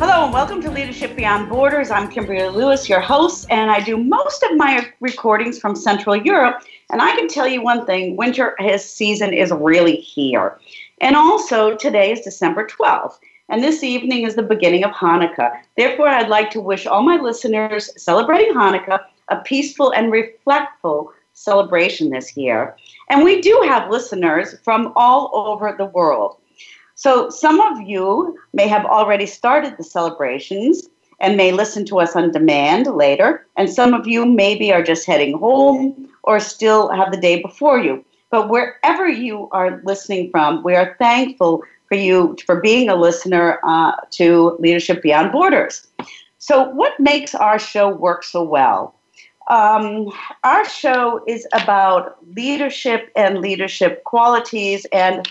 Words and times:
Hello 0.00 0.24
and 0.24 0.32
welcome 0.32 0.62
to 0.62 0.70
Leadership 0.70 1.14
Beyond 1.14 1.50
Borders. 1.50 1.90
I'm 1.90 2.08
Kimberly 2.08 2.48
Lewis, 2.48 2.88
your 2.88 3.00
host, 3.00 3.46
and 3.50 3.70
I 3.70 3.80
do 3.80 3.98
most 3.98 4.42
of 4.42 4.56
my 4.56 4.90
recordings 5.00 5.58
from 5.58 5.76
Central 5.76 6.16
Europe. 6.16 6.64
And 6.88 7.02
I 7.02 7.14
can 7.16 7.28
tell 7.28 7.46
you 7.46 7.60
one 7.60 7.84
thing 7.84 8.16
winter 8.16 8.56
his 8.60 8.82
season 8.82 9.34
is 9.34 9.50
really 9.52 9.96
here. 9.96 10.58
And 11.02 11.16
also, 11.16 11.76
today 11.76 12.12
is 12.12 12.22
December 12.22 12.66
12th, 12.66 13.18
and 13.50 13.62
this 13.62 13.84
evening 13.84 14.24
is 14.24 14.36
the 14.36 14.42
beginning 14.42 14.84
of 14.84 14.90
Hanukkah. 14.92 15.52
Therefore, 15.76 16.08
I'd 16.08 16.30
like 16.30 16.50
to 16.52 16.62
wish 16.62 16.86
all 16.86 17.02
my 17.02 17.16
listeners 17.16 17.90
celebrating 18.02 18.54
Hanukkah 18.54 19.00
a 19.28 19.36
peaceful 19.42 19.90
and 19.90 20.10
reflectful 20.10 21.08
celebration 21.34 22.08
this 22.08 22.38
year. 22.38 22.74
And 23.10 23.22
we 23.22 23.42
do 23.42 23.62
have 23.68 23.90
listeners 23.90 24.58
from 24.64 24.94
all 24.96 25.30
over 25.34 25.74
the 25.76 25.84
world. 25.84 26.39
So 27.00 27.30
some 27.30 27.62
of 27.62 27.80
you 27.88 28.38
may 28.52 28.68
have 28.68 28.84
already 28.84 29.24
started 29.24 29.78
the 29.78 29.82
celebrations 29.82 30.86
and 31.18 31.34
may 31.34 31.50
listen 31.50 31.86
to 31.86 31.98
us 31.98 32.14
on 32.14 32.30
demand 32.30 32.88
later, 32.88 33.46
and 33.56 33.70
some 33.70 33.94
of 33.94 34.06
you 34.06 34.26
maybe 34.26 34.70
are 34.70 34.82
just 34.82 35.06
heading 35.06 35.38
home 35.38 36.10
or 36.24 36.38
still 36.40 36.90
have 36.90 37.10
the 37.10 37.16
day 37.16 37.40
before 37.40 37.78
you. 37.78 38.04
But 38.28 38.50
wherever 38.50 39.08
you 39.08 39.48
are 39.50 39.80
listening 39.82 40.30
from, 40.30 40.62
we 40.62 40.74
are 40.74 40.94
thankful 40.98 41.62
for 41.88 41.94
you 41.94 42.36
for 42.44 42.60
being 42.60 42.90
a 42.90 42.96
listener 42.96 43.60
uh, 43.64 43.92
to 44.10 44.58
Leadership 44.60 45.00
Beyond 45.00 45.32
Borders. 45.32 45.86
So, 46.36 46.68
what 46.68 47.00
makes 47.00 47.34
our 47.34 47.58
show 47.58 47.88
work 47.88 48.24
so 48.24 48.42
well? 48.42 48.94
Um, 49.48 50.12
our 50.44 50.68
show 50.68 51.24
is 51.26 51.46
about 51.54 52.18
leadership 52.36 53.10
and 53.16 53.38
leadership 53.38 54.04
qualities 54.04 54.84
and 54.92 55.26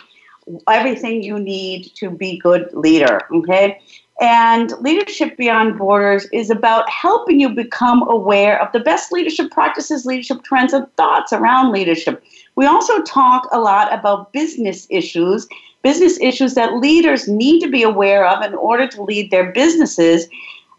everything 0.68 1.24
you 1.24 1.40
need 1.40 1.92
to 1.96 2.10
be 2.10 2.38
good 2.40 2.70
leader 2.74 3.22
okay 3.32 3.80
and 4.22 4.74
leadership 4.82 5.38
beyond 5.38 5.78
borders 5.78 6.28
is 6.34 6.50
about 6.50 6.90
helping 6.90 7.40
you 7.40 7.50
become 7.50 8.08
aware 8.10 8.62
of 8.62 8.72
the 8.74 8.80
best 8.80 9.12
leadership 9.12 9.52
practices 9.52 10.06
leadership 10.06 10.44
trends 10.44 10.74
and 10.74 10.86
thoughts 10.96 11.32
around 11.32 11.72
leadership 11.72 12.24
we 12.56 12.66
also 12.66 13.02
talk 13.04 13.48
a 13.52 13.60
lot 13.60 13.94
about 13.94 14.34
business 14.34 14.88
issues 14.90 15.48
business 15.82 16.20
issues 16.20 16.56
that 16.56 16.76
leaders 16.76 17.28
need 17.28 17.62
to 17.62 17.70
be 17.70 17.84
aware 17.84 18.28
of 18.28 18.44
in 18.44 18.54
order 18.56 18.88
to 18.88 19.04
lead 19.04 19.32
their 19.32 19.52
businesses 19.52 20.28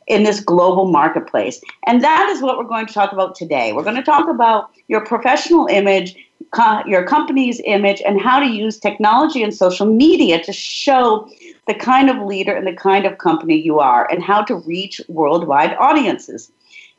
in 0.07 0.25
this 0.25 0.41
global 0.41 0.91
marketplace. 0.91 1.61
And 1.87 2.03
that 2.03 2.29
is 2.31 2.43
what 2.43 2.59
we're 2.59 2.65
going 2.65 2.87
to 2.87 2.93
talk 2.93 3.13
about 3.13 3.37
today. 3.37 3.73
We're 3.73 3.85
going 3.85 3.97
to 3.97 4.03
talk 4.03 4.29
about 4.29 4.71
your 4.89 5.05
professional 5.05 5.67
image 5.69 6.17
co- 6.51 6.83
your 6.87 7.05
company's 7.05 7.61
image 7.65 8.03
and 8.05 8.21
how 8.21 8.41
to 8.41 8.47
use 8.47 8.79
technology 8.79 9.43
and 9.43 9.55
social 9.55 9.87
media 9.87 10.43
to 10.43 10.53
show 10.53 11.29
the 11.67 11.75
kind 11.75 12.11
of 12.11 12.27
leader 12.27 12.53
and 12.53 12.67
the 12.67 12.73
kind 12.73 13.07
of 13.07 13.19
company 13.19 13.57
you 13.57 13.79
are 13.79 14.11
and 14.11 14.23
how 14.23 14.43
to 14.43 14.57
reach 14.57 15.01
worldwide 15.09 15.77
audiences. 15.79 16.51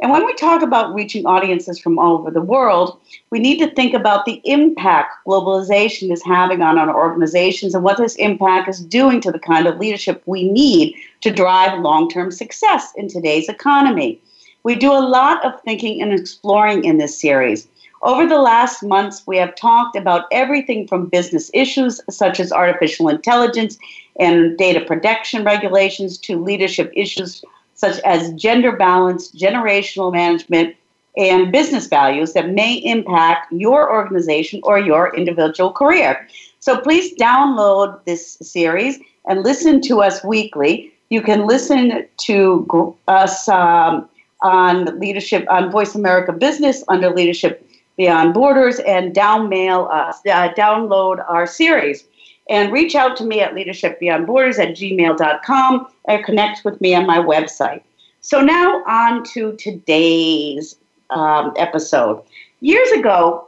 And 0.01 0.11
when 0.11 0.25
we 0.25 0.33
talk 0.33 0.63
about 0.63 0.95
reaching 0.95 1.27
audiences 1.27 1.77
from 1.77 1.99
all 1.99 2.17
over 2.17 2.31
the 2.31 2.41
world, 2.41 2.99
we 3.29 3.37
need 3.37 3.59
to 3.59 3.69
think 3.75 3.93
about 3.93 4.25
the 4.25 4.41
impact 4.45 5.13
globalization 5.27 6.11
is 6.11 6.23
having 6.23 6.63
on 6.63 6.79
our 6.79 6.95
organizations 6.95 7.75
and 7.75 7.83
what 7.83 7.97
this 7.97 8.15
impact 8.15 8.67
is 8.67 8.83
doing 8.83 9.21
to 9.21 9.31
the 9.31 9.37
kind 9.37 9.67
of 9.67 9.77
leadership 9.77 10.23
we 10.25 10.49
need 10.49 10.95
to 11.21 11.29
drive 11.29 11.79
long 11.79 12.09
term 12.09 12.31
success 12.31 12.91
in 12.95 13.07
today's 13.07 13.47
economy. 13.47 14.19
We 14.63 14.75
do 14.75 14.91
a 14.91 15.07
lot 15.07 15.45
of 15.45 15.61
thinking 15.61 16.01
and 16.01 16.11
exploring 16.11 16.83
in 16.83 16.97
this 16.97 17.19
series. 17.19 17.67
Over 18.03 18.27
the 18.27 18.39
last 18.39 18.81
months, 18.81 19.23
we 19.27 19.37
have 19.37 19.55
talked 19.55 19.95
about 19.95 20.25
everything 20.31 20.87
from 20.87 21.05
business 21.05 21.51
issues 21.53 22.01
such 22.09 22.39
as 22.39 22.51
artificial 22.51 23.09
intelligence 23.09 23.77
and 24.19 24.57
data 24.57 24.81
protection 24.81 25.43
regulations 25.43 26.17
to 26.19 26.41
leadership 26.41 26.91
issues 26.95 27.43
such 27.75 27.99
as 27.99 28.33
gender 28.33 28.71
balance, 28.75 29.31
generational 29.31 30.11
management, 30.11 30.75
and 31.17 31.51
business 31.51 31.87
values 31.87 32.33
that 32.33 32.49
may 32.49 32.75
impact 32.75 33.51
your 33.51 33.91
organization 33.91 34.61
or 34.63 34.79
your 34.79 35.15
individual 35.15 35.71
career. 35.71 36.27
So 36.59 36.79
please 36.79 37.13
download 37.15 38.03
this 38.05 38.33
series 38.41 38.99
and 39.27 39.43
listen 39.43 39.81
to 39.81 40.01
us 40.01 40.23
weekly. 40.23 40.91
You 41.09 41.21
can 41.21 41.45
listen 41.45 42.07
to 42.21 42.95
us 43.07 43.47
um, 43.47 44.07
on 44.41 44.99
leadership 44.99 45.45
on 45.49 45.71
Voice 45.71 45.95
America 45.95 46.31
Business 46.31 46.83
under 46.87 47.13
leadership 47.13 47.67
Beyond 48.01 48.33
Borders 48.33 48.79
and 48.79 49.13
down 49.13 49.47
mail 49.47 49.87
us, 49.91 50.21
uh, 50.25 50.51
download 50.57 51.23
our 51.29 51.45
series. 51.45 52.03
And 52.49 52.73
reach 52.73 52.95
out 52.95 53.15
to 53.17 53.23
me 53.23 53.41
at 53.41 53.53
leadershipbeyondborders 53.53 54.57
at 54.57 54.69
gmail.com 54.69 55.87
or 56.05 56.23
connect 56.23 56.65
with 56.65 56.81
me 56.81 56.95
on 56.95 57.05
my 57.05 57.19
website. 57.19 57.83
So 58.21 58.41
now 58.41 58.83
on 58.87 59.23
to 59.33 59.55
today's 59.57 60.77
um, 61.11 61.53
episode. 61.57 62.23
Years 62.61 62.89
ago, 62.89 63.47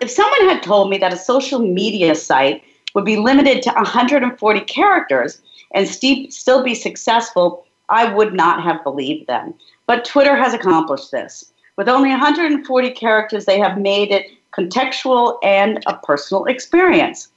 if 0.00 0.10
someone 0.10 0.48
had 0.48 0.62
told 0.62 0.88
me 0.88 0.96
that 0.96 1.12
a 1.12 1.18
social 1.18 1.58
media 1.58 2.14
site 2.14 2.64
would 2.94 3.04
be 3.04 3.18
limited 3.18 3.62
to 3.64 3.72
140 3.72 4.60
characters 4.60 5.42
and 5.74 5.86
st- 5.86 6.32
still 6.32 6.64
be 6.64 6.74
successful, 6.74 7.66
I 7.90 8.14
would 8.14 8.32
not 8.32 8.62
have 8.62 8.82
believed 8.82 9.26
them. 9.26 9.52
But 9.86 10.06
Twitter 10.06 10.34
has 10.34 10.54
accomplished 10.54 11.10
this. 11.10 11.51
With 11.76 11.88
only 11.88 12.10
140 12.10 12.90
characters, 12.90 13.44
they 13.44 13.58
have 13.58 13.78
made 13.78 14.10
it 14.10 14.26
contextual 14.52 15.38
and 15.42 15.82
a 15.86 15.96
personal 15.96 16.44
experience. 16.44 17.28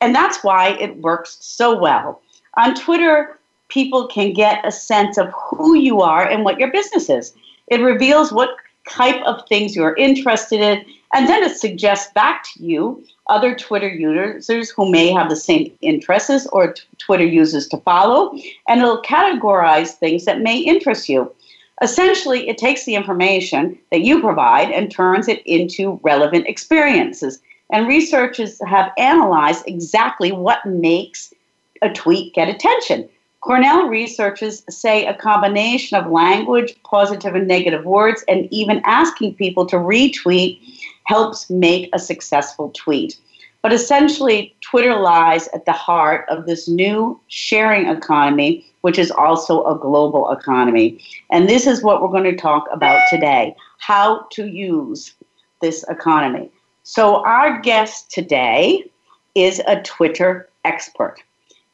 And 0.00 0.14
that's 0.14 0.42
why 0.42 0.70
it 0.80 0.96
works 0.98 1.36
so 1.40 1.78
well. 1.78 2.22
On 2.56 2.74
Twitter, 2.74 3.38
people 3.68 4.06
can 4.08 4.32
get 4.32 4.66
a 4.66 4.72
sense 4.72 5.16
of 5.18 5.32
who 5.32 5.74
you 5.74 6.00
are 6.00 6.28
and 6.28 6.44
what 6.44 6.58
your 6.58 6.70
business 6.72 7.08
is. 7.08 7.34
It 7.68 7.80
reveals 7.80 8.32
what 8.32 8.56
type 8.88 9.22
of 9.24 9.46
things 9.48 9.76
you're 9.76 9.94
interested 9.94 10.60
in, 10.60 10.84
and 11.14 11.28
then 11.28 11.42
it 11.42 11.56
suggests 11.56 12.12
back 12.12 12.44
to 12.44 12.64
you 12.64 13.04
other 13.28 13.54
Twitter 13.54 13.88
users 13.88 14.70
who 14.70 14.90
may 14.90 15.12
have 15.12 15.28
the 15.28 15.36
same 15.36 15.72
interests 15.80 16.46
or 16.52 16.72
t- 16.72 16.82
Twitter 16.98 17.24
users 17.24 17.68
to 17.68 17.76
follow, 17.78 18.36
and 18.68 18.80
it'll 18.80 19.02
categorize 19.02 19.90
things 19.90 20.24
that 20.24 20.40
may 20.40 20.58
interest 20.58 21.08
you. 21.08 21.32
Essentially, 21.82 22.48
it 22.48 22.58
takes 22.58 22.84
the 22.84 22.94
information 22.94 23.76
that 23.90 24.02
you 24.02 24.20
provide 24.20 24.70
and 24.70 24.90
turns 24.90 25.26
it 25.26 25.42
into 25.44 25.98
relevant 26.02 26.46
experiences. 26.46 27.40
And 27.72 27.88
researchers 27.88 28.60
have 28.66 28.92
analyzed 28.98 29.64
exactly 29.66 30.30
what 30.30 30.64
makes 30.64 31.34
a 31.82 31.90
tweet 31.90 32.34
get 32.34 32.48
attention. 32.48 33.08
Cornell 33.40 33.88
researchers 33.88 34.62
say 34.70 35.04
a 35.04 35.14
combination 35.14 35.98
of 35.98 36.12
language, 36.12 36.76
positive 36.84 37.34
and 37.34 37.48
negative 37.48 37.84
words, 37.84 38.24
and 38.28 38.46
even 38.52 38.80
asking 38.84 39.34
people 39.34 39.66
to 39.66 39.76
retweet 39.76 40.60
helps 41.04 41.50
make 41.50 41.90
a 41.92 41.98
successful 41.98 42.70
tweet. 42.76 43.18
But 43.60 43.72
essentially, 43.72 44.54
Twitter 44.60 44.96
lies 45.00 45.48
at 45.48 45.64
the 45.64 45.72
heart 45.72 46.26
of 46.28 46.46
this 46.46 46.68
new 46.68 47.20
sharing 47.26 47.88
economy, 47.88 48.64
which 48.82 48.98
is 48.98 49.10
also 49.10 49.64
a 49.64 49.78
global 49.78 50.30
economy. 50.30 51.02
And 51.30 51.48
this 51.48 51.66
is 51.66 51.82
what 51.82 52.02
we're 52.02 52.08
going 52.08 52.24
to 52.24 52.36
talk 52.36 52.66
about 52.72 53.00
today 53.10 53.56
how 53.78 54.26
to 54.30 54.46
use 54.46 55.14
this 55.60 55.84
economy. 55.88 56.50
So, 56.84 57.24
our 57.24 57.60
guest 57.60 58.10
today 58.10 58.84
is 59.34 59.60
a 59.66 59.82
Twitter 59.82 60.48
expert. 60.64 61.16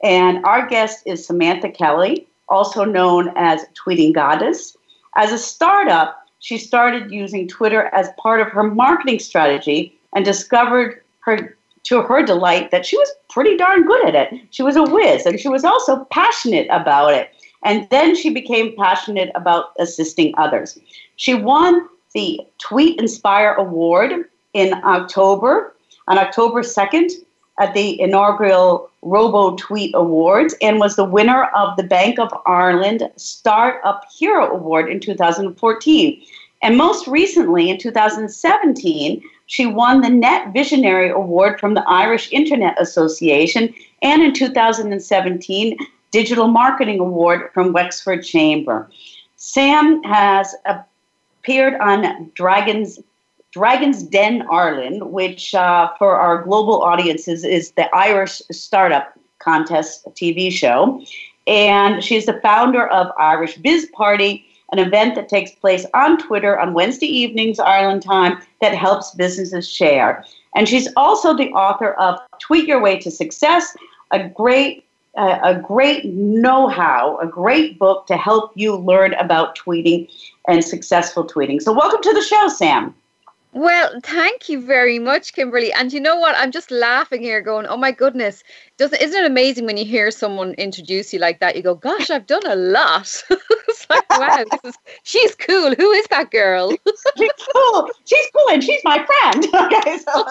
And 0.02 0.44
our 0.44 0.66
guest 0.66 1.02
is 1.06 1.26
Samantha 1.26 1.70
Kelly, 1.70 2.26
also 2.48 2.84
known 2.84 3.32
as 3.36 3.66
Tweeting 3.74 4.14
Goddess. 4.14 4.76
As 5.16 5.32
a 5.32 5.38
startup, 5.38 6.26
she 6.38 6.56
started 6.56 7.10
using 7.10 7.48
Twitter 7.48 7.90
as 7.92 8.10
part 8.18 8.40
of 8.40 8.48
her 8.48 8.62
marketing 8.62 9.18
strategy 9.18 9.98
and 10.14 10.24
discovered 10.24 11.02
her 11.20 11.57
to 11.84 12.02
her 12.02 12.22
delight 12.22 12.70
that 12.70 12.86
she 12.86 12.96
was 12.96 13.12
pretty 13.28 13.56
darn 13.56 13.86
good 13.86 14.06
at 14.06 14.14
it. 14.14 14.40
She 14.50 14.62
was 14.62 14.76
a 14.76 14.84
whiz 14.84 15.26
and 15.26 15.38
she 15.38 15.48
was 15.48 15.64
also 15.64 16.04
passionate 16.06 16.68
about 16.70 17.14
it. 17.14 17.30
And 17.64 17.88
then 17.90 18.14
she 18.14 18.30
became 18.30 18.76
passionate 18.76 19.30
about 19.34 19.72
assisting 19.78 20.34
others. 20.36 20.78
She 21.16 21.34
won 21.34 21.88
the 22.14 22.40
Tweet 22.58 23.00
Inspire 23.00 23.54
Award 23.54 24.24
in 24.54 24.74
October, 24.84 25.74
on 26.06 26.18
October 26.18 26.62
2nd, 26.62 27.12
at 27.60 27.74
the 27.74 28.00
inaugural 28.00 28.90
Robo 29.02 29.56
Tweet 29.56 29.94
Awards, 29.94 30.54
and 30.62 30.78
was 30.78 30.96
the 30.96 31.04
winner 31.04 31.44
of 31.56 31.76
the 31.76 31.82
Bank 31.82 32.18
of 32.18 32.32
Ireland 32.46 33.08
Startup 33.16 34.04
Hero 34.16 34.50
Award 34.50 34.90
in 34.90 35.00
2014. 35.00 36.22
And 36.62 36.76
most 36.76 37.06
recently, 37.06 37.70
in 37.70 37.78
2017, 37.78 39.22
she 39.46 39.66
won 39.66 40.00
the 40.00 40.10
Net 40.10 40.52
Visionary 40.52 41.10
Award 41.10 41.60
from 41.60 41.74
the 41.74 41.88
Irish 41.88 42.30
Internet 42.32 42.80
Association, 42.80 43.72
and 44.02 44.22
in 44.22 44.32
2017, 44.32 45.76
Digital 46.10 46.48
Marketing 46.48 47.00
Award 47.00 47.50
from 47.52 47.72
Wexford 47.72 48.24
Chamber. 48.24 48.90
Sam 49.36 50.02
has 50.02 50.54
appeared 50.64 51.74
on 51.80 52.30
Dragons 52.34 52.98
Dragon's 53.50 54.02
Den 54.02 54.46
Ireland, 54.50 55.10
which 55.10 55.54
uh, 55.54 55.90
for 55.98 56.16
our 56.16 56.42
global 56.42 56.82
audiences 56.82 57.44
is 57.44 57.72
the 57.72 57.94
Irish 57.94 58.42
Startup 58.50 59.12
Contest 59.38 60.06
TV 60.08 60.52
show. 60.52 61.02
And 61.46 62.04
she's 62.04 62.26
the 62.26 62.38
founder 62.40 62.86
of 62.88 63.10
Irish 63.18 63.56
Biz 63.56 63.90
Party, 63.94 64.44
an 64.72 64.78
event 64.78 65.14
that 65.14 65.28
takes 65.28 65.50
place 65.52 65.86
on 65.94 66.18
Twitter 66.18 66.58
on 66.58 66.74
Wednesday 66.74 67.06
evenings, 67.06 67.58
Ireland 67.58 68.02
time, 68.02 68.38
that 68.60 68.74
helps 68.74 69.14
businesses 69.14 69.68
share. 69.68 70.24
And 70.54 70.68
she's 70.68 70.88
also 70.96 71.36
the 71.36 71.50
author 71.50 71.92
of 71.94 72.18
Tweet 72.40 72.66
Your 72.66 72.80
Way 72.80 72.98
to 72.98 73.10
Success, 73.10 73.76
a 74.10 74.28
great 74.28 74.84
uh, 75.16 75.40
a 75.42 75.54
great 75.58 76.04
know-how, 76.04 77.18
a 77.20 77.26
great 77.26 77.76
book 77.76 78.06
to 78.06 78.16
help 78.16 78.52
you 78.54 78.76
learn 78.76 79.14
about 79.14 79.58
tweeting 79.58 80.08
and 80.46 80.62
successful 80.62 81.26
tweeting. 81.26 81.60
So 81.60 81.72
welcome 81.72 82.00
to 82.02 82.12
the 82.12 82.22
show, 82.22 82.48
Sam. 82.48 82.94
Well, 83.58 83.98
thank 84.04 84.48
you 84.48 84.64
very 84.64 85.00
much, 85.00 85.32
Kimberly. 85.32 85.72
And 85.72 85.92
you 85.92 85.98
know 85.98 86.14
what? 86.14 86.36
I'm 86.36 86.52
just 86.52 86.70
laughing 86.70 87.22
here, 87.22 87.40
going, 87.40 87.66
"Oh 87.66 87.76
my 87.76 87.90
goodness! 87.90 88.44
Doesn't 88.76 89.02
isn't 89.02 89.24
it 89.24 89.26
amazing 89.26 89.66
when 89.66 89.76
you 89.76 89.84
hear 89.84 90.12
someone 90.12 90.52
introduce 90.52 91.12
you 91.12 91.18
like 91.18 91.40
that? 91.40 91.56
You 91.56 91.62
go, 91.62 91.74
"Gosh, 91.74 92.08
I've 92.08 92.28
done 92.28 92.46
a 92.46 92.54
lot." 92.54 93.20
it's 93.30 93.90
like, 93.90 94.08
wow, 94.10 94.44
is, 94.62 94.78
she's 95.02 95.34
cool. 95.34 95.74
Who 95.74 95.90
is 95.90 96.06
that 96.06 96.30
girl? 96.30 96.70
she's 97.18 97.32
cool. 97.52 97.90
She's 98.04 98.26
cool, 98.32 98.48
and 98.52 98.62
she's 98.62 98.80
my 98.84 99.04
friend. 99.04 99.44
okay, 99.52 99.98
so 99.98 100.24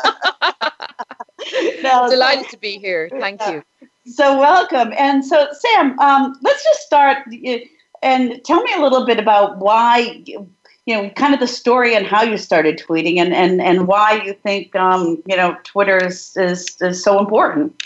no, 1.83 2.09
delighted 2.09 2.45
so, 2.45 2.51
to 2.51 2.57
be 2.59 2.77
here. 2.77 3.09
Thank 3.19 3.45
you. 3.47 3.61
So 4.05 4.39
welcome. 4.39 4.93
And 4.97 5.25
so, 5.25 5.49
Sam, 5.51 5.99
um, 5.99 6.39
let's 6.43 6.63
just 6.63 6.83
start 6.83 7.27
and 8.01 8.41
tell 8.45 8.63
me 8.63 8.71
a 8.73 8.81
little 8.81 9.05
bit 9.05 9.19
about 9.19 9.57
why 9.57 10.23
you 10.87 10.93
know, 10.93 11.09
kind 11.11 11.33
of 11.33 11.41
the 11.41 11.47
story 11.47 11.95
and 11.95 12.07
how 12.07 12.23
you 12.23 12.37
started 12.37 12.79
tweeting 12.79 13.17
and, 13.17 13.33
and, 13.33 13.61
and 13.61 13.87
why 13.87 14.21
you 14.23 14.33
think, 14.33 14.73
um, 14.73 15.21
you 15.25 15.35
know, 15.35 15.55
Twitter 15.65 15.97
is, 15.97 16.35
is, 16.37 16.77
is 16.79 17.03
so 17.03 17.19
important. 17.19 17.83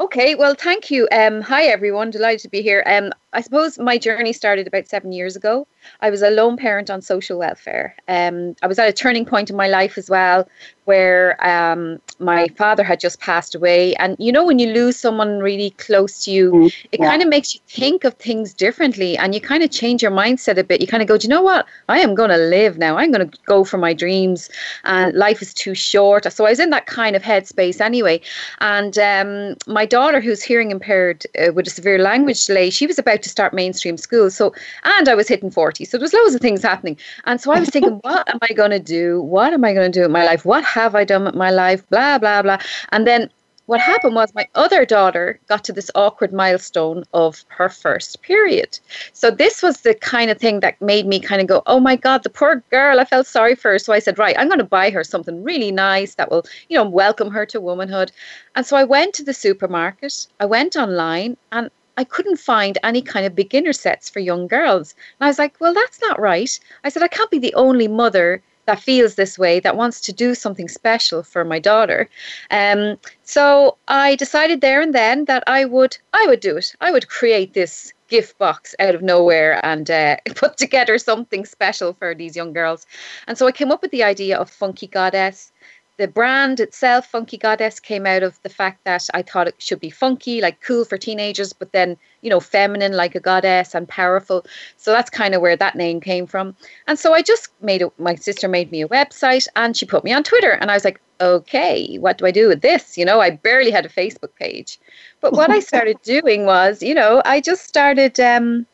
Okay, 0.00 0.34
well, 0.34 0.56
thank 0.56 0.90
you. 0.90 1.06
Um, 1.12 1.40
hi, 1.40 1.66
everyone. 1.66 2.10
Delighted 2.10 2.40
to 2.40 2.48
be 2.48 2.62
here. 2.62 2.82
Um, 2.84 3.12
I 3.34 3.40
suppose 3.40 3.78
my 3.78 3.98
journey 3.98 4.32
started 4.32 4.66
about 4.66 4.88
seven 4.88 5.12
years 5.12 5.34
ago. 5.36 5.66
I 6.00 6.10
was 6.10 6.22
a 6.22 6.30
lone 6.30 6.56
parent 6.56 6.88
on 6.88 7.02
social 7.02 7.38
welfare. 7.38 7.96
Um, 8.08 8.54
I 8.62 8.66
was 8.66 8.78
at 8.78 8.88
a 8.88 8.92
turning 8.92 9.26
point 9.26 9.50
in 9.50 9.56
my 9.56 9.66
life 9.66 9.98
as 9.98 10.08
well, 10.08 10.48
where 10.84 11.44
um, 11.44 11.98
my 12.18 12.46
father 12.56 12.84
had 12.84 13.00
just 13.00 13.20
passed 13.20 13.54
away. 13.54 13.94
And 13.96 14.16
you 14.18 14.30
know, 14.30 14.44
when 14.44 14.58
you 14.58 14.72
lose 14.72 14.96
someone 14.96 15.40
really 15.40 15.70
close 15.70 16.24
to 16.24 16.30
you, 16.30 16.52
mm, 16.52 16.74
it 16.92 17.00
yeah. 17.00 17.08
kind 17.08 17.22
of 17.22 17.28
makes 17.28 17.54
you 17.54 17.60
think 17.66 18.04
of 18.04 18.14
things 18.14 18.54
differently 18.54 19.16
and 19.18 19.34
you 19.34 19.40
kind 19.40 19.62
of 19.62 19.70
change 19.70 20.02
your 20.02 20.12
mindset 20.12 20.56
a 20.56 20.64
bit. 20.64 20.80
You 20.80 20.86
kind 20.86 21.02
of 21.02 21.08
go, 21.08 21.18
do 21.18 21.26
you 21.26 21.30
know 21.30 21.42
what? 21.42 21.66
I 21.88 22.00
am 22.00 22.14
going 22.14 22.30
to 22.30 22.36
live 22.36 22.78
now. 22.78 22.96
I'm 22.96 23.10
going 23.10 23.28
to 23.28 23.38
go 23.46 23.64
for 23.64 23.78
my 23.78 23.92
dreams, 23.92 24.48
and 24.84 25.14
life 25.14 25.42
is 25.42 25.52
too 25.52 25.74
short. 25.74 26.32
So 26.32 26.46
I 26.46 26.50
was 26.50 26.60
in 26.60 26.70
that 26.70 26.86
kind 26.86 27.16
of 27.16 27.22
headspace 27.22 27.80
anyway. 27.80 28.20
And 28.60 28.96
um, 28.98 29.56
my 29.66 29.86
daughter, 29.86 30.20
who's 30.20 30.42
hearing 30.42 30.70
impaired 30.70 31.26
uh, 31.38 31.52
with 31.52 31.66
a 31.66 31.70
severe 31.70 31.98
language 31.98 32.46
delay, 32.46 32.70
she 32.70 32.86
was 32.86 32.98
about 32.98 33.23
to 33.24 33.28
start 33.28 33.52
mainstream 33.52 33.96
school. 33.96 34.30
So, 34.30 34.54
and 34.84 35.08
I 35.08 35.14
was 35.14 35.28
hitting 35.28 35.50
40. 35.50 35.84
So 35.84 35.98
there 35.98 36.04
was 36.04 36.14
loads 36.14 36.34
of 36.34 36.40
things 36.40 36.62
happening. 36.62 36.96
And 37.24 37.40
so 37.40 37.52
I 37.52 37.60
was 37.60 37.70
thinking, 37.70 37.94
what 38.02 38.28
am 38.28 38.38
I 38.48 38.54
going 38.54 38.70
to 38.70 38.78
do? 38.78 39.20
What 39.20 39.52
am 39.52 39.64
I 39.64 39.74
going 39.74 39.90
to 39.90 39.98
do 40.00 40.04
in 40.04 40.12
my 40.12 40.24
life? 40.24 40.44
What 40.44 40.64
have 40.64 40.94
I 40.94 41.04
done 41.04 41.24
with 41.24 41.34
my 41.34 41.50
life? 41.50 41.88
Blah, 41.90 42.18
blah, 42.18 42.42
blah. 42.42 42.58
And 42.92 43.06
then 43.06 43.30
what 43.66 43.80
happened 43.80 44.14
was 44.14 44.34
my 44.34 44.46
other 44.54 44.84
daughter 44.84 45.40
got 45.48 45.64
to 45.64 45.72
this 45.72 45.90
awkward 45.94 46.34
milestone 46.34 47.02
of 47.14 47.44
her 47.48 47.70
first 47.70 48.20
period. 48.20 48.78
So 49.14 49.30
this 49.30 49.62
was 49.62 49.80
the 49.80 49.94
kind 49.94 50.30
of 50.30 50.36
thing 50.36 50.60
that 50.60 50.80
made 50.82 51.06
me 51.06 51.18
kind 51.18 51.40
of 51.40 51.46
go, 51.46 51.62
"Oh 51.66 51.80
my 51.80 51.96
god, 51.96 52.24
the 52.24 52.30
poor 52.30 52.62
girl, 52.70 53.00
I 53.00 53.06
felt 53.06 53.26
sorry 53.26 53.54
for 53.54 53.70
her." 53.72 53.78
So 53.78 53.94
I 53.94 54.00
said, 54.00 54.18
"Right, 54.18 54.36
I'm 54.38 54.48
going 54.48 54.58
to 54.58 54.64
buy 54.64 54.90
her 54.90 55.02
something 55.02 55.42
really 55.42 55.72
nice 55.72 56.14
that 56.16 56.30
will, 56.30 56.44
you 56.68 56.76
know, 56.76 56.84
welcome 56.84 57.30
her 57.30 57.46
to 57.46 57.60
womanhood." 57.60 58.12
And 58.54 58.66
so 58.66 58.76
I 58.76 58.84
went 58.84 59.14
to 59.14 59.24
the 59.24 59.32
supermarket, 59.32 60.26
I 60.40 60.44
went 60.44 60.76
online, 60.76 61.38
and 61.50 61.70
I 61.96 62.04
couldn't 62.04 62.36
find 62.36 62.78
any 62.82 63.02
kind 63.02 63.26
of 63.26 63.34
beginner 63.34 63.72
sets 63.72 64.10
for 64.10 64.20
young 64.20 64.46
girls. 64.46 64.94
And 65.18 65.26
I 65.26 65.28
was 65.28 65.38
like, 65.38 65.60
well, 65.60 65.74
that's 65.74 66.00
not 66.00 66.20
right. 66.20 66.58
I 66.82 66.88
said, 66.88 67.02
I 67.02 67.08
can't 67.08 67.30
be 67.30 67.38
the 67.38 67.54
only 67.54 67.88
mother 67.88 68.42
that 68.66 68.80
feels 68.80 69.14
this 69.14 69.38
way, 69.38 69.60
that 69.60 69.76
wants 69.76 70.00
to 70.00 70.12
do 70.12 70.34
something 70.34 70.68
special 70.68 71.22
for 71.22 71.44
my 71.44 71.58
daughter. 71.58 72.08
Um, 72.50 72.98
so 73.22 73.76
I 73.88 74.16
decided 74.16 74.60
there 74.60 74.80
and 74.80 74.94
then 74.94 75.26
that 75.26 75.44
I 75.46 75.64
would, 75.66 75.98
I 76.12 76.26
would 76.26 76.40
do 76.40 76.56
it. 76.56 76.74
I 76.80 76.90
would 76.90 77.08
create 77.08 77.52
this 77.52 77.92
gift 78.08 78.38
box 78.38 78.74
out 78.78 78.94
of 78.94 79.02
nowhere 79.02 79.60
and 79.64 79.90
uh, 79.90 80.16
put 80.34 80.56
together 80.56 80.98
something 80.98 81.44
special 81.44 81.92
for 81.94 82.14
these 82.14 82.36
young 82.36 82.52
girls. 82.52 82.86
And 83.26 83.36
so 83.36 83.46
I 83.46 83.52
came 83.52 83.70
up 83.70 83.82
with 83.82 83.90
the 83.90 84.04
idea 84.04 84.38
of 84.38 84.50
Funky 84.50 84.86
Goddess 84.86 85.52
the 85.96 86.08
brand 86.08 86.58
itself, 86.58 87.06
Funky 87.06 87.36
Goddess, 87.36 87.78
came 87.78 88.06
out 88.06 88.24
of 88.24 88.40
the 88.42 88.48
fact 88.48 88.82
that 88.84 89.08
I 89.14 89.22
thought 89.22 89.46
it 89.46 89.54
should 89.58 89.78
be 89.78 89.90
funky, 89.90 90.40
like 90.40 90.60
cool 90.60 90.84
for 90.84 90.98
teenagers, 90.98 91.52
but 91.52 91.72
then, 91.72 91.96
you 92.20 92.30
know, 92.30 92.40
feminine 92.40 92.92
like 92.92 93.14
a 93.14 93.20
goddess 93.20 93.74
and 93.74 93.88
powerful. 93.88 94.44
So 94.76 94.90
that's 94.90 95.10
kind 95.10 95.34
of 95.34 95.40
where 95.40 95.56
that 95.56 95.76
name 95.76 96.00
came 96.00 96.26
from. 96.26 96.56
And 96.88 96.98
so 96.98 97.14
I 97.14 97.22
just 97.22 97.48
made 97.60 97.82
it, 97.82 97.92
my 97.98 98.16
sister 98.16 98.48
made 98.48 98.72
me 98.72 98.82
a 98.82 98.88
website 98.88 99.46
and 99.54 99.76
she 99.76 99.86
put 99.86 100.02
me 100.02 100.12
on 100.12 100.24
Twitter. 100.24 100.52
And 100.52 100.70
I 100.70 100.74
was 100.74 100.84
like, 100.84 101.00
okay, 101.20 101.96
what 101.98 102.18
do 102.18 102.26
I 102.26 102.32
do 102.32 102.48
with 102.48 102.60
this? 102.60 102.98
You 102.98 103.04
know, 103.04 103.20
I 103.20 103.30
barely 103.30 103.70
had 103.70 103.86
a 103.86 103.88
Facebook 103.88 104.34
page. 104.34 104.80
But 105.20 105.32
what 105.32 105.50
I 105.50 105.60
started 105.70 106.02
doing 106.02 106.44
was, 106.44 106.82
you 106.82 106.94
know, 106.94 107.22
I 107.24 107.40
just 107.40 107.68
started, 107.68 108.18
um, 108.18 108.66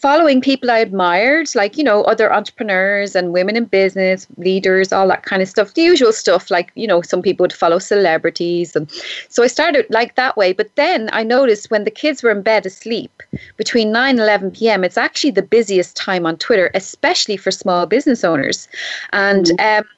following 0.00 0.40
people 0.40 0.70
I 0.70 0.78
admired, 0.78 1.48
like, 1.54 1.76
you 1.76 1.84
know, 1.84 2.02
other 2.04 2.32
entrepreneurs 2.32 3.14
and 3.14 3.32
women 3.32 3.54
in 3.54 3.66
business, 3.66 4.26
leaders, 4.38 4.92
all 4.92 5.06
that 5.08 5.24
kind 5.24 5.42
of 5.42 5.48
stuff, 5.48 5.74
the 5.74 5.82
usual 5.82 6.12
stuff, 6.12 6.50
like, 6.50 6.72
you 6.74 6.86
know, 6.86 7.02
some 7.02 7.20
people 7.20 7.44
would 7.44 7.52
follow 7.52 7.78
celebrities. 7.78 8.74
And 8.74 8.90
so 9.28 9.42
I 9.42 9.46
started 9.46 9.86
like 9.90 10.14
that 10.14 10.36
way. 10.38 10.54
But 10.54 10.74
then 10.76 11.10
I 11.12 11.22
noticed 11.22 11.70
when 11.70 11.84
the 11.84 11.90
kids 11.90 12.22
were 12.22 12.30
in 12.30 12.42
bed 12.42 12.64
asleep 12.64 13.22
between 13.58 13.92
9 13.92 14.10
and 14.10 14.20
11 14.20 14.52
p.m., 14.52 14.84
it's 14.84 14.98
actually 14.98 15.32
the 15.32 15.42
busiest 15.42 15.96
time 15.96 16.24
on 16.24 16.38
Twitter, 16.38 16.70
especially 16.74 17.36
for 17.36 17.50
small 17.50 17.84
business 17.84 18.24
owners. 18.24 18.68
And, 19.12 19.46
mm-hmm. 19.46 19.80
um, 19.80 19.88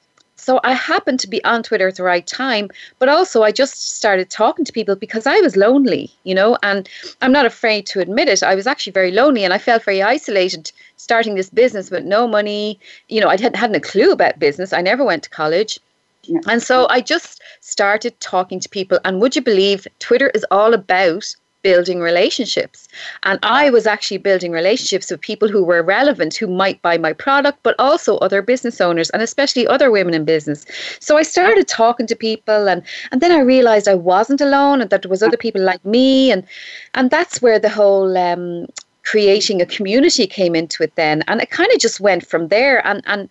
so 0.43 0.59
I 0.63 0.73
happened 0.73 1.19
to 1.21 1.29
be 1.29 1.43
on 1.45 1.63
Twitter 1.63 1.87
at 1.87 1.95
the 1.95 2.03
right 2.03 2.25
time, 2.27 2.69
but 2.99 3.09
also 3.09 3.43
I 3.43 3.51
just 3.51 3.95
started 3.95 4.29
talking 4.29 4.65
to 4.65 4.73
people 4.73 4.95
because 4.95 5.25
I 5.25 5.39
was 5.39 5.55
lonely, 5.55 6.11
you 6.23 6.35
know, 6.35 6.57
and 6.61 6.89
I'm 7.21 7.31
not 7.31 7.45
afraid 7.45 7.85
to 7.87 8.01
admit 8.01 8.27
it. 8.27 8.43
I 8.43 8.55
was 8.55 8.67
actually 8.67 8.91
very 8.91 9.11
lonely 9.11 9.43
and 9.45 9.53
I 9.53 9.57
felt 9.57 9.83
very 9.83 10.01
isolated 10.01 10.71
starting 10.97 11.35
this 11.35 11.49
business 11.49 11.89
with 11.89 12.03
no 12.03 12.27
money. 12.27 12.79
You 13.07 13.21
know, 13.21 13.29
I 13.29 13.33
hadn't, 13.33 13.55
hadn't 13.55 13.77
a 13.77 13.79
clue 13.79 14.11
about 14.11 14.39
business. 14.39 14.73
I 14.73 14.81
never 14.81 15.05
went 15.05 15.23
to 15.23 15.29
college. 15.29 15.79
Yeah. 16.23 16.39
And 16.47 16.61
so 16.61 16.87
I 16.89 17.01
just 17.01 17.41
started 17.61 18.19
talking 18.19 18.59
to 18.59 18.69
people. 18.69 18.99
And 19.05 19.21
would 19.21 19.35
you 19.35 19.41
believe 19.41 19.87
Twitter 19.99 20.29
is 20.29 20.45
all 20.51 20.73
about 20.73 21.35
building 21.63 21.99
relationships. 21.99 22.87
And 23.23 23.39
I 23.41 23.69
was 23.69 23.87
actually 23.87 24.19
building 24.19 24.51
relationships 24.51 25.09
with 25.09 25.21
people 25.21 25.47
who 25.47 25.63
were 25.63 25.81
relevant, 25.81 26.35
who 26.35 26.47
might 26.47 26.81
buy 26.81 26.97
my 26.97 27.13
product, 27.13 27.59
but 27.63 27.75
also 27.79 28.17
other 28.17 28.41
business 28.41 28.79
owners 28.79 29.09
and 29.09 29.21
especially 29.21 29.65
other 29.65 29.89
women 29.89 30.13
in 30.13 30.25
business. 30.25 30.65
So 30.99 31.17
I 31.17 31.23
started 31.23 31.67
talking 31.67 32.07
to 32.07 32.15
people 32.15 32.69
and, 32.69 32.83
and 33.11 33.21
then 33.21 33.31
I 33.31 33.39
realized 33.39 33.87
I 33.87 33.95
wasn't 33.95 34.41
alone 34.41 34.81
and 34.81 34.89
that 34.89 35.01
there 35.01 35.09
was 35.09 35.23
other 35.23 35.37
people 35.37 35.61
like 35.61 35.83
me. 35.83 36.31
And, 36.31 36.45
and 36.93 37.09
that's 37.09 37.41
where 37.41 37.59
the 37.59 37.69
whole 37.69 38.17
um, 38.17 38.67
creating 39.03 39.61
a 39.61 39.65
community 39.65 40.25
came 40.25 40.55
into 40.55 40.81
it 40.81 40.95
then 40.95 41.23
and 41.27 41.41
it 41.41 41.49
kind 41.49 41.69
of 41.73 41.79
just 41.79 41.99
went 41.99 42.25
from 42.25 42.47
there 42.47 42.85
and 42.87 43.03
and 43.05 43.29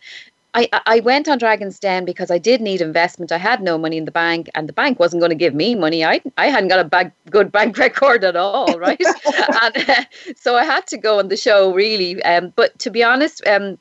I, 0.54 0.68
I 0.86 1.00
went 1.00 1.28
on 1.28 1.38
Dragon's 1.38 1.78
Den 1.78 2.04
because 2.04 2.30
I 2.30 2.36
did 2.36 2.60
need 2.60 2.82
investment. 2.82 3.32
I 3.32 3.38
had 3.38 3.62
no 3.62 3.78
money 3.78 3.96
in 3.96 4.04
the 4.04 4.10
bank, 4.10 4.50
and 4.54 4.68
the 4.68 4.72
bank 4.72 5.00
wasn't 5.00 5.20
going 5.20 5.30
to 5.30 5.36
give 5.36 5.54
me 5.54 5.74
money. 5.74 6.04
I 6.04 6.20
I 6.36 6.48
hadn't 6.48 6.68
got 6.68 6.92
a 6.92 7.12
good 7.30 7.50
bank 7.50 7.78
record 7.86 8.22
at 8.22 8.36
all, 8.36 8.78
right? 8.78 9.00
and 9.62 9.88
uh, 9.88 10.04
so 10.36 10.56
I 10.56 10.64
had 10.64 10.86
to 10.88 10.98
go 10.98 11.18
on 11.18 11.28
the 11.28 11.38
show, 11.38 11.72
really. 11.72 12.22
Um, 12.22 12.52
but 12.54 12.78
to 12.80 12.90
be 12.90 13.02
honest, 13.02 13.42
um, 13.46 13.78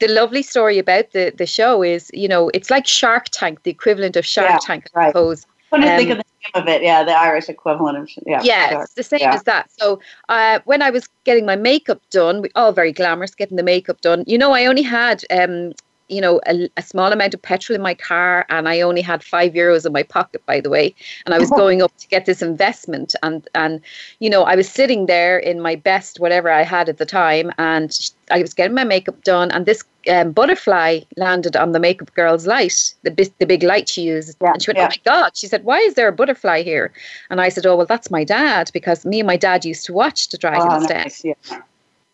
the 0.00 0.08
lovely 0.08 0.42
story 0.42 0.78
about 0.78 1.12
the 1.12 1.32
the 1.36 1.46
show 1.46 1.82
is, 1.82 2.10
you 2.12 2.26
know, 2.26 2.50
it's 2.54 2.70
like 2.70 2.88
Shark 2.88 3.28
Tank, 3.30 3.62
the 3.62 3.70
equivalent 3.70 4.16
of 4.16 4.26
Shark 4.26 4.50
yeah, 4.50 4.58
Tank, 4.60 4.86
I 4.96 5.08
suppose. 5.08 5.46
When 5.68 5.84
I 5.84 5.96
think 5.96 6.10
um, 6.10 6.18
of 6.18 6.24
the 6.24 6.58
name 6.58 6.62
of 6.64 6.68
it, 6.68 6.82
yeah, 6.82 7.04
the 7.04 7.16
Irish 7.16 7.48
equivalent 7.48 7.98
of 7.98 8.10
yeah. 8.26 8.40
Yeah, 8.42 8.70
sure. 8.70 8.82
it's 8.82 8.94
the 8.94 9.04
same 9.04 9.20
yeah. 9.20 9.34
as 9.34 9.44
that. 9.44 9.70
So 9.78 10.00
uh, 10.28 10.58
when 10.64 10.82
I 10.82 10.90
was 10.90 11.08
getting 11.22 11.46
my 11.46 11.54
makeup 11.54 12.00
done, 12.10 12.42
we 12.42 12.50
all 12.56 12.72
very 12.72 12.92
glamorous, 12.92 13.36
getting 13.36 13.56
the 13.56 13.62
makeup 13.62 14.00
done. 14.00 14.24
You 14.26 14.38
know, 14.38 14.50
I 14.50 14.66
only 14.66 14.82
had 14.82 15.22
um, 15.30 15.72
you 16.10 16.20
know, 16.20 16.40
a, 16.46 16.68
a, 16.76 16.82
small 16.82 17.12
amount 17.12 17.34
of 17.34 17.40
petrol 17.40 17.76
in 17.76 17.82
my 17.82 17.94
car, 17.94 18.44
and 18.48 18.68
I 18.68 18.80
only 18.80 19.00
had 19.00 19.22
five 19.22 19.52
euros 19.52 19.86
in 19.86 19.92
my 19.92 20.02
pocket, 20.02 20.44
by 20.44 20.60
the 20.60 20.68
way. 20.68 20.94
And 21.24 21.34
I 21.34 21.38
was 21.38 21.50
going 21.62 21.82
up 21.82 21.96
to 21.98 22.08
get 22.08 22.26
this 22.26 22.42
investment, 22.42 23.14
and 23.22 23.48
and 23.54 23.80
you 24.18 24.28
know, 24.28 24.42
I 24.42 24.56
was 24.56 24.68
sitting 24.68 25.06
there 25.06 25.38
in 25.38 25.60
my 25.60 25.76
best 25.76 26.20
whatever 26.20 26.50
I 26.50 26.62
had 26.62 26.88
at 26.88 26.98
the 26.98 27.06
time, 27.06 27.52
and 27.58 27.96
I 28.30 28.42
was 28.42 28.52
getting 28.54 28.74
my 28.74 28.84
makeup 28.84 29.22
done, 29.22 29.50
and 29.52 29.66
this 29.66 29.84
um, 30.08 30.32
butterfly 30.32 31.00
landed 31.16 31.56
on 31.56 31.72
the 31.72 31.80
makeup 31.80 32.12
girl's 32.14 32.46
light, 32.46 32.94
the 33.02 33.30
the 33.38 33.46
big 33.46 33.62
light 33.62 33.88
she 33.88 34.02
used. 34.02 34.36
Yeah, 34.40 34.52
and 34.52 34.62
she 34.62 34.70
went, 34.70 34.78
yeah. 34.78 34.84
"Oh 34.84 34.88
my 34.88 35.22
god!" 35.22 35.36
She 35.36 35.46
said, 35.46 35.64
"Why 35.64 35.78
is 35.78 35.94
there 35.94 36.08
a 36.08 36.12
butterfly 36.12 36.62
here?" 36.62 36.92
And 37.30 37.40
I 37.40 37.50
said, 37.50 37.66
"Oh 37.66 37.76
well, 37.76 37.86
that's 37.86 38.10
my 38.10 38.24
dad 38.24 38.70
because 38.72 39.06
me 39.06 39.20
and 39.20 39.26
my 39.26 39.36
dad 39.36 39.64
used 39.64 39.86
to 39.86 39.92
watch 39.92 40.28
The 40.30 40.38
Dragon's 40.38 40.84
oh, 40.84 40.88
Den." 40.88 41.02
Nice. 41.02 41.24
Yeah. 41.24 41.34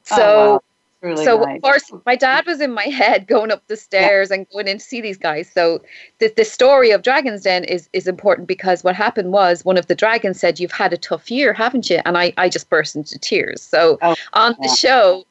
So. 0.04 0.16
Oh, 0.18 0.52
wow. 0.52 0.62
Really 1.06 1.24
so 1.24 1.38
nice. 1.38 1.56
of 1.56 1.62
course 1.62 1.92
my 2.04 2.16
dad 2.16 2.46
was 2.46 2.60
in 2.60 2.72
my 2.72 2.84
head 3.02 3.26
going 3.26 3.52
up 3.52 3.66
the 3.68 3.76
stairs 3.76 4.30
yeah. 4.30 4.36
and 4.36 4.48
going 4.50 4.66
in 4.66 4.78
to 4.78 4.84
see 4.84 5.00
these 5.00 5.16
guys. 5.16 5.48
So 5.52 5.80
the 6.18 6.32
the 6.36 6.44
story 6.44 6.90
of 6.90 7.02
Dragon's 7.02 7.42
Den 7.42 7.64
is 7.64 7.88
is 7.92 8.08
important 8.08 8.48
because 8.48 8.82
what 8.82 8.96
happened 8.96 9.32
was 9.32 9.64
one 9.64 9.78
of 9.78 9.86
the 9.86 9.94
dragons 9.94 10.40
said, 10.40 10.58
You've 10.58 10.72
had 10.72 10.92
a 10.92 10.96
tough 10.96 11.30
year, 11.30 11.52
haven't 11.52 11.88
you? 11.88 12.00
And 12.04 12.18
I, 12.18 12.32
I 12.36 12.48
just 12.48 12.68
burst 12.68 12.96
into 12.96 13.18
tears. 13.18 13.62
So 13.62 13.98
oh, 14.02 14.16
on 14.32 14.56
yeah. 14.58 14.68
the 14.68 14.76
show 14.76 15.24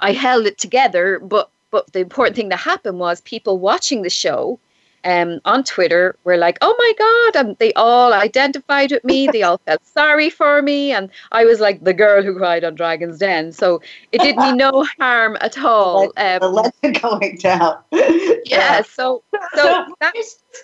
I 0.00 0.12
held 0.12 0.46
it 0.46 0.58
together, 0.58 1.18
but 1.20 1.50
but 1.70 1.92
the 1.92 2.00
important 2.00 2.34
thing 2.34 2.48
that 2.48 2.60
happened 2.60 2.98
was 2.98 3.20
people 3.20 3.58
watching 3.58 4.00
the 4.00 4.10
show 4.10 4.58
um, 5.04 5.40
on 5.44 5.64
Twitter 5.64 6.16
were 6.24 6.36
like, 6.36 6.58
"Oh 6.60 6.74
my 6.78 6.92
god!" 6.98 7.46
and 7.46 7.58
they 7.58 7.72
all 7.74 8.12
identified 8.12 8.92
with 8.92 9.04
me. 9.04 9.28
They 9.38 9.42
all 9.42 9.58
felt 9.58 9.86
sorry 9.86 10.30
for 10.30 10.62
me, 10.62 10.92
and 10.92 11.10
I 11.32 11.44
was 11.44 11.60
like 11.60 11.84
the 11.84 11.94
girl 11.94 12.22
who 12.22 12.36
cried 12.36 12.64
on 12.64 12.74
Dragon's 12.74 13.18
Den. 13.18 13.52
So 13.52 13.80
it 14.12 14.20
did 14.20 14.36
me 14.36 14.52
no 14.52 14.86
harm 14.98 15.36
at 15.40 15.58
all. 15.58 16.04
Um, 16.16 16.38
the 16.40 16.48
legend 16.48 17.00
going 17.02 17.36
down. 17.40 17.78
yeah. 18.44 18.82
So 18.82 18.98
so, 18.98 19.22
so 19.54 19.62
that, 20.00 20.14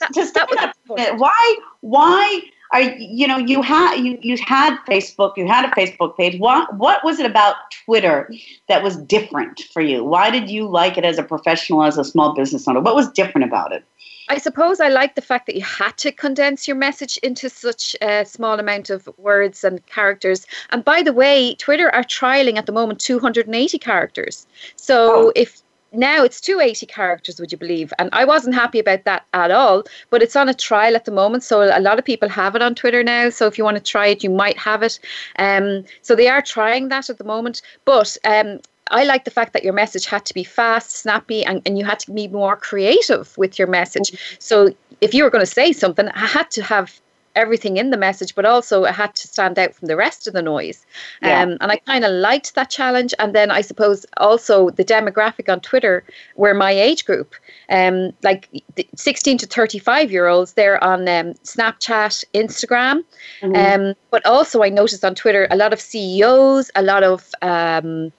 that, 0.00 0.12
just 0.14 0.34
that 0.34 0.48
was 0.50 1.18
why 1.18 1.56
why 1.80 2.42
are 2.72 2.82
you 2.82 3.26
know 3.26 3.38
you 3.38 3.62
had 3.62 3.96
you 3.96 4.18
you 4.20 4.36
had 4.44 4.76
Facebook, 4.88 5.36
you 5.36 5.46
had 5.46 5.64
a 5.64 5.68
Facebook 5.68 6.16
page. 6.16 6.38
What 6.38 6.74
what 6.76 7.04
was 7.04 7.20
it 7.20 7.26
about 7.26 7.56
Twitter 7.84 8.30
that 8.68 8.82
was 8.82 8.96
different 8.96 9.60
for 9.72 9.80
you? 9.80 10.04
Why 10.04 10.30
did 10.30 10.50
you 10.50 10.68
like 10.68 10.98
it 10.98 11.04
as 11.04 11.18
a 11.18 11.22
professional, 11.22 11.84
as 11.84 11.98
a 11.98 12.04
small 12.04 12.34
business 12.34 12.66
owner? 12.66 12.80
What 12.80 12.96
was 12.96 13.10
different 13.12 13.46
about 13.46 13.72
it? 13.72 13.84
I 14.28 14.38
suppose 14.38 14.80
I 14.80 14.88
like 14.88 15.14
the 15.14 15.22
fact 15.22 15.46
that 15.46 15.54
you 15.54 15.62
had 15.62 15.96
to 15.98 16.12
condense 16.12 16.66
your 16.66 16.76
message 16.76 17.18
into 17.18 17.48
such 17.50 17.94
a 18.00 18.24
small 18.24 18.58
amount 18.58 18.90
of 18.90 19.08
words 19.18 19.64
and 19.64 19.84
characters. 19.86 20.46
And 20.70 20.84
by 20.84 21.02
the 21.02 21.12
way, 21.12 21.54
Twitter 21.56 21.94
are 21.94 22.04
trialing 22.04 22.56
at 22.56 22.66
the 22.66 22.72
moment 22.72 23.00
280 23.00 23.78
characters. 23.78 24.46
So 24.76 25.28
oh. 25.28 25.32
if 25.36 25.62
now 25.94 26.24
it's 26.24 26.40
280 26.40 26.86
characters, 26.86 27.38
would 27.38 27.52
you 27.52 27.58
believe? 27.58 27.92
And 27.98 28.10
I 28.12 28.24
wasn't 28.24 28.54
happy 28.54 28.78
about 28.78 29.04
that 29.04 29.26
at 29.32 29.50
all, 29.50 29.84
but 30.10 30.22
it's 30.22 30.36
on 30.36 30.48
a 30.48 30.54
trial 30.54 30.96
at 30.96 31.04
the 31.04 31.12
moment. 31.12 31.44
So 31.44 31.62
a 31.62 31.80
lot 31.80 31.98
of 31.98 32.04
people 32.04 32.28
have 32.28 32.56
it 32.56 32.62
on 32.62 32.74
Twitter 32.74 33.02
now. 33.02 33.30
So 33.30 33.46
if 33.46 33.56
you 33.58 33.64
want 33.64 33.76
to 33.76 33.82
try 33.82 34.08
it, 34.08 34.24
you 34.24 34.30
might 34.30 34.58
have 34.58 34.82
it. 34.82 34.98
Um, 35.38 35.84
so 36.02 36.14
they 36.14 36.28
are 36.28 36.42
trying 36.42 36.88
that 36.88 37.10
at 37.10 37.18
the 37.18 37.24
moment. 37.24 37.62
But 37.84 38.16
um, 38.24 38.60
I 38.90 39.04
like 39.04 39.24
the 39.24 39.30
fact 39.30 39.52
that 39.54 39.64
your 39.64 39.72
message 39.72 40.06
had 40.06 40.24
to 40.26 40.34
be 40.34 40.44
fast, 40.44 40.90
snappy, 40.90 41.44
and, 41.44 41.62
and 41.64 41.78
you 41.78 41.84
had 41.84 41.98
to 42.00 42.10
be 42.10 42.28
more 42.28 42.56
creative 42.56 43.36
with 43.38 43.58
your 43.58 43.68
message. 43.68 44.36
So 44.38 44.74
if 45.00 45.14
you 45.14 45.24
were 45.24 45.30
going 45.30 45.44
to 45.44 45.50
say 45.50 45.72
something, 45.72 46.08
I 46.08 46.26
had 46.26 46.50
to 46.52 46.62
have 46.62 47.00
everything 47.34 47.76
in 47.76 47.90
the 47.90 47.96
message, 47.96 48.34
but 48.34 48.44
also 48.44 48.84
it 48.84 48.94
had 48.94 49.14
to 49.14 49.28
stand 49.28 49.58
out 49.58 49.74
from 49.74 49.88
the 49.88 49.96
rest 49.96 50.26
of 50.26 50.34
the 50.34 50.42
noise. 50.42 50.86
Yeah. 51.22 51.42
Um, 51.42 51.56
and 51.60 51.70
I 51.72 51.76
kind 51.76 52.04
of 52.04 52.12
liked 52.12 52.54
that 52.54 52.70
challenge. 52.70 53.14
And 53.18 53.34
then 53.34 53.50
I 53.50 53.60
suppose 53.60 54.06
also 54.18 54.70
the 54.70 54.84
demographic 54.84 55.52
on 55.52 55.60
Twitter 55.60 56.04
were 56.36 56.54
my 56.54 56.70
age 56.70 57.04
group. 57.04 57.34
Um, 57.68 58.12
like 58.22 58.48
16 58.94 59.38
to 59.38 59.46
35 59.46 60.10
year 60.12 60.26
olds, 60.26 60.52
they're 60.52 60.82
on 60.82 61.00
um, 61.08 61.34
Snapchat, 61.44 62.24
Instagram. 62.34 63.04
Mm-hmm. 63.42 63.88
Um, 63.90 63.94
but 64.10 64.24
also, 64.26 64.62
I 64.62 64.68
noticed 64.68 65.04
on 65.04 65.14
Twitter 65.14 65.48
a 65.50 65.56
lot 65.56 65.72
of 65.72 65.80
CEOs, 65.80 66.70
a 66.74 66.82
lot 66.82 67.02
of 67.02 67.34
um, 67.42 68.12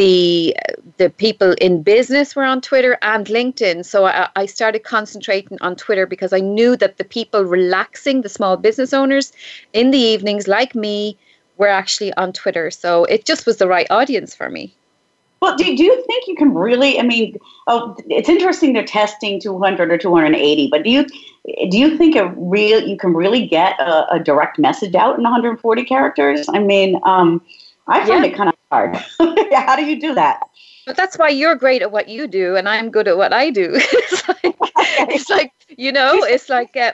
the 0.00 0.56
the 0.96 1.10
people 1.10 1.52
in 1.60 1.82
business 1.82 2.34
were 2.34 2.44
on 2.44 2.62
Twitter 2.62 2.96
and 3.02 3.26
LinkedIn. 3.26 3.84
So 3.84 4.06
I, 4.06 4.30
I, 4.34 4.46
started 4.46 4.82
concentrating 4.82 5.58
on 5.60 5.76
Twitter 5.76 6.06
because 6.06 6.32
I 6.32 6.40
knew 6.40 6.74
that 6.76 6.96
the 6.96 7.04
people 7.04 7.44
relaxing, 7.44 8.22
the 8.22 8.30
small 8.30 8.56
business 8.56 8.94
owners, 8.94 9.30
in 9.74 9.90
the 9.90 9.98
evenings, 9.98 10.48
like 10.48 10.74
me, 10.74 11.18
were 11.58 11.68
actually 11.68 12.14
on 12.14 12.32
Twitter. 12.32 12.70
So 12.70 13.04
it 13.04 13.26
just 13.26 13.44
was 13.44 13.58
the 13.58 13.68
right 13.68 13.86
audience 13.90 14.34
for 14.34 14.48
me. 14.48 14.72
Well, 15.42 15.54
do, 15.56 15.64
do 15.76 15.84
you 15.84 15.96
think 16.06 16.26
you 16.26 16.34
can 16.34 16.54
really? 16.54 16.98
I 16.98 17.02
mean, 17.02 17.36
oh, 17.66 17.94
it's 18.08 18.28
interesting 18.30 18.72
they're 18.72 18.84
testing 18.84 19.38
200 19.38 19.92
or 19.92 19.98
280, 19.98 20.68
but 20.70 20.82
do 20.82 20.90
you 20.90 21.04
do 21.68 21.78
you 21.78 21.98
think 21.98 22.16
a 22.16 22.28
real 22.38 22.80
you 22.80 22.96
can 22.96 23.12
really 23.12 23.46
get 23.46 23.78
a, 23.80 24.14
a 24.14 24.18
direct 24.18 24.58
message 24.58 24.94
out 24.94 25.18
in 25.18 25.24
140 25.24 25.84
characters? 25.84 26.46
I 26.48 26.58
mean, 26.58 26.98
um, 27.04 27.42
I 27.90 28.06
find 28.06 28.24
yeah. 28.24 28.30
it 28.30 28.36
kind 28.36 28.48
of 28.48 28.54
hard. 28.70 28.96
How 29.52 29.74
do 29.74 29.84
you 29.84 30.00
do 30.00 30.14
that? 30.14 30.40
But 30.86 30.96
that's 30.96 31.18
why 31.18 31.28
you're 31.28 31.56
great 31.56 31.82
at 31.82 31.90
what 31.90 32.08
you 32.08 32.28
do, 32.28 32.56
and 32.56 32.68
I'm 32.68 32.90
good 32.90 33.08
at 33.08 33.16
what 33.16 33.32
I 33.32 33.50
do. 33.50 33.70
it's, 33.74 34.28
like, 34.28 34.38
it's 35.10 35.28
like 35.28 35.52
you 35.76 35.90
know, 35.90 36.22
it's 36.22 36.48
like 36.48 36.76
uh, 36.76 36.92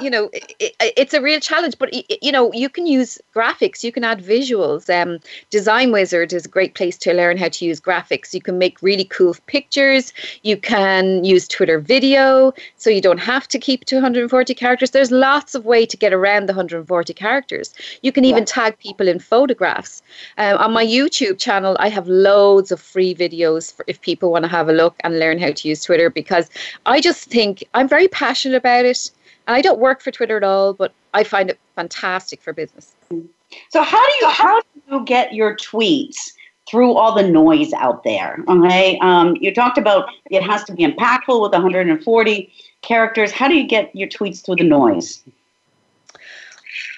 you 0.00 0.10
know, 0.10 0.30
it, 0.32 0.74
it's 0.80 1.12
a 1.12 1.20
real 1.20 1.40
challenge. 1.40 1.76
But 1.78 1.92
you 2.22 2.30
know, 2.30 2.52
you 2.52 2.68
can 2.68 2.86
use 2.86 3.18
graphics, 3.34 3.82
you 3.82 3.92
can 3.92 4.04
add 4.04 4.22
visuals. 4.22 4.88
Um, 4.88 5.18
Design 5.50 5.90
Wizard 5.92 6.32
is 6.32 6.46
a 6.46 6.48
great 6.48 6.74
place 6.74 6.96
to 6.98 7.12
learn 7.12 7.36
how 7.36 7.48
to 7.48 7.64
use 7.64 7.80
graphics. 7.80 8.32
You 8.32 8.40
can 8.40 8.58
make 8.58 8.80
really 8.82 9.04
cool 9.04 9.34
pictures. 9.46 10.12
You 10.42 10.56
can 10.56 11.24
use 11.24 11.48
Twitter 11.48 11.78
video, 11.80 12.52
so 12.76 12.90
you 12.90 13.00
don't 13.00 13.18
have 13.18 13.48
to 13.48 13.58
keep 13.58 13.84
240 13.84 14.54
characters. 14.54 14.92
There's 14.92 15.10
lots 15.10 15.54
of 15.54 15.64
way 15.64 15.84
to 15.86 15.96
get 15.96 16.12
around 16.12 16.46
the 16.46 16.52
140 16.52 17.12
characters. 17.14 17.74
You 18.02 18.12
can 18.12 18.24
even 18.24 18.42
yeah. 18.42 18.46
tag 18.46 18.78
people 18.78 19.08
in 19.08 19.18
photographs. 19.18 20.02
Um, 20.38 20.58
on 20.58 20.72
my 20.72 20.86
YouTube 20.86 21.38
channel, 21.38 21.76
I 21.80 21.88
have 21.88 22.06
loads 22.06 22.70
of 22.70 22.80
free 22.80 23.14
videos 23.14 23.74
for 23.74 23.84
if 23.88 24.00
people 24.00 24.30
want 24.30 24.44
to 24.44 24.48
have 24.48 24.68
a 24.68 24.72
look 24.72 24.94
and 25.00 25.18
learn 25.18 25.38
how 25.38 25.50
to 25.50 25.68
use 25.68 25.82
Twitter 25.82 26.08
because 26.08 26.50
I 26.86 27.00
just 27.00 27.28
think 27.28 27.64
I'm 27.74 27.88
very 27.88 28.08
passionate 28.08 28.56
about 28.56 28.84
it. 28.84 29.10
And 29.46 29.56
I 29.56 29.60
don't 29.60 29.80
work 29.80 30.00
for 30.00 30.10
Twitter 30.10 30.36
at 30.36 30.44
all, 30.44 30.72
but 30.74 30.92
I 31.14 31.24
find 31.24 31.50
it 31.50 31.58
fantastic 31.74 32.40
for 32.40 32.52
business. 32.52 32.94
So 33.70 33.82
how 33.82 34.04
do 34.06 34.12
you 34.20 34.28
how 34.28 34.60
do 34.60 34.66
you 34.90 35.04
get 35.04 35.34
your 35.34 35.56
tweets 35.56 36.32
through 36.68 36.94
all 36.94 37.14
the 37.14 37.26
noise 37.26 37.72
out 37.74 38.04
there? 38.04 38.42
Okay, 38.48 38.98
um, 39.00 39.36
you 39.40 39.52
talked 39.52 39.78
about 39.78 40.08
it 40.30 40.42
has 40.42 40.64
to 40.64 40.72
be 40.72 40.84
impactful 40.84 41.40
with 41.40 41.52
140 41.52 42.52
characters. 42.82 43.32
How 43.32 43.48
do 43.48 43.54
you 43.54 43.66
get 43.66 43.94
your 43.94 44.08
tweets 44.08 44.44
through 44.44 44.56
the 44.56 44.64
noise? 44.64 45.22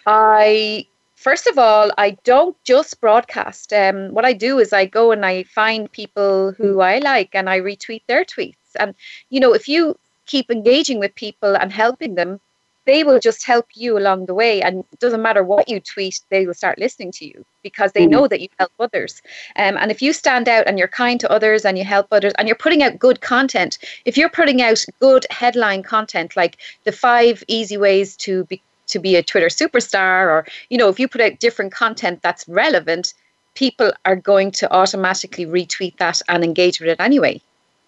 I 0.06 0.86
first 1.16 1.46
of 1.46 1.58
all, 1.58 1.90
I 1.96 2.10
don't 2.24 2.56
just 2.64 3.00
broadcast. 3.00 3.72
Um, 3.72 4.10
what 4.10 4.24
I 4.24 4.32
do 4.32 4.58
is 4.58 4.72
I 4.72 4.84
go 4.84 5.10
and 5.10 5.24
I 5.24 5.44
find 5.44 5.90
people 5.90 6.52
who 6.52 6.80
I 6.80 6.98
like 6.98 7.30
and 7.34 7.48
I 7.48 7.60
retweet 7.60 8.02
their 8.06 8.24
tweets. 8.24 8.56
And 8.78 8.94
you 9.30 9.40
know, 9.40 9.54
if 9.54 9.68
you 9.68 9.96
keep 10.26 10.50
engaging 10.50 10.98
with 10.98 11.14
people 11.14 11.56
and 11.56 11.72
helping 11.72 12.14
them, 12.14 12.40
they 12.86 13.02
will 13.02 13.18
just 13.18 13.46
help 13.46 13.66
you 13.74 13.96
along 13.98 14.26
the 14.26 14.34
way. 14.34 14.60
And 14.60 14.84
it 14.92 14.98
doesn't 15.00 15.22
matter 15.22 15.42
what 15.42 15.68
you 15.68 15.80
tweet, 15.80 16.20
they 16.28 16.46
will 16.46 16.54
start 16.54 16.78
listening 16.78 17.12
to 17.12 17.26
you 17.26 17.44
because 17.62 17.92
they 17.92 18.06
mm. 18.06 18.10
know 18.10 18.28
that 18.28 18.40
you 18.40 18.48
help 18.58 18.72
others. 18.78 19.22
Um, 19.56 19.76
and 19.78 19.90
if 19.90 20.02
you 20.02 20.12
stand 20.12 20.48
out 20.48 20.66
and 20.66 20.78
you're 20.78 20.88
kind 20.88 21.18
to 21.20 21.30
others 21.30 21.64
and 21.64 21.78
you 21.78 21.84
help 21.84 22.08
others 22.10 22.34
and 22.38 22.46
you're 22.46 22.56
putting 22.56 22.82
out 22.82 22.98
good 22.98 23.20
content, 23.20 23.78
if 24.04 24.16
you're 24.16 24.28
putting 24.28 24.60
out 24.60 24.84
good 25.00 25.26
headline 25.30 25.82
content 25.82 26.36
like 26.36 26.58
the 26.84 26.92
five 26.92 27.42
easy 27.48 27.76
ways 27.76 28.16
to 28.18 28.44
be 28.44 28.60
to 28.86 28.98
be 28.98 29.16
a 29.16 29.22
Twitter 29.22 29.46
superstar, 29.46 30.26
or 30.26 30.46
you 30.68 30.76
know, 30.76 30.90
if 30.90 31.00
you 31.00 31.08
put 31.08 31.22
out 31.22 31.38
different 31.38 31.72
content 31.72 32.20
that's 32.22 32.46
relevant, 32.46 33.14
people 33.54 33.92
are 34.04 34.16
going 34.16 34.50
to 34.50 34.70
automatically 34.70 35.46
retweet 35.46 35.96
that 35.96 36.20
and 36.28 36.44
engage 36.44 36.80
with 36.80 36.90
it 36.90 37.00
anyway. 37.00 37.40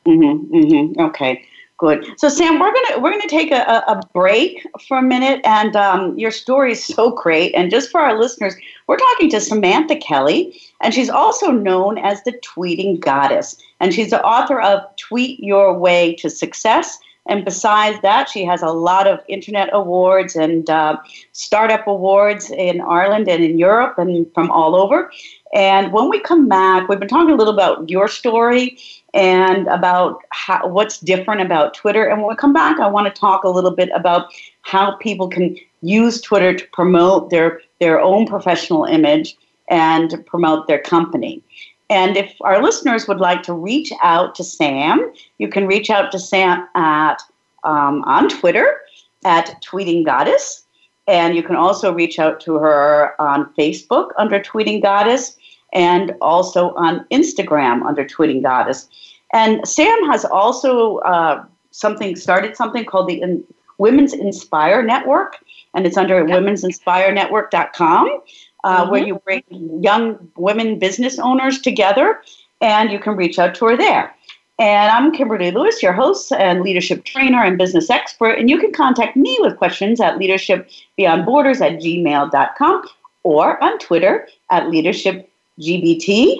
Mm-hmm, 0.06 0.56
mm-hmm. 0.56 1.00
Okay. 1.00 1.44
Good. 1.78 2.18
So 2.18 2.30
Sam, 2.30 2.58
we're 2.58 2.72
gonna 2.72 3.00
we're 3.00 3.10
gonna 3.10 3.28
take 3.28 3.52
a, 3.52 3.84
a 3.86 4.00
break 4.14 4.66
for 4.88 4.96
a 4.96 5.02
minute, 5.02 5.42
and 5.44 5.76
um, 5.76 6.18
your 6.18 6.30
story 6.30 6.72
is 6.72 6.82
so 6.82 7.10
great. 7.10 7.54
And 7.54 7.70
just 7.70 7.90
for 7.90 8.00
our 8.00 8.18
listeners, 8.18 8.54
we're 8.86 8.96
talking 8.96 9.28
to 9.30 9.40
Samantha 9.40 9.96
Kelly, 9.96 10.58
and 10.80 10.94
she's 10.94 11.10
also 11.10 11.50
known 11.50 11.98
as 11.98 12.22
the 12.22 12.32
Tweeting 12.32 13.00
Goddess, 13.00 13.58
and 13.78 13.92
she's 13.92 14.08
the 14.08 14.24
author 14.24 14.58
of 14.58 14.80
Tweet 14.96 15.38
Your 15.40 15.78
Way 15.78 16.14
to 16.14 16.30
Success. 16.30 16.98
And 17.28 17.44
besides 17.44 18.00
that, 18.02 18.28
she 18.28 18.44
has 18.44 18.62
a 18.62 18.70
lot 18.70 19.06
of 19.06 19.20
internet 19.28 19.68
awards 19.72 20.36
and 20.36 20.68
uh, 20.70 20.96
startup 21.32 21.86
awards 21.86 22.50
in 22.50 22.80
Ireland 22.80 23.28
and 23.28 23.42
in 23.42 23.58
Europe 23.58 23.98
and 23.98 24.32
from 24.32 24.50
all 24.50 24.76
over. 24.76 25.10
And 25.52 25.92
when 25.92 26.08
we 26.08 26.20
come 26.20 26.48
back, 26.48 26.88
we've 26.88 26.98
been 26.98 27.08
talking 27.08 27.34
a 27.34 27.36
little 27.36 27.54
about 27.54 27.88
your 27.88 28.08
story 28.08 28.78
and 29.14 29.66
about 29.68 30.20
how, 30.30 30.66
what's 30.68 30.98
different 31.00 31.40
about 31.40 31.74
Twitter. 31.74 32.06
And 32.06 32.20
when 32.20 32.28
we 32.28 32.36
come 32.36 32.52
back, 32.52 32.78
I 32.78 32.86
want 32.86 33.12
to 33.12 33.20
talk 33.20 33.44
a 33.44 33.48
little 33.48 33.70
bit 33.70 33.90
about 33.94 34.32
how 34.62 34.96
people 34.96 35.28
can 35.28 35.56
use 35.82 36.20
Twitter 36.20 36.54
to 36.54 36.66
promote 36.72 37.30
their, 37.30 37.60
their 37.80 38.00
own 38.00 38.26
professional 38.26 38.84
image 38.84 39.36
and 39.68 40.24
promote 40.26 40.66
their 40.66 40.80
company. 40.80 41.42
And 41.88 42.16
if 42.16 42.34
our 42.40 42.62
listeners 42.62 43.06
would 43.06 43.20
like 43.20 43.42
to 43.44 43.52
reach 43.52 43.92
out 44.02 44.34
to 44.36 44.44
Sam, 44.44 45.12
you 45.38 45.48
can 45.48 45.66
reach 45.66 45.88
out 45.90 46.10
to 46.12 46.18
Sam 46.18 46.66
at 46.74 47.22
um, 47.64 48.02
on 48.04 48.28
Twitter 48.28 48.80
at 49.24 49.62
Tweeting 49.62 50.04
Goddess. 50.04 50.64
And 51.08 51.36
you 51.36 51.42
can 51.42 51.56
also 51.56 51.92
reach 51.92 52.18
out 52.18 52.40
to 52.40 52.54
her 52.54 53.20
on 53.20 53.52
Facebook 53.54 54.10
under 54.18 54.40
Tweeting 54.40 54.82
Goddess 54.82 55.36
and 55.72 56.14
also 56.20 56.74
on 56.74 57.06
Instagram 57.12 57.84
under 57.86 58.04
Tweeting 58.04 58.42
Goddess. 58.42 58.88
And 59.32 59.66
Sam 59.66 59.96
has 60.10 60.24
also 60.24 60.98
uh, 60.98 61.44
something 61.70 62.16
started 62.16 62.56
something 62.56 62.84
called 62.84 63.08
the 63.08 63.20
in- 63.20 63.44
Women's 63.78 64.14
Inspire 64.14 64.82
Network, 64.82 65.36
and 65.74 65.86
it's 65.86 65.96
under 65.98 66.26
yep. 66.26 66.38
women'sinspirenetwork.com, 66.38 68.20
uh, 68.66 68.82
mm-hmm. 68.82 68.90
where 68.90 69.06
you 69.06 69.14
bring 69.24 69.42
young 69.80 70.18
women 70.36 70.78
business 70.78 71.18
owners 71.20 71.60
together, 71.60 72.20
and 72.60 72.90
you 72.90 72.98
can 72.98 73.16
reach 73.16 73.38
out 73.38 73.54
to 73.54 73.64
her 73.66 73.76
there. 73.76 74.12
And 74.58 74.90
I'm 74.90 75.12
Kimberly 75.12 75.52
Lewis, 75.52 75.82
your 75.82 75.92
host 75.92 76.32
and 76.32 76.62
leadership 76.62 77.04
trainer 77.04 77.44
and 77.44 77.58
business 77.58 77.90
expert. 77.90 78.38
And 78.38 78.48
you 78.50 78.58
can 78.58 78.72
contact 78.72 79.16
me 79.16 79.38
with 79.40 79.58
questions 79.58 80.00
at 80.00 80.18
leadershipbeyondborders 80.18 81.60
at 81.60 81.78
gmail.com 81.80 82.82
or 83.22 83.62
on 83.62 83.78
Twitter 83.78 84.26
at 84.50 84.64
leadershipgbt 84.64 86.38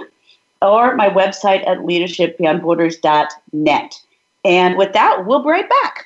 or 0.62 0.97
my 0.97 1.11
website 1.11 1.68
at 1.68 1.80
leadershipbeyondborders.net. 1.80 4.00
And 4.45 4.76
with 4.78 4.95
that, 4.95 5.26
we'll 5.26 5.42
be 5.42 5.50
right 5.50 5.68
back. 5.83 6.05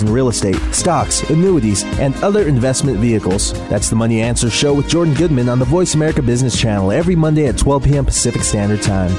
in 0.01 0.11
real 0.11 0.29
estate, 0.29 0.55
stocks, 0.71 1.21
annuities, 1.29 1.83
and 1.99 2.15
other 2.23 2.47
investment 2.47 2.99
vehicles. 2.99 3.53
That's 3.69 3.89
the 3.89 3.95
Money 3.95 4.21
Answer 4.21 4.49
Show 4.49 4.73
with 4.73 4.87
Jordan 4.87 5.13
Goodman 5.13 5.49
on 5.49 5.59
the 5.59 5.65
Voice 5.65 5.95
America 5.95 6.21
Business 6.21 6.59
Channel 6.59 6.91
every 6.91 7.15
Monday 7.15 7.47
at 7.47 7.57
12 7.57 7.83
p.m. 7.83 8.05
Pacific 8.05 8.43
Standard 8.43 8.81
Time. 8.81 9.11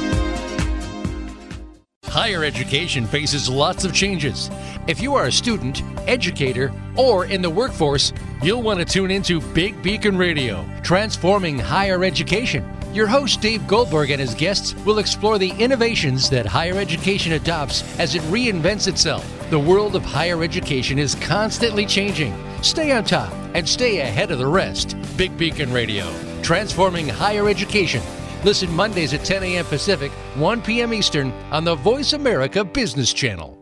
Higher 2.12 2.44
education 2.44 3.06
faces 3.06 3.48
lots 3.48 3.84
of 3.84 3.94
changes. 3.94 4.50
If 4.86 5.00
you 5.00 5.14
are 5.14 5.24
a 5.24 5.32
student, 5.32 5.82
educator, 6.06 6.70
or 6.94 7.24
in 7.24 7.40
the 7.40 7.48
workforce, 7.48 8.12
you'll 8.42 8.62
want 8.62 8.80
to 8.80 8.84
tune 8.84 9.10
into 9.10 9.40
Big 9.54 9.82
Beacon 9.82 10.18
Radio, 10.18 10.62
transforming 10.82 11.58
higher 11.58 12.04
education. 12.04 12.68
Your 12.92 13.06
host, 13.06 13.40
Dave 13.40 13.66
Goldberg, 13.66 14.10
and 14.10 14.20
his 14.20 14.34
guests 14.34 14.74
will 14.84 14.98
explore 14.98 15.38
the 15.38 15.52
innovations 15.52 16.28
that 16.28 16.44
higher 16.44 16.78
education 16.78 17.32
adopts 17.32 17.98
as 17.98 18.14
it 18.14 18.20
reinvents 18.22 18.86
itself. 18.86 19.26
The 19.48 19.58
world 19.58 19.96
of 19.96 20.04
higher 20.04 20.42
education 20.42 20.98
is 20.98 21.14
constantly 21.14 21.86
changing. 21.86 22.34
Stay 22.62 22.92
on 22.92 23.04
top 23.04 23.32
and 23.54 23.66
stay 23.66 24.00
ahead 24.00 24.30
of 24.30 24.38
the 24.38 24.46
rest. 24.46 24.94
Big 25.16 25.38
Beacon 25.38 25.72
Radio, 25.72 26.04
transforming 26.42 27.08
higher 27.08 27.48
education. 27.48 28.02
Listen 28.44 28.70
Mondays 28.70 29.14
at 29.14 29.24
10 29.24 29.42
a.m. 29.42 29.64
Pacific, 29.64 30.12
1 30.34 30.60
p.m. 30.60 30.92
Eastern 30.92 31.32
on 31.50 31.64
the 31.64 31.76
Voice 31.76 32.12
America 32.12 32.62
Business 32.62 33.14
Channel. 33.14 33.61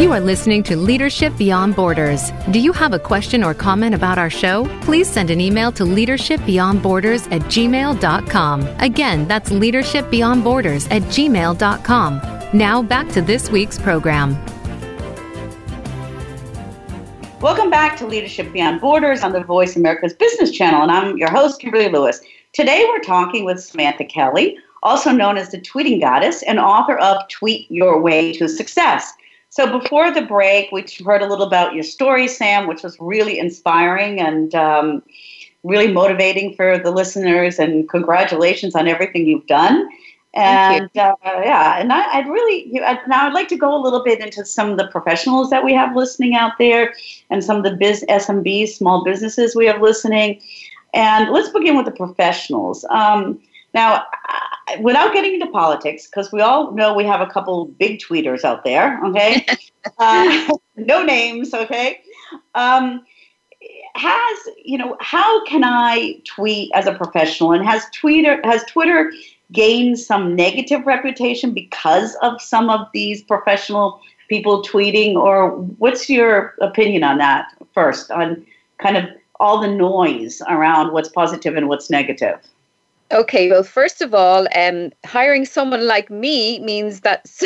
You 0.00 0.12
are 0.12 0.20
listening 0.20 0.62
to 0.62 0.78
Leadership 0.78 1.36
Beyond 1.36 1.76
Borders. 1.76 2.32
Do 2.52 2.58
you 2.58 2.72
have 2.72 2.94
a 2.94 2.98
question 2.98 3.44
or 3.44 3.52
comment 3.52 3.94
about 3.94 4.16
our 4.16 4.30
show? 4.30 4.64
Please 4.80 5.06
send 5.06 5.28
an 5.28 5.42
email 5.42 5.70
to 5.72 5.82
leadershipbeyondborders 5.82 7.30
at 7.30 7.42
gmail.com. 7.42 8.66
Again, 8.78 9.28
that's 9.28 9.50
leadershipbeyondborders 9.50 10.90
at 10.90 11.02
gmail.com. 11.02 12.22
Now 12.54 12.80
back 12.82 13.10
to 13.10 13.20
this 13.20 13.50
week's 13.50 13.78
program. 13.78 14.42
Welcome 17.42 17.68
back 17.68 17.98
to 17.98 18.06
Leadership 18.06 18.50
Beyond 18.54 18.80
Borders 18.80 19.22
on 19.22 19.32
the 19.32 19.44
Voice 19.44 19.76
America's 19.76 20.14
Business 20.14 20.50
Channel, 20.50 20.80
and 20.80 20.90
I'm 20.90 21.18
your 21.18 21.30
host, 21.30 21.60
Kimberly 21.60 21.90
Lewis. 21.90 22.22
Today 22.54 22.86
we're 22.88 23.00
talking 23.00 23.44
with 23.44 23.62
Samantha 23.62 24.06
Kelly, 24.06 24.56
also 24.82 25.10
known 25.10 25.36
as 25.36 25.50
the 25.50 25.60
Tweeting 25.60 26.00
Goddess 26.00 26.42
and 26.44 26.58
author 26.58 26.96
of 26.96 27.28
Tweet 27.28 27.70
Your 27.70 28.00
Way 28.00 28.32
to 28.32 28.48
Success. 28.48 29.12
So 29.50 29.78
before 29.80 30.12
the 30.12 30.22
break, 30.22 30.70
we 30.70 30.86
heard 31.04 31.22
a 31.22 31.26
little 31.26 31.46
about 31.46 31.74
your 31.74 31.82
story, 31.82 32.28
Sam, 32.28 32.68
which 32.68 32.84
was 32.84 32.96
really 33.00 33.38
inspiring 33.38 34.20
and 34.20 34.54
um, 34.54 35.02
really 35.64 35.92
motivating 35.92 36.54
for 36.54 36.78
the 36.78 36.92
listeners. 36.92 37.58
And 37.58 37.88
congratulations 37.88 38.76
on 38.76 38.86
everything 38.86 39.26
you've 39.26 39.48
done. 39.48 39.88
And 40.34 40.88
you. 40.94 41.00
uh, 41.02 41.16
yeah, 41.24 41.80
and 41.80 41.92
I, 41.92 42.20
would 42.20 42.32
really 42.32 42.70
now 43.08 43.26
I'd 43.26 43.32
like 43.32 43.48
to 43.48 43.56
go 43.56 43.76
a 43.76 43.82
little 43.82 44.04
bit 44.04 44.20
into 44.20 44.44
some 44.44 44.70
of 44.70 44.78
the 44.78 44.86
professionals 44.86 45.50
that 45.50 45.64
we 45.64 45.74
have 45.74 45.96
listening 45.96 46.36
out 46.36 46.52
there, 46.60 46.94
and 47.30 47.42
some 47.42 47.56
of 47.56 47.64
the 47.64 47.72
biz 47.72 48.04
SMBs, 48.08 48.68
small 48.68 49.02
businesses 49.02 49.56
we 49.56 49.66
have 49.66 49.82
listening. 49.82 50.40
And 50.94 51.30
let's 51.30 51.48
begin 51.48 51.76
with 51.76 51.86
the 51.86 51.92
professionals. 51.92 52.84
Um, 52.90 53.40
now, 53.74 54.04
without 54.80 55.12
getting 55.12 55.34
into 55.34 55.46
politics, 55.48 56.06
because 56.06 56.32
we 56.32 56.40
all 56.40 56.72
know 56.72 56.94
we 56.94 57.04
have 57.04 57.20
a 57.20 57.26
couple 57.26 57.66
big 57.66 58.00
tweeters 58.00 58.44
out 58.44 58.64
there, 58.64 59.00
okay? 59.06 59.44
uh, 59.98 60.56
no 60.76 61.02
names, 61.02 61.52
okay? 61.54 62.00
Um, 62.54 63.04
has 63.94 64.38
you 64.62 64.78
know 64.78 64.96
how 65.00 65.44
can 65.44 65.64
I 65.64 66.20
tweet 66.24 66.70
as 66.74 66.86
a 66.86 66.94
professional? 66.94 67.52
And 67.52 67.64
has 67.64 67.84
Twitter 67.92 68.40
has 68.44 68.64
Twitter 68.64 69.12
gained 69.52 69.98
some 69.98 70.36
negative 70.36 70.86
reputation 70.86 71.52
because 71.52 72.16
of 72.22 72.40
some 72.40 72.70
of 72.70 72.86
these 72.92 73.22
professional 73.22 74.00
people 74.28 74.62
tweeting? 74.62 75.16
Or 75.16 75.50
what's 75.78 76.08
your 76.08 76.54
opinion 76.60 77.02
on 77.02 77.18
that 77.18 77.46
first? 77.74 78.10
On 78.10 78.44
kind 78.78 78.96
of 78.96 79.04
all 79.40 79.60
the 79.60 79.68
noise 79.68 80.40
around 80.48 80.92
what's 80.92 81.08
positive 81.08 81.56
and 81.56 81.68
what's 81.68 81.90
negative. 81.90 82.38
Okay, 83.12 83.50
well, 83.50 83.64
first 83.64 84.02
of 84.02 84.14
all, 84.14 84.46
um, 84.54 84.92
hiring 85.04 85.44
someone 85.44 85.84
like 85.84 86.10
me 86.10 86.60
means 86.60 87.00
that 87.00 87.26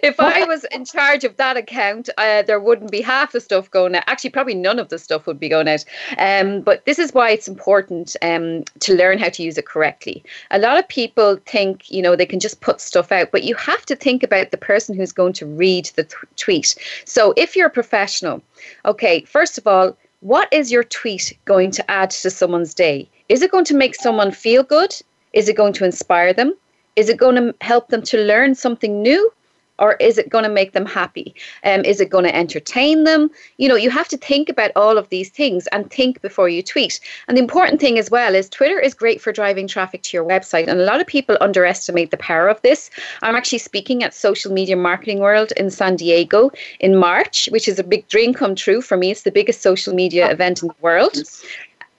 if 0.00 0.20
I 0.20 0.44
was 0.48 0.64
in 0.70 0.84
charge 0.84 1.24
of 1.24 1.36
that 1.38 1.56
account, 1.56 2.08
uh, 2.18 2.42
there 2.42 2.60
wouldn't 2.60 2.92
be 2.92 3.00
half 3.00 3.32
the 3.32 3.40
stuff 3.40 3.68
going 3.68 3.96
out. 3.96 4.04
Actually, 4.06 4.30
probably 4.30 4.54
none 4.54 4.78
of 4.78 4.88
the 4.88 4.98
stuff 4.98 5.26
would 5.26 5.40
be 5.40 5.48
going 5.48 5.66
out. 5.66 5.84
Um, 6.18 6.60
but 6.60 6.84
this 6.86 7.00
is 7.00 7.12
why 7.12 7.30
it's 7.30 7.48
important 7.48 8.14
um, 8.22 8.62
to 8.80 8.94
learn 8.94 9.18
how 9.18 9.28
to 9.30 9.42
use 9.42 9.58
it 9.58 9.66
correctly. 9.66 10.22
A 10.52 10.60
lot 10.60 10.78
of 10.78 10.86
people 10.86 11.40
think, 11.46 11.90
you 11.90 12.00
know, 12.00 12.14
they 12.14 12.26
can 12.26 12.38
just 12.38 12.60
put 12.60 12.80
stuff 12.80 13.10
out, 13.10 13.32
but 13.32 13.42
you 13.42 13.56
have 13.56 13.84
to 13.86 13.96
think 13.96 14.22
about 14.22 14.52
the 14.52 14.56
person 14.56 14.96
who's 14.96 15.12
going 15.12 15.32
to 15.32 15.46
read 15.46 15.86
the 15.96 16.04
th- 16.04 16.14
tweet. 16.36 16.76
So 17.04 17.34
if 17.36 17.56
you're 17.56 17.66
a 17.66 17.70
professional, 17.70 18.40
okay, 18.84 19.22
first 19.22 19.58
of 19.58 19.66
all, 19.66 19.96
what 20.26 20.52
is 20.52 20.72
your 20.72 20.82
tweet 20.82 21.38
going 21.44 21.70
to 21.70 21.88
add 21.88 22.10
to 22.10 22.30
someone's 22.30 22.74
day? 22.74 23.08
Is 23.28 23.42
it 23.42 23.52
going 23.52 23.64
to 23.66 23.76
make 23.76 23.94
someone 23.94 24.32
feel 24.32 24.64
good? 24.64 24.92
Is 25.32 25.48
it 25.48 25.54
going 25.56 25.72
to 25.74 25.84
inspire 25.84 26.32
them? 26.32 26.52
Is 26.96 27.08
it 27.08 27.16
going 27.16 27.36
to 27.36 27.54
help 27.60 27.90
them 27.90 28.02
to 28.02 28.18
learn 28.18 28.56
something 28.56 29.02
new? 29.02 29.32
Or 29.78 29.94
is 29.94 30.18
it 30.18 30.30
going 30.30 30.44
to 30.44 30.50
make 30.50 30.72
them 30.72 30.86
happy? 30.86 31.34
Um, 31.64 31.84
is 31.84 32.00
it 32.00 32.10
going 32.10 32.24
to 32.24 32.34
entertain 32.34 33.04
them? 33.04 33.30
You 33.58 33.68
know, 33.68 33.76
you 33.76 33.90
have 33.90 34.08
to 34.08 34.16
think 34.16 34.48
about 34.48 34.70
all 34.76 34.98
of 34.98 35.08
these 35.08 35.28
things 35.30 35.66
and 35.68 35.90
think 35.90 36.22
before 36.22 36.48
you 36.48 36.62
tweet. 36.62 37.00
And 37.28 37.36
the 37.36 37.42
important 37.42 37.80
thing 37.80 37.98
as 37.98 38.10
well 38.10 38.34
is 38.34 38.48
Twitter 38.48 38.78
is 38.78 38.94
great 38.94 39.20
for 39.20 39.32
driving 39.32 39.66
traffic 39.68 40.02
to 40.04 40.16
your 40.16 40.24
website. 40.24 40.68
And 40.68 40.80
a 40.80 40.84
lot 40.84 41.00
of 41.00 41.06
people 41.06 41.36
underestimate 41.40 42.10
the 42.10 42.16
power 42.16 42.48
of 42.48 42.60
this. 42.62 42.90
I'm 43.22 43.36
actually 43.36 43.58
speaking 43.58 44.02
at 44.02 44.14
Social 44.14 44.52
Media 44.52 44.76
Marketing 44.76 45.20
World 45.20 45.52
in 45.56 45.70
San 45.70 45.96
Diego 45.96 46.50
in 46.80 46.96
March, 46.96 47.48
which 47.52 47.68
is 47.68 47.78
a 47.78 47.84
big 47.84 48.08
dream 48.08 48.32
come 48.32 48.54
true 48.54 48.80
for 48.80 48.96
me. 48.96 49.10
It's 49.10 49.22
the 49.22 49.30
biggest 49.30 49.60
social 49.62 49.94
media 49.94 50.30
event 50.30 50.62
in 50.62 50.68
the 50.68 50.74
world. 50.80 51.16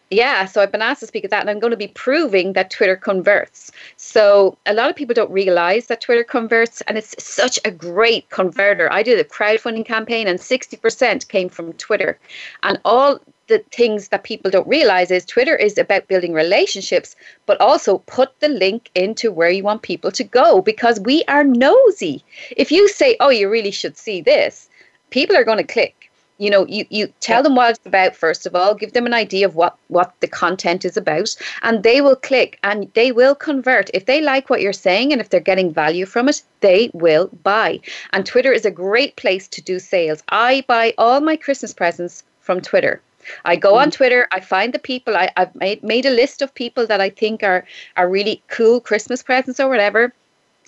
Yeah, 0.10 0.46
so 0.46 0.62
I've 0.62 0.72
been 0.72 0.82
asked 0.82 1.02
to 1.02 1.08
speak 1.08 1.26
at 1.26 1.32
that, 1.32 1.41
and 1.41 1.50
I'm 1.50 1.60
going 1.60 1.72
to 1.72 1.78
be 1.78 1.89
proving 1.89 2.54
that 2.54 2.70
Twitter 2.70 2.96
converts. 2.96 3.72
So 3.98 4.58
a 4.65 4.74
lot 4.74 4.89
of 4.89 4.96
people 4.96 5.13
don't 5.13 5.32
realize 5.32 5.88
that 5.88 6.00
Twitter 6.00 6.24
converts, 6.24 6.80
and 6.88 6.98
it's 6.98 7.13
such 7.22 7.60
a 7.65 7.72
great 7.72 8.30
converter. 8.30 8.91
I 8.91 9.04
did 9.04 9.20
a 9.20 9.26
crowdfunding 9.26 9.86
campaign, 9.86 10.28
and 10.28 10.39
60% 10.39 11.28
came 11.28 11.50
from 11.50 11.74
Twitter. 11.74 12.17
And 12.63 12.80
all 12.86 13.20
the 13.48 13.60
things 13.72 14.08
that 14.10 14.24
people 14.24 14.50
don't 14.50 14.67
realize 14.67 15.12
is 15.12 15.26
Twitter 15.26 15.58
is 15.58 15.78
about 15.78 16.08
building 16.08 16.32
relationships, 16.32 17.17
but 17.46 17.60
also 17.60 17.98
put 18.00 18.39
the 18.39 18.50
link 18.50 18.89
into 18.96 19.30
where 19.30 19.50
you 19.50 19.63
want 19.63 19.82
people 19.82 20.12
to 20.12 20.24
go 20.24 20.62
because 20.62 21.02
we 21.02 21.26
are 21.28 21.43
nosy. 21.43 22.24
If 22.56 22.72
you 22.72 22.88
say, 22.88 23.17
oh, 23.20 23.30
you 23.30 23.50
really 23.50 23.72
should 23.72 23.98
see 23.98 24.22
this, 24.22 24.70
people 25.10 25.36
are 25.36 25.46
going 25.46 25.58
to 25.58 25.63
click 25.65 26.07
you 26.38 26.50
know 26.50 26.65
you, 26.67 26.86
you 26.89 27.08
tell 27.19 27.43
them 27.43 27.56
what 27.56 27.71
it's 27.71 27.86
about 27.86 28.15
first 28.15 28.45
of 28.45 28.56
all 28.56 28.76
give 28.76 28.93
them 28.93 29.06
an 29.06 29.13
idea 29.13 29.45
of 29.45 29.56
what 29.56 29.78
what 29.88 30.13
the 30.19 30.28
content 30.28 30.86
is 30.86 30.97
about 30.97 31.36
and 31.63 31.84
they 31.84 32.02
will 32.02 32.15
click 32.15 32.60
and 32.63 32.91
they 32.93 33.12
will 33.12 33.36
convert. 33.36 33.89
If 33.93 34.06
they 34.06 34.21
like 34.21 34.50
what 34.50 34.62
you're 34.62 34.73
saying 34.73 35.12
and 35.12 35.21
if 35.21 35.30
they're 35.30 35.39
getting 35.39 35.73
value 35.73 36.06
from 36.06 36.30
it 36.30 36.43
they 36.62 36.89
will 36.93 37.30
buy. 37.43 37.80
And 38.13 38.26
twitter 38.26 38.52
is 38.52 38.65
a 38.65 38.71
great 38.71 39.15
place 39.15 39.47
to 39.50 39.62
do 39.62 39.80
sales. 39.80 40.23
I 40.30 40.63
buy 40.67 40.93
all 40.97 41.21
my 41.21 41.36
christmas 41.36 41.73
presents 41.73 42.23
from 42.39 42.62
twitter. 42.62 43.02
I 43.43 43.58
go 43.58 43.76
on 43.76 43.89
mm. 43.89 43.91
Twitter, 43.91 44.26
I 44.32 44.39
find 44.39 44.73
the 44.73 44.80
people, 44.80 45.17
I, 45.17 45.30
I've 45.36 45.54
made, 45.54 45.84
made 45.84 46.06
a 46.06 46.10
list 46.10 46.41
of 46.41 46.54
people 46.54 46.88
that 46.88 47.02
I 47.02 47.10
think 47.10 47.43
are, 47.43 47.65
are 47.97 48.10
really 48.10 48.41
cool 48.47 48.80
Christmas 48.80 49.21
presents 49.21 49.60
or 49.60 49.67
whatever 49.67 50.13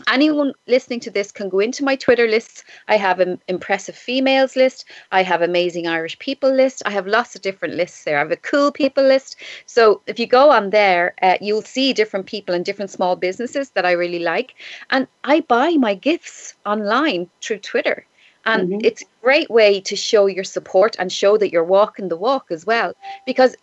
anyone 0.07 0.53
listening 0.67 0.99
to 1.01 1.11
this 1.11 1.31
can 1.31 1.49
go 1.49 1.59
into 1.59 1.83
my 1.83 1.95
Twitter 1.95 2.27
lists. 2.27 2.63
I 2.87 2.97
have 2.97 3.19
an 3.19 3.41
impressive 3.47 3.95
females 3.95 4.55
list. 4.55 4.85
I 5.11 5.23
have 5.23 5.41
amazing 5.41 5.87
Irish 5.87 6.17
people 6.19 6.51
list. 6.51 6.81
I 6.85 6.91
have 6.91 7.07
lots 7.07 7.35
of 7.35 7.41
different 7.41 7.75
lists 7.75 8.03
there. 8.03 8.17
I 8.17 8.19
have 8.19 8.31
a 8.31 8.37
cool 8.37 8.71
people 8.71 9.03
list. 9.03 9.35
So 9.65 10.01
if 10.07 10.19
you 10.19 10.27
go 10.27 10.51
on 10.51 10.69
there, 10.69 11.13
uh, 11.21 11.37
you'll 11.41 11.61
see 11.61 11.93
different 11.93 12.25
people 12.25 12.55
and 12.55 12.65
different 12.65 12.91
small 12.91 13.15
businesses 13.15 13.71
that 13.71 13.85
I 13.85 13.91
really 13.91 14.19
like. 14.19 14.55
And 14.89 15.07
I 15.23 15.41
buy 15.41 15.71
my 15.71 15.95
gifts 15.95 16.55
online 16.65 17.29
through 17.41 17.59
Twitter. 17.59 18.05
And 18.45 18.69
mm-hmm. 18.69 18.85
it's 18.85 19.01
a 19.01 19.05
great 19.21 19.49
way 19.49 19.81
to 19.81 19.95
show 19.95 20.27
your 20.27 20.43
support 20.43 20.95
and 20.97 21.11
show 21.11 21.37
that 21.37 21.51
you're 21.51 21.63
walking 21.63 22.07
the 22.07 22.17
walk 22.17 22.51
as 22.51 22.65
well. 22.65 22.93
Because 23.25 23.55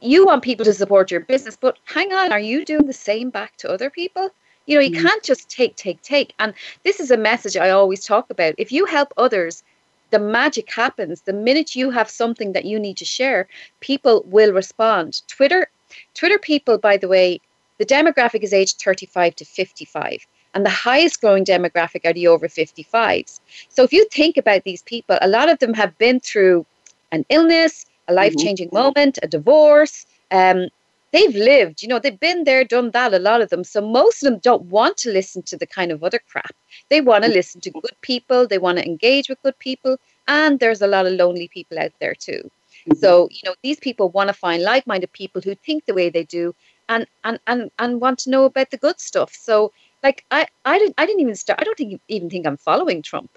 you 0.00 0.26
want 0.26 0.42
people 0.42 0.64
to 0.64 0.72
support 0.72 1.10
your 1.10 1.20
business, 1.20 1.56
but 1.56 1.78
hang 1.84 2.12
on, 2.12 2.32
are 2.32 2.40
you 2.40 2.64
doing 2.64 2.86
the 2.86 2.92
same 2.92 3.30
back 3.30 3.56
to 3.58 3.70
other 3.70 3.90
people? 3.90 4.30
You 4.70 4.76
know, 4.76 4.82
you 4.82 4.96
mm. 4.96 5.02
can't 5.02 5.24
just 5.24 5.50
take, 5.50 5.74
take, 5.74 6.00
take. 6.02 6.32
And 6.38 6.54
this 6.84 7.00
is 7.00 7.10
a 7.10 7.16
message 7.16 7.56
I 7.56 7.70
always 7.70 8.04
talk 8.04 8.30
about. 8.30 8.54
If 8.56 8.70
you 8.70 8.86
help 8.86 9.12
others, 9.16 9.64
the 10.10 10.20
magic 10.20 10.70
happens. 10.70 11.22
The 11.22 11.32
minute 11.32 11.74
you 11.74 11.90
have 11.90 12.08
something 12.08 12.52
that 12.52 12.66
you 12.66 12.78
need 12.78 12.96
to 12.98 13.04
share, 13.04 13.48
people 13.80 14.22
will 14.26 14.52
respond. 14.52 15.22
Twitter, 15.26 15.68
Twitter 16.14 16.38
people, 16.38 16.78
by 16.78 16.96
the 16.96 17.08
way, 17.08 17.40
the 17.78 17.84
demographic 17.84 18.44
is 18.44 18.52
age 18.52 18.74
35 18.74 19.34
to 19.36 19.44
55 19.44 20.24
and 20.54 20.64
the 20.64 20.70
highest 20.70 21.20
growing 21.20 21.44
demographic 21.44 22.04
are 22.04 22.12
the 22.12 22.28
over 22.28 22.46
55s. 22.46 23.40
So 23.70 23.82
if 23.82 23.92
you 23.92 24.06
think 24.08 24.36
about 24.36 24.62
these 24.62 24.82
people, 24.82 25.18
a 25.20 25.28
lot 25.28 25.48
of 25.48 25.58
them 25.58 25.74
have 25.74 25.98
been 25.98 26.20
through 26.20 26.64
an 27.10 27.24
illness, 27.28 27.86
a 28.06 28.12
life 28.12 28.36
changing 28.36 28.68
mm-hmm. 28.68 28.84
moment, 28.84 29.18
a 29.22 29.26
divorce, 29.26 30.06
um, 30.30 30.68
they've 31.12 31.34
lived, 31.34 31.82
you 31.82 31.88
know, 31.88 31.98
they've 31.98 32.18
been 32.20 32.44
there, 32.44 32.64
done 32.64 32.90
that, 32.92 33.14
a 33.14 33.18
lot 33.18 33.40
of 33.40 33.50
them. 33.50 33.64
So 33.64 33.80
most 33.80 34.22
of 34.22 34.30
them 34.30 34.40
don't 34.40 34.64
want 34.64 34.96
to 34.98 35.12
listen 35.12 35.42
to 35.44 35.56
the 35.56 35.66
kind 35.66 35.90
of 35.92 36.02
other 36.02 36.20
crap. 36.30 36.54
They 36.88 37.00
want 37.00 37.24
to 37.24 37.30
listen 37.30 37.60
to 37.62 37.70
good 37.70 37.96
people, 38.02 38.46
they 38.46 38.58
want 38.58 38.78
to 38.78 38.86
engage 38.86 39.28
with 39.28 39.42
good 39.42 39.58
people, 39.58 39.98
and 40.28 40.60
there's 40.60 40.82
a 40.82 40.86
lot 40.86 41.06
of 41.06 41.14
lonely 41.14 41.48
people 41.48 41.78
out 41.78 41.92
there 42.00 42.14
too. 42.14 42.50
Mm-hmm. 42.88 42.98
So, 42.98 43.28
you 43.30 43.40
know, 43.44 43.54
these 43.62 43.80
people 43.80 44.08
want 44.10 44.28
to 44.28 44.34
find 44.34 44.62
like 44.62 44.86
minded 44.86 45.12
people 45.12 45.42
who 45.42 45.54
think 45.54 45.84
the 45.84 45.94
way 45.94 46.10
they 46.10 46.24
do 46.24 46.54
and, 46.88 47.06
and, 47.24 47.38
and, 47.46 47.70
and 47.78 48.00
want 48.00 48.18
to 48.20 48.30
know 48.30 48.44
about 48.44 48.70
the 48.70 48.76
good 48.76 49.00
stuff. 49.00 49.32
So, 49.34 49.72
like, 50.02 50.24
I, 50.30 50.46
I, 50.64 50.78
didn't, 50.78 50.94
I 50.96 51.06
didn't 51.06 51.20
even 51.20 51.36
start, 51.36 51.60
I 51.60 51.64
don't 51.64 51.76
think, 51.76 52.00
even 52.08 52.30
think 52.30 52.46
I'm 52.46 52.56
following 52.56 53.02
Trump. 53.02 53.30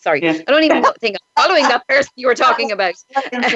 Sorry, 0.00 0.22
yeah. 0.22 0.38
I 0.48 0.50
don't 0.50 0.64
even 0.64 0.82
think 0.98 1.16
I'm 1.36 1.44
following 1.44 1.64
that 1.64 1.86
person 1.86 2.10
you 2.16 2.26
were 2.26 2.34
talking 2.34 2.72
about. 2.72 2.94
but 3.12 3.52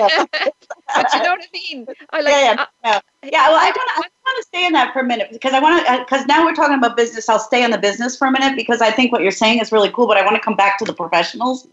you 1.14 1.22
know 1.22 1.30
what 1.30 1.40
I 1.40 1.46
mean? 1.52 1.86
I 2.10 2.20
like. 2.20 2.32
Yeah, 2.32 2.42
yeah. 2.42 2.66
yeah. 2.84 3.00
yeah 3.22 3.48
well, 3.48 3.58
I 3.58 3.64
want 3.64 3.74
to. 3.74 3.94
I 3.96 4.08
want 4.26 4.36
to 4.36 4.42
stay 4.42 4.66
in 4.66 4.74
that 4.74 4.92
for 4.92 5.00
a 5.00 5.04
minute 5.04 5.28
because 5.32 5.54
I 5.54 5.60
want 5.60 5.86
to. 5.86 5.98
Because 6.00 6.26
now 6.26 6.44
we're 6.44 6.54
talking 6.54 6.76
about 6.76 6.98
business. 6.98 7.30
I'll 7.30 7.38
stay 7.38 7.64
on 7.64 7.70
the 7.70 7.78
business 7.78 8.18
for 8.18 8.26
a 8.26 8.30
minute 8.30 8.56
because 8.56 8.82
I 8.82 8.90
think 8.90 9.10
what 9.10 9.22
you're 9.22 9.30
saying 9.30 9.60
is 9.60 9.72
really 9.72 9.90
cool. 9.90 10.06
But 10.06 10.18
I 10.18 10.24
want 10.24 10.36
to 10.36 10.42
come 10.42 10.54
back 10.54 10.78
to 10.80 10.84
the 10.84 10.92
professionals. 10.92 11.66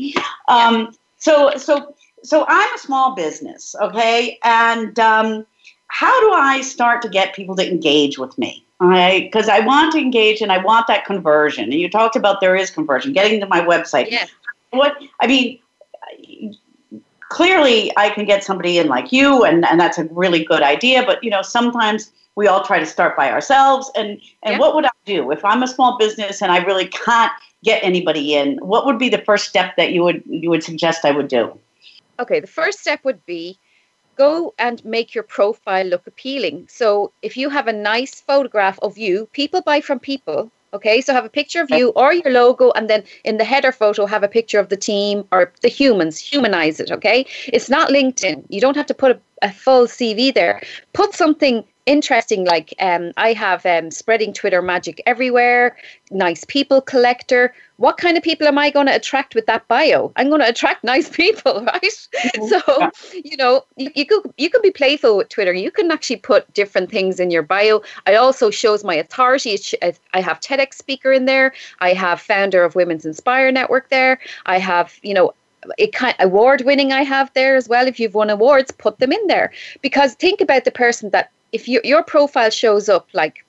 Um, 0.48 0.96
so, 1.18 1.52
so, 1.58 1.94
so 2.24 2.46
I'm 2.48 2.74
a 2.74 2.78
small 2.78 3.14
business, 3.14 3.76
okay, 3.82 4.40
and 4.44 4.98
um, 5.00 5.46
how 5.88 6.20
do 6.22 6.32
I 6.34 6.62
start 6.62 7.02
to 7.02 7.10
get 7.10 7.36
people 7.36 7.56
to 7.58 7.70
engage 7.70 8.18
with 8.18 8.38
me? 8.38 8.66
because 8.80 9.48
I 9.48 9.60
want 9.60 9.92
to 9.92 10.00
engage 10.00 10.42
and 10.42 10.52
I 10.52 10.58
want 10.58 10.88
that 10.88 11.06
conversion. 11.06 11.66
And 11.66 11.76
you 11.76 11.88
talked 11.88 12.16
about 12.16 12.42
there 12.42 12.56
is 12.56 12.72
conversion, 12.72 13.14
getting 13.14 13.40
to 13.42 13.46
my 13.46 13.62
website. 13.62 14.10
Yes 14.10 14.32
what 14.72 14.98
I 15.20 15.28
mean, 15.28 15.60
clearly 17.30 17.92
I 17.98 18.10
can 18.10 18.26
get 18.26 18.44
somebody 18.44 18.78
in 18.78 18.88
like 18.88 19.12
you, 19.12 19.44
and 19.44 19.66
and 19.66 19.80
that's 19.80 19.98
a 19.98 20.06
really 20.06 20.44
good 20.44 20.62
idea. 20.62 21.04
But 21.06 21.24
you 21.24 21.30
know, 21.30 21.42
sometimes 21.42 22.12
we 22.36 22.48
all 22.48 22.64
try 22.64 22.80
to 22.80 22.86
start 22.86 23.16
by 23.18 23.32
ourselves. 23.32 23.92
And 23.96 24.10
and 24.44 24.54
yeah. 24.54 24.60
what 24.60 24.76
would 24.76 24.86
I 24.86 24.92
do 25.06 25.32
if 25.32 25.44
I'm 25.44 25.64
a 25.64 25.68
small 25.68 25.98
business 25.98 26.42
and 26.42 26.52
I 26.52 26.64
really 26.64 26.88
can't 26.88 27.32
get 27.64 27.84
anybody 27.84 28.36
in? 28.36 28.58
What 28.58 28.86
would 28.86 29.00
be 29.00 29.10
the 29.10 29.20
first 29.20 29.48
step 29.48 29.76
that 29.78 29.92
you 29.92 30.04
would 30.04 30.24
you 30.26 30.50
would 30.50 30.64
suggest 30.64 31.06
I 31.06 31.12
would 31.12 31.28
do? 31.28 31.58
Okay, 32.20 32.40
the 32.40 32.48
first 32.48 32.80
step 32.80 33.04
would 33.04 33.26
be 33.26 33.58
go 34.16 34.54
and 34.60 34.84
make 34.86 35.16
your 35.16 35.24
profile 35.24 35.86
look 35.86 36.06
appealing. 36.06 36.68
So 36.70 37.12
if 37.22 37.38
you 37.38 37.50
have 37.50 37.68
a 37.68 37.74
nice 37.74 38.22
photograph 38.22 38.78
of 38.82 38.98
you, 38.98 39.28
people 39.32 39.62
buy 39.62 39.82
from 39.82 40.00
people. 40.00 40.52
Okay, 40.74 41.02
so 41.02 41.14
have 41.14 41.26
a 41.26 41.30
picture 41.30 41.62
of 41.62 41.70
you 41.70 41.90
or 41.90 42.14
your 42.14 42.32
logo, 42.32 42.72
and 42.72 42.90
then 42.90 43.04
in 43.26 43.38
the 43.38 43.44
header 43.44 43.72
photo, 43.72 44.06
have 44.06 44.24
a 44.24 44.28
picture 44.28 44.60
of 44.60 44.70
the 44.70 44.78
team 44.78 45.26
or 45.32 45.52
the 45.62 45.68
humans. 45.68 46.18
Humanize 46.18 46.80
it. 46.80 46.92
Okay, 46.92 47.26
it's 47.48 47.70
not 47.70 47.90
LinkedIn. 47.90 48.46
You 48.50 48.62
don't 48.62 48.78
have 48.78 48.86
to 48.86 48.94
put 48.94 49.12
a, 49.12 49.20
a 49.42 49.52
full 49.52 49.86
CV 49.86 50.34
there. 50.34 50.62
Put 50.94 51.14
something 51.14 51.66
interesting 51.86 52.46
like 52.46 52.74
um, 52.80 53.12
i 53.17 53.34
have 53.34 53.65
um, 53.65 53.91
spreading 53.91 54.34
twitter 54.34 54.62
magic 54.62 55.02
everywhere 55.06 55.76
nice 56.12 56.44
people 56.46 56.82
collector. 56.82 57.54
What 57.78 57.98
kind 57.98 58.15
of 58.15 58.24
people 58.24 58.48
am 58.48 58.58
i 58.58 58.70
going 58.70 58.88
to 58.88 58.96
attract 58.96 59.34
with 59.34 59.46
that 59.48 59.67
bio? 59.67 60.12
I'm 60.15 60.30
going 60.30 60.41
to 60.41 60.50
attract 60.50 60.84
nice 60.84 61.10
people 61.24 61.63
right? 61.65 61.82
Mm-hmm. 61.82 62.46
so 62.46 62.89
you 63.24 63.38
know 63.38 63.65
you, 63.78 63.89
you 63.96 64.06
could 64.06 64.32
you 64.38 64.50
could 64.50 64.62
be 64.62 64.72
playful 64.72 65.17
with 65.17 65.30
twitter. 65.30 65.54
You 65.54 65.72
can 65.72 65.91
actually 65.91 66.17
put 66.17 66.54
different 66.54 66.91
things 66.91 67.20
in 67.20 67.32
your 67.32 67.41
bio. 67.41 67.82
I 68.06 68.15
also 68.15 68.50
shows 68.50 68.84
my 68.84 68.96
authority. 68.96 69.58
I 70.13 70.22
have 70.22 70.39
tedx 70.39 70.76
speaker 70.76 71.12
in 71.12 71.26
there. 71.26 71.54
I 71.80 71.94
have 71.94 72.22
founder 72.22 72.63
of 72.63 72.76
women's 72.76 73.06
inspire 73.06 73.52
network 73.52 73.89
there. 73.89 74.20
I 74.46 74.60
have 74.60 75.00
you 75.02 75.13
know 75.13 75.34
it 75.78 75.94
kind 75.94 76.15
award 76.20 76.63
winning 76.65 76.91
I 76.91 77.04
have 77.04 77.32
there 77.34 77.56
as 77.56 77.70
well. 77.70 77.88
If 77.88 78.00
you've 78.00 78.15
won 78.15 78.30
awards, 78.30 78.72
put 78.72 79.00
them 79.00 79.12
in 79.12 79.28
there. 79.28 79.52
Because 79.82 80.15
think 80.15 80.41
about 80.41 80.65
the 80.65 80.72
person 80.72 81.12
that 81.12 81.32
if 81.52 81.68
you, 81.68 81.82
your 81.84 82.04
profile 82.04 82.50
shows 82.50 82.90
up 82.90 83.08
like 83.14 83.46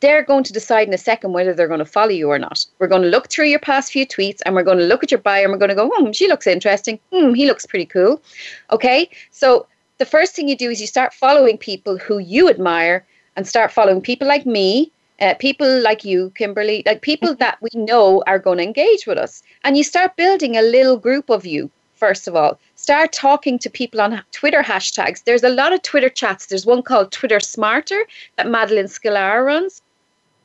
they're 0.00 0.22
going 0.22 0.44
to 0.44 0.52
decide 0.52 0.86
in 0.86 0.94
a 0.94 0.98
second 0.98 1.32
whether 1.32 1.52
they're 1.52 1.68
going 1.68 1.78
to 1.78 1.84
follow 1.84 2.10
you 2.10 2.30
or 2.30 2.38
not. 2.38 2.64
We're 2.78 2.86
going 2.86 3.02
to 3.02 3.08
look 3.08 3.28
through 3.28 3.46
your 3.46 3.58
past 3.58 3.92
few 3.92 4.06
tweets 4.06 4.40
and 4.46 4.54
we're 4.54 4.62
going 4.62 4.78
to 4.78 4.84
look 4.84 5.02
at 5.02 5.10
your 5.10 5.20
bio 5.20 5.42
and 5.42 5.52
we're 5.52 5.58
going 5.58 5.70
to 5.70 5.74
go, 5.74 5.90
hmm, 5.92 6.12
she 6.12 6.28
looks 6.28 6.46
interesting. 6.46 7.00
Hmm, 7.12 7.34
he 7.34 7.46
looks 7.46 7.66
pretty 7.66 7.86
cool. 7.86 8.22
Okay. 8.70 9.10
So 9.30 9.66
the 9.98 10.06
first 10.06 10.34
thing 10.34 10.48
you 10.48 10.56
do 10.56 10.70
is 10.70 10.80
you 10.80 10.86
start 10.86 11.12
following 11.12 11.58
people 11.58 11.98
who 11.98 12.18
you 12.18 12.48
admire 12.48 13.04
and 13.36 13.46
start 13.46 13.72
following 13.72 14.00
people 14.00 14.28
like 14.28 14.46
me, 14.46 14.92
uh, 15.20 15.34
people 15.34 15.80
like 15.80 16.04
you, 16.04 16.30
Kimberly, 16.36 16.84
like 16.86 17.02
people 17.02 17.34
that 17.34 17.58
we 17.60 17.70
know 17.74 18.22
are 18.26 18.38
going 18.38 18.58
to 18.58 18.64
engage 18.64 19.06
with 19.06 19.18
us. 19.18 19.42
And 19.64 19.76
you 19.76 19.82
start 19.82 20.16
building 20.16 20.56
a 20.56 20.62
little 20.62 20.96
group 20.96 21.28
of 21.28 21.44
you, 21.44 21.70
first 21.94 22.28
of 22.28 22.36
all 22.36 22.58
start 22.88 23.12
talking 23.12 23.58
to 23.58 23.68
people 23.68 24.00
on 24.00 24.22
Twitter 24.32 24.62
hashtags. 24.62 25.24
There's 25.24 25.42
a 25.42 25.50
lot 25.50 25.74
of 25.74 25.82
Twitter 25.82 26.08
chats. 26.08 26.46
There's 26.46 26.64
one 26.64 26.82
called 26.82 27.12
Twitter 27.12 27.38
Smarter 27.38 28.02
that 28.36 28.46
Madalyn 28.46 28.88
Sklar 28.88 29.44
runs. 29.44 29.82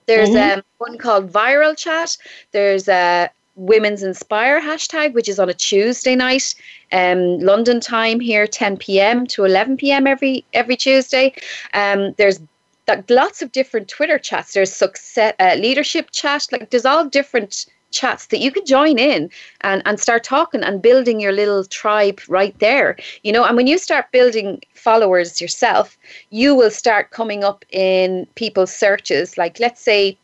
There's 0.08 0.28
mm-hmm. 0.28 0.60
um, 0.60 0.64
one 0.80 0.98
called 0.98 1.32
Viral 1.32 1.78
Chat. 1.78 2.18
There's 2.52 2.90
a 2.90 3.30
Women's 3.56 4.04
Inspire 4.04 4.60
hashtag, 4.60 5.14
which 5.14 5.30
is 5.30 5.40
on 5.40 5.48
a 5.48 5.54
Tuesday 5.54 6.16
night, 6.18 6.54
um, 6.92 7.40
London 7.40 7.80
time 7.80 8.20
here, 8.20 8.46
10 8.46 8.76
p.m. 8.76 9.26
to 9.28 9.46
11 9.46 9.78
p.m. 9.78 10.06
every 10.06 10.44
every 10.54 10.76
Tuesday. 10.76 11.34
Um, 11.74 12.14
there's 12.18 12.42
that 12.88 13.10
lots 13.10 13.42
of 13.42 13.54
different 13.54 13.88
Twitter 13.88 14.20
chats. 14.20 14.52
There's 14.52 14.74
success 14.74 15.34
uh, 15.40 15.56
leadership 15.58 16.12
chat. 16.12 16.48
Like 16.52 16.72
there's 16.72 16.84
all 16.84 17.06
different 17.06 17.68
chats 17.94 18.26
that 18.28 18.40
you 18.40 18.52
could 18.52 18.66
join 18.66 19.00
in 19.00 19.30
and, 19.62 19.82
and 19.86 20.00
start 20.00 20.24
talking 20.24 20.64
and 20.64 20.82
building 20.82 21.20
your 21.20 21.32
little 21.32 21.64
tribe 21.64 22.20
right 22.28 22.58
there. 22.60 22.98
You 23.24 23.32
know, 23.32 23.46
and 23.46 23.56
when 23.56 23.68
you 23.68 23.78
start 23.78 24.12
building 24.12 24.62
followers 24.74 25.40
yourself, 25.40 25.98
you 26.32 26.56
will 26.56 26.72
start 26.72 27.12
coming 27.12 27.44
up 27.44 27.64
in 27.72 28.28
people's 28.36 28.74
searches. 28.74 29.38
Like, 29.38 29.60
let's 29.60 29.82
say, 29.82 30.18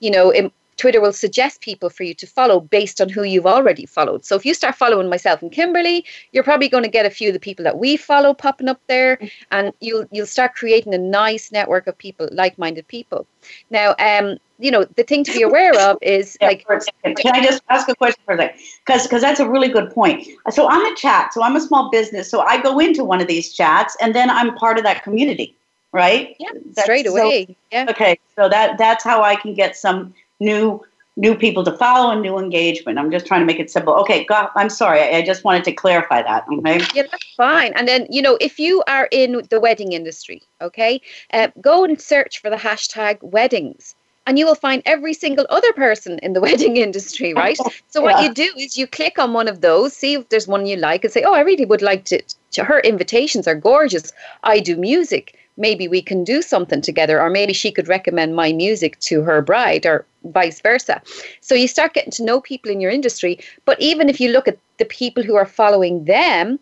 you 0.00 0.10
know, 0.10 0.30
in 0.30 0.50
Twitter 0.82 1.00
will 1.00 1.12
suggest 1.12 1.60
people 1.60 1.88
for 1.88 2.02
you 2.02 2.12
to 2.12 2.26
follow 2.26 2.58
based 2.58 3.00
on 3.00 3.08
who 3.08 3.22
you've 3.22 3.46
already 3.46 3.86
followed. 3.86 4.24
So 4.24 4.34
if 4.34 4.44
you 4.44 4.52
start 4.52 4.74
following 4.74 5.08
myself 5.08 5.40
and 5.40 5.52
Kimberly, 5.52 6.04
you're 6.32 6.42
probably 6.42 6.68
going 6.68 6.82
to 6.82 6.90
get 6.90 7.06
a 7.06 7.10
few 7.10 7.28
of 7.28 7.34
the 7.34 7.38
people 7.38 7.62
that 7.62 7.78
we 7.78 7.96
follow 7.96 8.34
popping 8.34 8.68
up 8.68 8.80
there, 8.88 9.16
and 9.52 9.72
you'll 9.78 10.06
you'll 10.10 10.26
start 10.26 10.56
creating 10.56 10.92
a 10.92 10.98
nice 10.98 11.52
network 11.52 11.86
of 11.86 11.96
people, 11.96 12.28
like-minded 12.32 12.88
people. 12.88 13.28
Now, 13.70 13.94
um, 14.00 14.38
you 14.58 14.72
know, 14.72 14.84
the 14.96 15.04
thing 15.04 15.22
to 15.22 15.32
be 15.32 15.42
aware 15.42 15.72
of 15.78 15.98
is 16.02 16.36
yeah, 16.40 16.48
like. 16.48 16.66
Can 16.66 17.32
I 17.32 17.44
just 17.44 17.62
ask 17.70 17.88
a 17.88 17.94
question 17.94 18.20
for 18.24 18.34
a 18.34 18.38
second? 18.38 18.60
Because 18.84 19.04
because 19.04 19.22
that's 19.22 19.38
a 19.38 19.48
really 19.48 19.68
good 19.68 19.92
point. 19.92 20.26
So 20.50 20.68
I'm 20.68 20.84
a 20.92 20.96
chat. 20.96 21.32
So 21.32 21.44
I'm 21.44 21.54
a 21.54 21.60
small 21.60 21.92
business. 21.92 22.28
So 22.28 22.40
I 22.40 22.60
go 22.60 22.80
into 22.80 23.04
one 23.04 23.20
of 23.20 23.28
these 23.28 23.52
chats, 23.52 23.96
and 24.00 24.16
then 24.16 24.28
I'm 24.30 24.56
part 24.56 24.78
of 24.78 24.82
that 24.82 25.04
community, 25.04 25.54
right? 25.92 26.34
Yeah, 26.40 26.48
that's, 26.74 26.82
straight 26.82 27.06
away. 27.06 27.46
So, 27.46 27.54
yeah. 27.70 27.86
Okay, 27.88 28.18
so 28.34 28.48
that 28.48 28.78
that's 28.78 29.04
how 29.04 29.22
I 29.22 29.36
can 29.36 29.54
get 29.54 29.76
some 29.76 30.12
new 30.42 30.82
new 31.16 31.34
people 31.34 31.62
to 31.64 31.72
follow 31.76 32.10
and 32.10 32.22
new 32.22 32.38
engagement. 32.38 32.98
I'm 32.98 33.10
just 33.10 33.26
trying 33.26 33.40
to 33.40 33.46
make 33.46 33.60
it 33.60 33.70
simple. 33.70 33.94
Okay, 33.96 34.24
God, 34.24 34.48
I'm 34.56 34.70
sorry. 34.70 35.00
I, 35.00 35.18
I, 35.18 35.22
just 35.22 35.44
wanted 35.44 35.64
to 35.64 35.72
clarify 35.72 36.22
that. 36.22 36.46
Okay. 36.50 36.80
Yeah, 36.94 37.02
that's 37.10 37.34
fine. 37.36 37.72
And 37.74 37.86
then, 37.86 38.06
you 38.08 38.22
know, 38.22 38.38
if 38.40 38.58
you 38.58 38.82
are 38.86 39.08
in 39.12 39.42
the 39.50 39.60
wedding 39.60 39.92
industry, 39.92 40.42
okay, 40.62 41.00
uh, 41.34 41.48
go 41.60 41.84
and 41.84 42.00
search 42.00 42.40
for 42.40 42.48
the 42.48 42.56
hashtag 42.56 43.22
weddings. 43.22 43.94
And 44.26 44.38
you 44.38 44.46
will 44.46 44.54
find 44.54 44.82
every 44.86 45.12
single 45.12 45.46
other 45.50 45.72
person 45.72 46.18
in 46.22 46.32
the 46.32 46.40
wedding 46.46 46.78
industry, 46.78 47.34
right? 47.34 47.58
So 47.88 48.00
yeah. 48.00 48.00
what 48.00 48.22
you 48.22 48.32
do 48.32 48.50
is 48.56 48.78
you 48.78 48.86
click 48.86 49.18
on 49.18 49.34
one 49.34 49.48
of 49.48 49.60
those, 49.60 49.92
see 49.92 50.14
if 50.14 50.28
there's 50.30 50.48
one 50.48 50.64
you 50.64 50.76
like, 50.76 51.04
and 51.04 51.12
say, 51.12 51.24
"Oh, 51.24 51.34
I 51.34 51.40
really 51.40 51.66
would 51.66 51.82
like 51.82 52.04
to." 52.06 52.22
Her 52.56 52.80
invitations 52.80 53.48
are 53.48 53.54
gorgeous. 53.56 54.12
I 54.44 54.60
do 54.60 54.76
music 54.76 55.36
maybe 55.56 55.86
we 55.88 56.00
can 56.00 56.24
do 56.24 56.42
something 56.42 56.80
together 56.80 57.20
or 57.20 57.28
maybe 57.28 57.52
she 57.52 57.70
could 57.70 57.88
recommend 57.88 58.34
my 58.34 58.52
music 58.52 58.98
to 59.00 59.22
her 59.22 59.42
bride 59.42 59.84
or 59.84 60.06
vice 60.24 60.60
versa. 60.60 61.02
So 61.40 61.54
you 61.54 61.68
start 61.68 61.94
getting 61.94 62.12
to 62.12 62.24
know 62.24 62.40
people 62.40 62.70
in 62.70 62.80
your 62.80 62.90
industry 62.90 63.38
but 63.64 63.80
even 63.80 64.08
if 64.08 64.20
you 64.20 64.30
look 64.30 64.48
at 64.48 64.58
the 64.78 64.84
people 64.84 65.22
who 65.22 65.36
are 65.36 65.46
following 65.46 66.04
them 66.04 66.58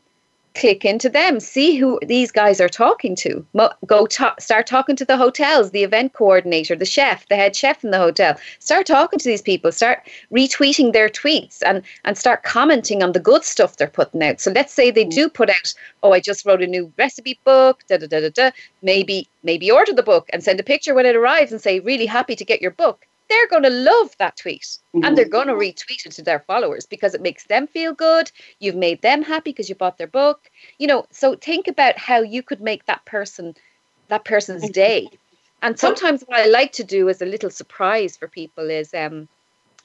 click 0.55 0.85
into 0.85 1.09
them. 1.09 1.41
See 1.41 1.77
who 1.77 1.99
these 2.03 2.31
guys 2.33 2.61
are 2.61 2.69
talking 2.69 3.15
to. 3.17 3.47
Go 3.87 4.07
talk, 4.07 4.41
start 4.41 4.67
talking 4.67 4.97
to 4.97 5.05
the 5.05 5.17
hotels 5.17 5.71
the 5.71 5.85
event 5.85 6.13
coordinator 6.13 6.75
the 6.75 6.85
chef 6.85 7.27
the 7.29 7.37
head 7.37 7.55
chef 7.55 7.85
in 7.85 7.91
the 7.91 7.99
hotel. 7.99 8.37
Start 8.59 8.87
talking 8.87 9.19
to 9.19 9.29
these 9.29 9.43
people. 9.43 9.73
Start 9.73 10.09
retweeting 10.33 10.93
their 10.93 11.09
tweets 11.09 11.59
and 11.65 11.83
and 12.05 12.19
start 12.19 12.43
commenting 12.43 13.03
on 13.03 13.13
the 13.13 13.21
good 13.21 13.45
stuff 13.45 13.77
they're 13.77 13.89
putting 13.89 14.23
out. 14.23 14.41
So 14.41 14.51
let's 14.51 14.73
say 14.73 14.91
they 14.91 15.05
mm. 15.05 15.15
do 15.15 15.29
put 15.29 15.51
out 15.51 15.75
oh 16.03 16.13
i 16.13 16.21
just 16.21 16.45
wrote 16.47 16.63
a 16.63 16.67
new 16.67 16.93
recipe 16.99 17.39
book 17.45 17.83
da 17.89 17.97
da 17.99 18.07
da 18.07 18.21
da 18.21 18.31
da. 18.31 18.51
Maybe 18.83 19.29
maybe 19.43 19.71
order 19.71 19.93
the 19.93 20.03
book 20.03 20.29
and 20.33 20.43
send 20.43 20.61
a 20.61 20.65
picture 20.65 20.95
when 20.95 21.07
it 21.07 21.17
arrives 21.17 21.53
and 21.53 21.61
say 21.61 21.81
really 21.81 22.07
happy 22.07 22.37
to 22.37 22.45
get 22.45 22.63
your 22.63 22.73
book 22.73 23.07
they're 23.31 23.49
going 23.49 23.63
to 23.63 23.71
love 23.71 24.15
that 24.19 24.37
tweet 24.37 24.63
mm-hmm. 24.63 25.05
and 25.05 25.17
they're 25.17 25.29
going 25.29 25.47
to 25.47 25.55
retweet 25.55 26.05
it 26.05 26.13
to 26.13 26.23
their 26.23 26.41
followers 26.41 26.85
because 26.85 27.15
it 27.15 27.23
makes 27.23 27.45
them 27.45 27.67
feel 27.67 27.95
good. 27.95 28.31
You've 28.59 28.75
made 28.75 29.01
them 29.01 29.23
happy 29.23 29.53
because 29.53 29.69
you 29.69 29.77
bought 29.77 29.97
their 29.97 30.09
book. 30.09 30.51
You 30.79 30.89
know, 30.89 31.07
so 31.11 31.37
think 31.37 31.69
about 31.69 31.97
how 31.97 32.21
you 32.21 32.43
could 32.43 32.61
make 32.61 32.85
that 32.87 33.05
person 33.07 33.55
that 34.09 34.25
person's 34.25 34.69
day. 34.71 35.09
And 35.63 35.79
sometimes 35.79 36.23
what 36.23 36.41
I 36.41 36.47
like 36.47 36.73
to 36.73 36.85
do 36.85 37.09
as 37.09 37.23
a 37.23 37.27
little 37.27 37.51
surprise 37.51 38.17
for 38.17 38.27
people 38.27 38.69
is 38.69 38.93
um 38.93 39.29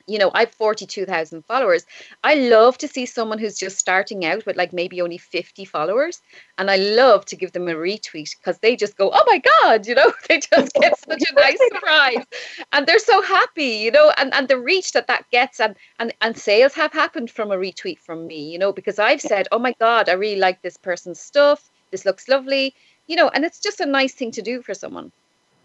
you 0.07 0.19
know, 0.19 0.29
I've 0.33 0.51
42,000 0.51 1.43
followers. 1.45 1.85
I 2.23 2.35
love 2.35 2.77
to 2.79 2.87
see 2.87 3.05
someone 3.05 3.39
who's 3.39 3.57
just 3.57 3.77
starting 3.77 4.23
out 4.25 4.45
with 4.45 4.55
like 4.55 4.71
maybe 4.71 5.01
only 5.01 5.17
50 5.17 5.65
followers. 5.65 6.21
And 6.57 6.69
I 6.69 6.77
love 6.77 7.25
to 7.25 7.35
give 7.35 7.53
them 7.53 7.67
a 7.67 7.73
retweet 7.73 8.37
because 8.37 8.59
they 8.59 8.75
just 8.75 8.97
go, 8.97 9.09
oh 9.11 9.23
my 9.27 9.41
God, 9.61 9.87
you 9.87 9.95
know, 9.95 10.13
they 10.29 10.39
just 10.39 10.73
get 10.73 10.99
such 11.09 11.23
a 11.29 11.33
nice 11.33 11.57
surprise. 11.73 12.25
And 12.71 12.85
they're 12.85 12.99
so 12.99 13.21
happy, 13.21 13.65
you 13.65 13.91
know, 13.91 14.11
and, 14.17 14.33
and 14.33 14.47
the 14.47 14.59
reach 14.59 14.91
that 14.93 15.07
that 15.07 15.29
gets. 15.31 15.59
And, 15.59 15.75
and, 15.99 16.13
and 16.21 16.37
sales 16.37 16.73
have 16.73 16.93
happened 16.93 17.31
from 17.31 17.51
a 17.51 17.57
retweet 17.57 17.99
from 17.99 18.27
me, 18.27 18.51
you 18.51 18.59
know, 18.59 18.71
because 18.71 18.99
I've 18.99 19.21
said, 19.21 19.47
oh 19.51 19.59
my 19.59 19.73
God, 19.79 20.07
I 20.07 20.13
really 20.13 20.39
like 20.39 20.61
this 20.61 20.77
person's 20.77 21.19
stuff. 21.19 21.69
This 21.91 22.05
looks 22.05 22.27
lovely, 22.27 22.75
you 23.07 23.15
know, 23.15 23.29
and 23.29 23.43
it's 23.43 23.59
just 23.59 23.79
a 23.79 23.85
nice 23.85 24.13
thing 24.13 24.31
to 24.31 24.41
do 24.41 24.61
for 24.61 24.73
someone. 24.73 25.11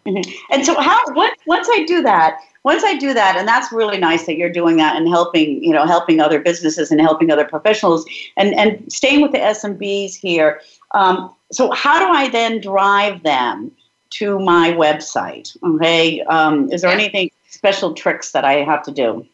Mm-hmm. 0.06 0.30
And 0.52 0.64
so, 0.64 0.80
how? 0.80 0.98
What? 1.12 1.36
Once 1.46 1.68
I 1.70 1.84
do 1.84 2.02
that, 2.02 2.38
once 2.62 2.82
I 2.84 2.96
do 2.96 3.12
that, 3.12 3.36
and 3.36 3.46
that's 3.46 3.70
really 3.70 3.98
nice 3.98 4.26
that 4.26 4.36
you're 4.36 4.52
doing 4.52 4.76
that 4.76 4.96
and 4.96 5.08
helping, 5.08 5.62
you 5.62 5.72
know, 5.72 5.86
helping 5.86 6.20
other 6.20 6.40
businesses 6.40 6.90
and 6.90 7.00
helping 7.00 7.30
other 7.30 7.44
professionals, 7.44 8.06
and 8.36 8.54
and 8.54 8.90
staying 8.90 9.20
with 9.20 9.32
the 9.32 9.38
SMBs 9.38 10.14
here. 10.14 10.60
Um, 10.92 11.34
so, 11.52 11.70
how 11.72 11.98
do 11.98 12.10
I 12.12 12.28
then 12.30 12.60
drive 12.60 13.22
them 13.22 13.72
to 14.10 14.38
my 14.38 14.72
website? 14.72 15.56
Okay, 15.62 16.22
um, 16.22 16.72
is 16.72 16.80
there 16.82 16.90
anything 16.90 17.30
special 17.48 17.92
tricks 17.92 18.32
that 18.32 18.44
I 18.44 18.64
have 18.64 18.82
to 18.84 18.92
do? 18.92 19.26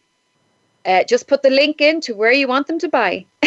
Uh, 0.84 1.04
just 1.04 1.26
put 1.26 1.42
the 1.42 1.50
link 1.50 1.80
in 1.80 2.00
to 2.00 2.14
where 2.14 2.32
you 2.32 2.46
want 2.46 2.66
them 2.66 2.78
to 2.78 2.88
buy. 2.88 3.24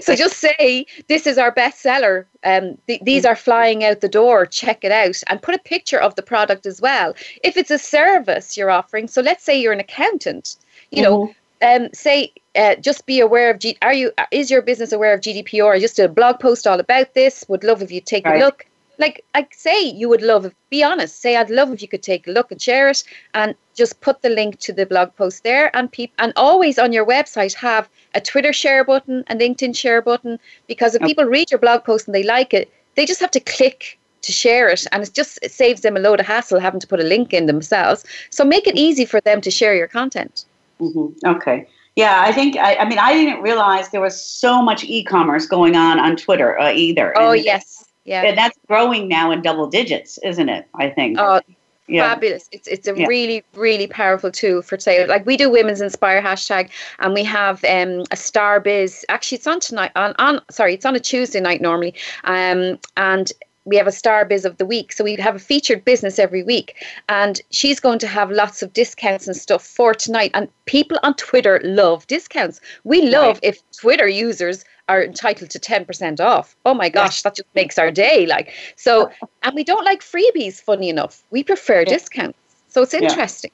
so 0.00 0.14
just 0.14 0.38
say 0.38 0.86
this 1.08 1.26
is 1.26 1.38
our 1.38 1.52
bestseller. 1.52 2.26
Um, 2.44 2.78
th- 2.86 3.02
these 3.02 3.24
are 3.24 3.36
flying 3.36 3.84
out 3.84 4.00
the 4.00 4.08
door. 4.08 4.46
Check 4.46 4.84
it 4.84 4.92
out, 4.92 5.22
and 5.28 5.42
put 5.42 5.54
a 5.54 5.58
picture 5.58 6.00
of 6.00 6.14
the 6.14 6.22
product 6.22 6.66
as 6.66 6.80
well. 6.80 7.14
If 7.42 7.56
it's 7.56 7.70
a 7.70 7.78
service 7.78 8.56
you're 8.56 8.70
offering, 8.70 9.08
so 9.08 9.22
let's 9.22 9.44
say 9.44 9.60
you're 9.60 9.72
an 9.72 9.80
accountant, 9.80 10.56
you 10.90 11.02
mm-hmm. 11.02 11.10
know, 11.12 11.34
um, 11.62 11.88
say 11.92 12.32
uh, 12.54 12.76
just 12.76 13.06
be 13.06 13.20
aware 13.20 13.50
of. 13.50 13.58
G- 13.58 13.78
are 13.82 13.94
you? 13.94 14.12
Is 14.30 14.50
your 14.50 14.62
business 14.62 14.92
aware 14.92 15.14
of 15.14 15.20
GDPR? 15.20 15.74
I 15.74 15.80
just 15.80 15.96
did 15.96 16.04
a 16.04 16.08
blog 16.08 16.40
post 16.40 16.66
all 16.66 16.80
about 16.80 17.14
this. 17.14 17.44
Would 17.48 17.64
love 17.64 17.82
if 17.82 17.90
you 17.90 18.00
take 18.00 18.26
right. 18.26 18.40
a 18.40 18.44
look 18.44 18.66
like 18.98 19.24
I 19.34 19.46
say 19.52 19.82
you 19.82 20.08
would 20.08 20.22
love 20.22 20.52
be 20.70 20.82
honest 20.82 21.20
say 21.20 21.36
I'd 21.36 21.50
love 21.50 21.72
if 21.72 21.82
you 21.82 21.88
could 21.88 22.02
take 22.02 22.26
a 22.26 22.30
look 22.30 22.50
and 22.50 22.60
share 22.60 22.88
it 22.88 23.02
and 23.34 23.54
just 23.74 24.00
put 24.00 24.22
the 24.22 24.28
link 24.28 24.58
to 24.60 24.72
the 24.72 24.86
blog 24.86 25.14
post 25.16 25.42
there 25.42 25.74
and 25.76 25.90
peep 25.90 26.12
and 26.18 26.32
always 26.36 26.78
on 26.78 26.92
your 26.92 27.06
website 27.06 27.54
have 27.54 27.88
a 28.14 28.20
Twitter 28.20 28.52
share 28.52 28.84
button 28.84 29.24
a 29.28 29.34
LinkedIn 29.34 29.76
share 29.76 30.02
button 30.02 30.38
because 30.66 30.94
if 30.94 31.02
people 31.02 31.24
read 31.24 31.50
your 31.50 31.60
blog 31.60 31.84
post 31.84 32.06
and 32.06 32.14
they 32.14 32.22
like 32.22 32.54
it 32.54 32.72
they 32.94 33.06
just 33.06 33.20
have 33.20 33.30
to 33.32 33.40
click 33.40 33.98
to 34.22 34.32
share 34.32 34.68
it 34.68 34.86
and 34.92 35.02
it 35.02 35.12
just 35.14 35.38
it 35.42 35.52
saves 35.52 35.80
them 35.82 35.96
a 35.96 36.00
load 36.00 36.20
of 36.20 36.26
hassle 36.26 36.58
having 36.58 36.80
to 36.80 36.86
put 36.86 37.00
a 37.00 37.04
link 37.04 37.32
in 37.32 37.46
themselves. 37.46 38.04
So 38.30 38.44
make 38.44 38.66
it 38.66 38.76
easy 38.76 39.04
for 39.04 39.20
them 39.20 39.40
to 39.40 39.50
share 39.50 39.74
your 39.74 39.88
content. 39.88 40.44
Mm-hmm. 40.80 41.26
okay. 41.26 41.66
Yeah, 41.94 42.20
I 42.20 42.32
think 42.32 42.56
I, 42.56 42.74
I, 42.76 42.84
mean 42.86 42.98
I 42.98 43.14
didn't 43.14 43.40
realize 43.40 43.88
there 43.88 44.02
was 44.02 44.20
so 44.20 44.60
much 44.60 44.84
e-commerce 44.84 45.46
going 45.46 45.76
on 45.76 45.98
on 45.98 46.16
Twitter 46.16 46.58
uh, 46.60 46.70
either. 46.70 47.14
Oh 47.16 47.32
and, 47.32 47.42
yes, 47.42 47.85
yeah. 48.06 48.22
And 48.22 48.38
that's 48.38 48.58
growing 48.66 49.08
now 49.08 49.30
in 49.30 49.42
double 49.42 49.66
digits, 49.66 50.18
isn't 50.24 50.48
it? 50.48 50.66
I 50.74 50.88
think. 50.90 51.18
Oh, 51.18 51.40
yeah. 51.88 52.08
fabulous. 52.08 52.48
It's 52.52 52.68
it's 52.68 52.88
a 52.88 52.96
yeah. 52.96 53.06
really, 53.06 53.44
really 53.54 53.86
powerful 53.86 54.30
tool 54.30 54.62
for 54.62 54.78
sale. 54.78 55.06
Like 55.08 55.26
we 55.26 55.36
do 55.36 55.50
Women's 55.50 55.80
Inspire 55.80 56.22
hashtag 56.22 56.70
and 56.98 57.14
we 57.14 57.24
have 57.24 57.64
um 57.64 58.04
a 58.10 58.16
Star 58.16 58.60
Biz. 58.60 59.04
Actually 59.08 59.36
it's 59.36 59.46
on 59.46 59.60
tonight 59.60 59.92
on, 59.94 60.14
on 60.18 60.40
sorry, 60.50 60.74
it's 60.74 60.86
on 60.86 60.96
a 60.96 61.00
Tuesday 61.00 61.40
night 61.40 61.60
normally. 61.60 61.94
Um 62.24 62.78
and 62.96 63.32
we 63.66 63.76
have 63.76 63.88
a 63.88 63.92
star 63.92 64.24
biz 64.24 64.44
of 64.44 64.56
the 64.58 64.64
week. 64.64 64.92
So 64.92 65.04
we 65.04 65.16
have 65.16 65.34
a 65.34 65.40
featured 65.40 65.84
business 65.84 66.20
every 66.20 66.44
week. 66.44 66.76
And 67.08 67.40
she's 67.50 67.80
going 67.80 67.98
to 67.98 68.06
have 68.06 68.30
lots 68.30 68.62
of 68.62 68.72
discounts 68.72 69.26
and 69.26 69.36
stuff 69.36 69.66
for 69.66 69.92
tonight. 69.92 70.30
And 70.34 70.48
people 70.66 70.98
on 71.02 71.14
Twitter 71.14 71.60
love 71.64 72.06
discounts. 72.06 72.60
We 72.84 73.10
love 73.10 73.36
right. 73.36 73.44
if 73.44 73.70
Twitter 73.72 74.06
users 74.06 74.64
are 74.88 75.02
entitled 75.02 75.50
to 75.50 75.58
10% 75.58 76.20
off. 76.20 76.56
Oh 76.64 76.74
my 76.74 76.88
gosh, 76.88 77.22
that 77.22 77.36
just 77.36 77.48
makes 77.54 77.78
our 77.78 77.90
day. 77.90 78.26
Like, 78.26 78.52
so, 78.76 79.10
and 79.42 79.54
we 79.54 79.64
don't 79.64 79.84
like 79.84 80.02
freebies, 80.02 80.60
funny 80.60 80.88
enough. 80.88 81.22
We 81.30 81.42
prefer 81.42 81.80
yeah. 81.80 81.84
discounts. 81.84 82.38
So 82.68 82.82
it's 82.82 82.94
interesting. 82.94 83.50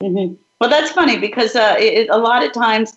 Yeah. 0.00 0.08
Mm-hmm. 0.08 0.34
Well, 0.60 0.70
that's 0.70 0.90
funny 0.90 1.18
because 1.18 1.54
uh, 1.54 1.76
it, 1.78 2.08
a 2.10 2.18
lot 2.18 2.44
of 2.44 2.52
times, 2.52 2.94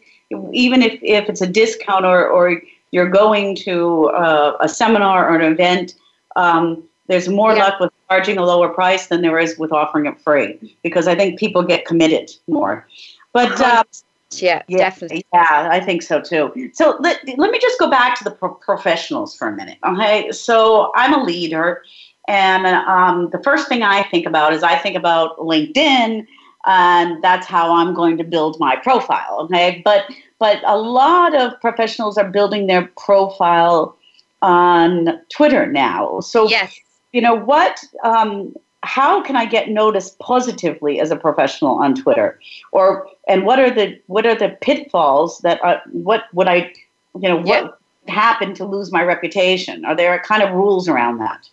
even 0.51 0.81
if, 0.81 0.99
if 1.01 1.29
it's 1.29 1.41
a 1.41 1.47
discount 1.47 2.05
or, 2.05 2.27
or 2.27 2.61
you're 2.91 3.09
going 3.09 3.55
to 3.57 4.09
uh, 4.09 4.57
a 4.59 4.69
seminar 4.69 5.29
or 5.29 5.39
an 5.39 5.51
event, 5.51 5.95
um, 6.35 6.83
there's 7.07 7.27
more 7.27 7.53
yeah. 7.53 7.65
luck 7.65 7.79
with 7.79 7.91
charging 8.09 8.37
a 8.37 8.43
lower 8.43 8.69
price 8.69 9.07
than 9.07 9.21
there 9.21 9.39
is 9.39 9.57
with 9.57 9.71
offering 9.71 10.05
it 10.05 10.19
free 10.21 10.77
because 10.83 11.07
I 11.07 11.15
think 11.15 11.39
people 11.39 11.63
get 11.63 11.85
committed 11.85 12.31
more. 12.47 12.87
But 13.33 13.59
uh, 13.59 13.83
yeah, 14.31 14.61
yeah, 14.67 14.77
definitely. 14.77 15.25
Yeah, 15.33 15.69
I 15.71 15.79
think 15.79 16.01
so 16.01 16.21
too. 16.21 16.71
So 16.73 16.97
let, 16.99 17.19
let 17.37 17.51
me 17.51 17.59
just 17.59 17.79
go 17.79 17.89
back 17.89 18.17
to 18.19 18.23
the 18.23 18.31
pro- 18.31 18.53
professionals 18.53 19.35
for 19.35 19.47
a 19.47 19.55
minute. 19.55 19.77
Okay. 19.85 20.31
So 20.31 20.91
I'm 20.95 21.13
a 21.13 21.23
leader. 21.23 21.83
And 22.27 22.67
um, 22.67 23.29
the 23.31 23.41
first 23.41 23.67
thing 23.67 23.81
I 23.81 24.03
think 24.03 24.27
about 24.27 24.53
is 24.53 24.61
I 24.61 24.77
think 24.77 24.95
about 24.95 25.37
LinkedIn, 25.39 26.27
and 26.67 27.23
that's 27.23 27.47
how 27.47 27.73
I'm 27.73 27.95
going 27.95 28.17
to 28.17 28.23
build 28.23 28.59
my 28.59 28.75
profile. 28.75 29.39
Okay. 29.45 29.81
But 29.83 30.05
but 30.37 30.61
a 30.65 30.77
lot 30.77 31.35
of 31.35 31.59
professionals 31.59 32.17
are 32.17 32.29
building 32.29 32.67
their 32.67 32.85
profile 32.97 33.97
on 34.43 35.19
Twitter 35.29 35.65
now. 35.65 36.19
So 36.19 36.47
yes. 36.47 36.79
you 37.13 37.21
know 37.21 37.33
what 37.33 37.83
um, 38.03 38.53
how 38.83 39.21
can 39.21 39.35
I 39.35 39.45
get 39.45 39.69
noticed 39.69 40.19
positively 40.19 40.99
as 40.99 41.11
a 41.11 41.15
professional 41.15 41.75
on 41.79 41.95
Twitter? 41.95 42.39
Or 42.71 43.07
and 43.27 43.45
what 43.45 43.59
are 43.59 43.69
the 43.69 43.99
what 44.07 44.25
are 44.25 44.35
the 44.35 44.49
pitfalls 44.61 45.39
that 45.39 45.63
are 45.63 45.81
what 45.91 46.23
would 46.33 46.47
I 46.47 46.73
you 47.19 47.29
know 47.29 47.41
what 47.41 47.79
happened 48.07 48.55
to 48.57 48.65
lose 48.65 48.91
my 48.91 49.03
reputation? 49.03 49.85
Are 49.85 49.95
there 49.95 50.17
kind 50.19 50.43
of 50.43 50.53
rules 50.53 50.87
around 50.87 51.17
that? 51.19 51.49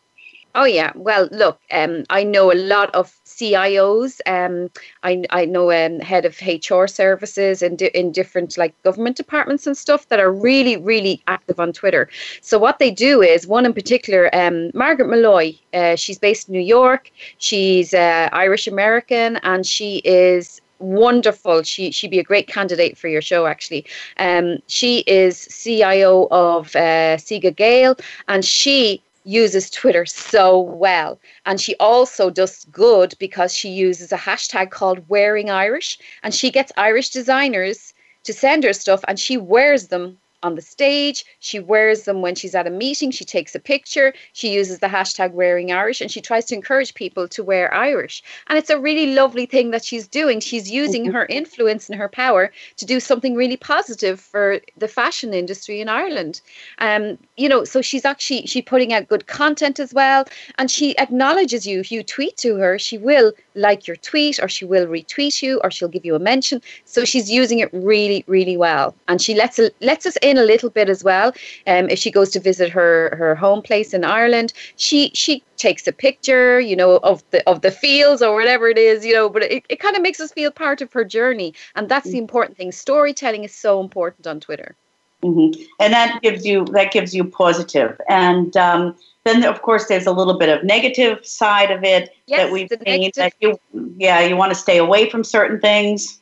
Oh 0.58 0.64
yeah. 0.64 0.90
Well, 0.94 1.28
look, 1.32 1.60
um, 1.70 2.04
I 2.08 2.24
know 2.24 2.50
a 2.50 2.54
lot 2.54 2.92
of 2.94 3.14
CIOs. 3.26 4.20
Um, 4.26 4.70
I 5.02 5.22
I 5.28 5.44
know 5.44 5.70
um, 5.70 6.00
head 6.00 6.24
of 6.24 6.40
HR 6.40 6.86
services 6.86 7.60
in 7.60 7.76
in 7.76 8.10
different 8.10 8.56
like 8.56 8.72
government 8.82 9.18
departments 9.18 9.66
and 9.66 9.76
stuff 9.76 10.08
that 10.08 10.18
are 10.18 10.32
really 10.32 10.78
really 10.78 11.22
active 11.26 11.60
on 11.60 11.74
Twitter. 11.74 12.08
So 12.40 12.58
what 12.58 12.78
they 12.78 12.90
do 12.90 13.20
is 13.20 13.46
one 13.46 13.66
in 13.66 13.74
particular, 13.74 14.34
um, 14.34 14.70
Margaret 14.72 15.10
Molloy. 15.10 15.56
Uh, 15.74 15.94
she's 15.94 16.18
based 16.18 16.48
in 16.48 16.54
New 16.54 16.66
York. 16.78 17.10
She's 17.36 17.92
uh, 17.92 18.30
Irish 18.32 18.66
American, 18.66 19.36
and 19.42 19.66
she 19.66 19.98
is 20.06 20.62
wonderful. 20.78 21.64
She 21.64 21.90
she'd 21.90 22.10
be 22.10 22.18
a 22.18 22.24
great 22.24 22.48
candidate 22.48 22.96
for 22.96 23.08
your 23.08 23.22
show. 23.22 23.44
Actually, 23.46 23.84
um, 24.18 24.58
she 24.68 25.00
is 25.06 25.46
CIO 25.50 26.28
of 26.30 26.74
uh, 26.76 27.18
Siegel+Gale, 27.18 27.96
and 28.28 28.42
she 28.42 29.02
uses 29.26 29.68
Twitter 29.68 30.06
so 30.06 30.58
well. 30.58 31.18
And 31.44 31.60
she 31.60 31.74
also 31.76 32.30
does 32.30 32.64
good 32.70 33.14
because 33.18 33.52
she 33.52 33.68
uses 33.68 34.12
a 34.12 34.16
hashtag 34.16 34.70
called 34.70 35.08
Wearing 35.08 35.50
Irish, 35.50 35.98
and 36.22 36.32
she 36.32 36.50
gets 36.50 36.72
Irish 36.76 37.10
designers 37.10 37.92
to 38.22 38.32
send 38.32 38.64
her 38.64 38.72
stuff, 38.72 39.04
and 39.08 39.18
she 39.18 39.36
wears 39.36 39.88
them 39.88 40.18
on 40.42 40.54
the 40.54 40.62
stage. 40.62 41.24
She 41.40 41.58
wears 41.58 42.04
them 42.04 42.22
when 42.22 42.34
she's 42.34 42.54
at 42.54 42.66
a 42.66 42.70
meeting. 42.70 43.10
She 43.10 43.24
takes 43.24 43.54
a 43.54 43.60
picture. 43.60 44.14
She 44.32 44.52
uses 44.52 44.78
the 44.78 44.86
hashtag 44.86 45.32
wearing 45.32 45.72
Irish 45.72 46.00
and 46.00 46.10
she 46.10 46.20
tries 46.20 46.44
to 46.46 46.54
encourage 46.54 46.94
people 46.94 47.28
to 47.28 47.42
wear 47.42 47.72
Irish. 47.72 48.22
And 48.48 48.58
it's 48.58 48.70
a 48.70 48.78
really 48.78 49.14
lovely 49.14 49.46
thing 49.46 49.70
that 49.70 49.84
she's 49.84 50.06
doing. 50.06 50.40
She's 50.40 50.70
using 50.70 51.04
mm-hmm. 51.04 51.14
her 51.14 51.26
influence 51.26 51.88
and 51.88 51.98
her 51.98 52.08
power 52.08 52.52
to 52.76 52.84
do 52.84 53.00
something 53.00 53.34
really 53.34 53.56
positive 53.56 54.20
for 54.20 54.60
the 54.76 54.88
fashion 54.88 55.34
industry 55.34 55.80
in 55.80 55.88
Ireland. 55.88 56.40
Um, 56.78 57.18
you 57.36 57.48
know, 57.48 57.64
so 57.64 57.82
she's 57.82 58.04
actually 58.04 58.46
she's 58.46 58.64
putting 58.64 58.92
out 58.92 59.08
good 59.08 59.26
content 59.26 59.80
as 59.80 59.92
well. 59.92 60.24
And 60.58 60.70
she 60.70 60.96
acknowledges 60.98 61.66
you. 61.66 61.80
If 61.80 61.90
you 61.92 62.02
tweet 62.02 62.36
to 62.38 62.56
her, 62.56 62.78
she 62.78 62.98
will 62.98 63.32
like 63.54 63.86
your 63.86 63.96
tweet 63.96 64.38
or 64.42 64.48
she 64.48 64.64
will 64.64 64.86
retweet 64.86 65.42
you 65.42 65.60
or 65.64 65.70
she'll 65.70 65.88
give 65.88 66.04
you 66.04 66.14
a 66.14 66.18
mention. 66.18 66.60
So 66.84 67.04
she's 67.04 67.30
using 67.30 67.58
it 67.60 67.70
really, 67.72 68.24
really 68.26 68.56
well. 68.56 68.94
And 69.08 69.20
she 69.20 69.34
lets 69.34 69.58
lets 69.80 70.06
us 70.06 70.16
in 70.26 70.38
a 70.38 70.42
little 70.42 70.70
bit 70.70 70.88
as 70.88 71.02
well. 71.04 71.32
Um, 71.66 71.88
if 71.88 71.98
she 71.98 72.10
goes 72.10 72.30
to 72.30 72.40
visit 72.40 72.70
her 72.70 73.14
her 73.16 73.34
home 73.34 73.62
place 73.62 73.94
in 73.94 74.04
Ireland, 74.04 74.52
she 74.76 75.10
she 75.14 75.42
takes 75.56 75.86
a 75.86 75.92
picture, 75.92 76.60
you 76.60 76.76
know, 76.76 76.98
of 76.98 77.22
the 77.30 77.48
of 77.48 77.62
the 77.62 77.70
fields 77.70 78.22
or 78.22 78.34
whatever 78.34 78.68
it 78.68 78.78
is, 78.78 79.04
you 79.04 79.14
know. 79.14 79.28
But 79.28 79.44
it, 79.44 79.64
it 79.68 79.80
kind 79.80 79.96
of 79.96 80.02
makes 80.02 80.20
us 80.20 80.32
feel 80.32 80.50
part 80.50 80.82
of 80.82 80.92
her 80.92 81.04
journey, 81.04 81.54
and 81.74 81.88
that's 81.88 82.10
the 82.10 82.18
important 82.18 82.56
thing. 82.56 82.72
Storytelling 82.72 83.44
is 83.44 83.54
so 83.54 83.80
important 83.80 84.26
on 84.26 84.40
Twitter. 84.40 84.74
Mm-hmm. 85.22 85.62
And 85.80 85.92
that 85.92 86.20
gives 86.22 86.44
you 86.44 86.64
that 86.66 86.92
gives 86.92 87.14
you 87.14 87.24
positive. 87.24 88.00
And 88.08 88.56
um, 88.56 88.94
then 89.24 89.44
of 89.44 89.62
course 89.62 89.86
there's 89.86 90.06
a 90.06 90.12
little 90.12 90.38
bit 90.38 90.48
of 90.48 90.62
negative 90.62 91.26
side 91.26 91.70
of 91.70 91.82
it 91.84 92.14
yes, 92.26 92.40
that 92.40 92.52
we've 92.52 92.68
seen. 92.84 93.10
That 93.16 93.32
you, 93.40 93.58
yeah, 93.96 94.20
you 94.20 94.36
want 94.36 94.52
to 94.52 94.58
stay 94.58 94.78
away 94.78 95.08
from 95.10 95.24
certain 95.24 95.60
things. 95.60 96.20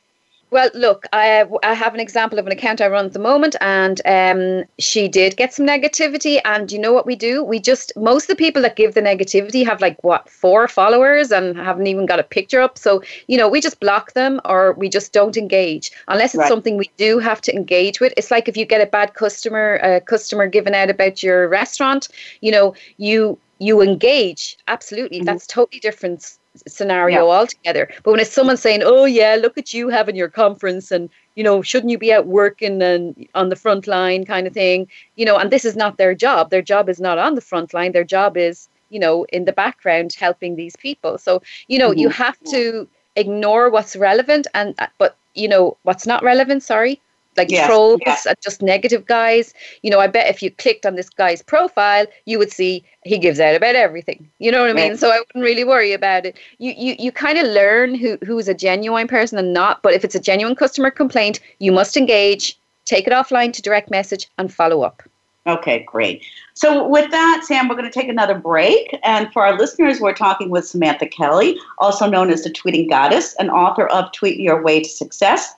Well, 0.54 0.70
look, 0.72 1.06
I, 1.12 1.44
I 1.64 1.74
have 1.74 1.94
an 1.94 2.00
example 2.00 2.38
of 2.38 2.46
an 2.46 2.52
account 2.52 2.80
I 2.80 2.86
run 2.86 3.06
at 3.06 3.12
the 3.12 3.18
moment, 3.18 3.56
and 3.60 4.00
um, 4.04 4.62
she 4.78 5.08
did 5.08 5.36
get 5.36 5.52
some 5.52 5.66
negativity. 5.66 6.40
And 6.44 6.70
you 6.70 6.78
know 6.78 6.92
what 6.92 7.06
we 7.06 7.16
do? 7.16 7.42
We 7.42 7.58
just, 7.58 7.90
most 7.96 8.22
of 8.22 8.28
the 8.28 8.36
people 8.36 8.62
that 8.62 8.76
give 8.76 8.94
the 8.94 9.02
negativity 9.02 9.66
have 9.66 9.80
like, 9.80 9.98
what, 10.04 10.30
four 10.30 10.68
followers 10.68 11.32
and 11.32 11.56
haven't 11.56 11.88
even 11.88 12.06
got 12.06 12.20
a 12.20 12.22
picture 12.22 12.60
up. 12.60 12.78
So, 12.78 13.02
you 13.26 13.36
know, 13.36 13.48
we 13.48 13.60
just 13.60 13.80
block 13.80 14.12
them 14.12 14.40
or 14.44 14.74
we 14.74 14.88
just 14.88 15.12
don't 15.12 15.36
engage 15.36 15.90
unless 16.06 16.36
it's 16.36 16.42
right. 16.42 16.48
something 16.48 16.76
we 16.76 16.88
do 16.98 17.18
have 17.18 17.40
to 17.40 17.52
engage 17.52 17.98
with. 17.98 18.14
It's 18.16 18.30
like 18.30 18.46
if 18.46 18.56
you 18.56 18.64
get 18.64 18.80
a 18.80 18.86
bad 18.86 19.14
customer, 19.14 19.80
a 19.82 20.00
customer 20.00 20.46
given 20.46 20.72
out 20.72 20.88
about 20.88 21.20
your 21.20 21.48
restaurant, 21.48 22.06
you 22.42 22.52
know, 22.52 22.76
you 22.96 23.40
you 23.58 23.80
engage 23.80 24.56
absolutely 24.68 25.18
mm-hmm. 25.18 25.26
that's 25.26 25.46
totally 25.48 25.80
different 25.80 26.38
scenario 26.66 27.26
yeah. 27.26 27.32
altogether. 27.32 27.88
But 28.02 28.12
when 28.12 28.20
it's 28.20 28.32
someone 28.32 28.56
saying, 28.56 28.82
"Oh 28.84 29.04
yeah, 29.04 29.36
look 29.40 29.58
at 29.58 29.72
you 29.72 29.88
having 29.88 30.16
your 30.16 30.28
conference," 30.28 30.90
and 30.90 31.10
you 31.34 31.44
know, 31.44 31.62
shouldn't 31.62 31.90
you 31.90 31.98
be 31.98 32.12
out 32.12 32.26
working 32.26 32.82
and 32.82 33.26
on 33.34 33.48
the 33.48 33.56
front 33.56 33.86
line, 33.86 34.24
kind 34.24 34.46
of 34.46 34.52
thing, 34.52 34.88
you 35.16 35.24
know, 35.24 35.36
and 35.36 35.50
this 35.50 35.64
is 35.64 35.76
not 35.76 35.98
their 35.98 36.14
job. 36.14 36.50
Their 36.50 36.62
job 36.62 36.88
is 36.88 37.00
not 37.00 37.18
on 37.18 37.34
the 37.34 37.40
front 37.40 37.74
line. 37.74 37.92
Their 37.92 38.04
job 38.04 38.36
is, 38.36 38.68
you 38.90 39.00
know, 39.00 39.24
in 39.32 39.44
the 39.44 39.52
background 39.52 40.14
helping 40.14 40.56
these 40.56 40.76
people. 40.76 41.18
So 41.18 41.42
you 41.68 41.78
know, 41.78 41.90
mm-hmm. 41.90 42.00
you 42.00 42.08
have 42.10 42.38
to 42.50 42.88
ignore 43.16 43.70
what's 43.70 43.96
relevant 43.96 44.46
and 44.54 44.74
uh, 44.78 44.88
but 44.98 45.16
you 45.34 45.48
know 45.48 45.76
what's 45.82 46.06
not 46.06 46.22
relevant. 46.22 46.62
Sorry, 46.62 47.00
like 47.36 47.50
yes, 47.50 47.66
trolls, 47.66 48.00
yes. 48.04 48.26
just 48.42 48.62
negative 48.62 49.06
guys. 49.06 49.54
You 49.82 49.90
know, 49.90 50.00
I 50.00 50.06
bet 50.06 50.28
if 50.28 50.42
you 50.42 50.50
clicked 50.50 50.86
on 50.86 50.94
this 50.94 51.08
guy's 51.10 51.42
profile, 51.42 52.06
you 52.26 52.38
would 52.38 52.52
see 52.52 52.84
he 53.04 53.18
gives 53.18 53.40
out 53.40 53.54
about 53.54 53.74
everything. 53.74 54.28
You 54.38 54.52
know 54.52 54.60
what 54.60 54.70
I 54.70 54.74
mean? 54.74 54.90
Right. 54.90 54.98
So 54.98 55.10
I 55.10 55.18
wouldn't 55.18 55.44
really 55.44 55.64
worry 55.64 55.92
about 55.92 56.26
it. 56.26 56.36
You 56.58 56.74
you 56.76 56.96
you 56.98 57.12
kind 57.12 57.38
of 57.38 57.46
learn 57.46 57.94
who 57.94 58.18
who's 58.24 58.48
a 58.48 58.54
genuine 58.54 59.08
person 59.08 59.38
and 59.38 59.52
not. 59.52 59.82
But 59.82 59.94
if 59.94 60.04
it's 60.04 60.14
a 60.14 60.20
genuine 60.20 60.56
customer 60.56 60.90
complaint, 60.90 61.40
you 61.58 61.72
must 61.72 61.96
engage, 61.96 62.58
take 62.84 63.06
it 63.06 63.12
offline 63.12 63.52
to 63.52 63.62
direct 63.62 63.90
message, 63.90 64.28
and 64.38 64.52
follow 64.52 64.82
up. 64.82 65.02
Okay, 65.46 65.80
great. 65.80 66.22
So, 66.54 66.88
with 66.88 67.10
that, 67.10 67.42
Sam, 67.44 67.68
we're 67.68 67.74
going 67.74 67.90
to 67.90 67.90
take 67.90 68.08
another 68.08 68.38
break. 68.38 68.98
And 69.02 69.30
for 69.30 69.44
our 69.44 69.58
listeners, 69.58 70.00
we're 70.00 70.14
talking 70.14 70.48
with 70.48 70.66
Samantha 70.66 71.06
Kelly, 71.06 71.58
also 71.78 72.08
known 72.08 72.30
as 72.30 72.44
the 72.44 72.50
Tweeting 72.50 72.88
Goddess, 72.88 73.34
an 73.38 73.50
author 73.50 73.86
of 73.88 74.10
Tweet 74.12 74.40
Your 74.40 74.62
Way 74.62 74.80
to 74.80 74.88
Success. 74.88 75.54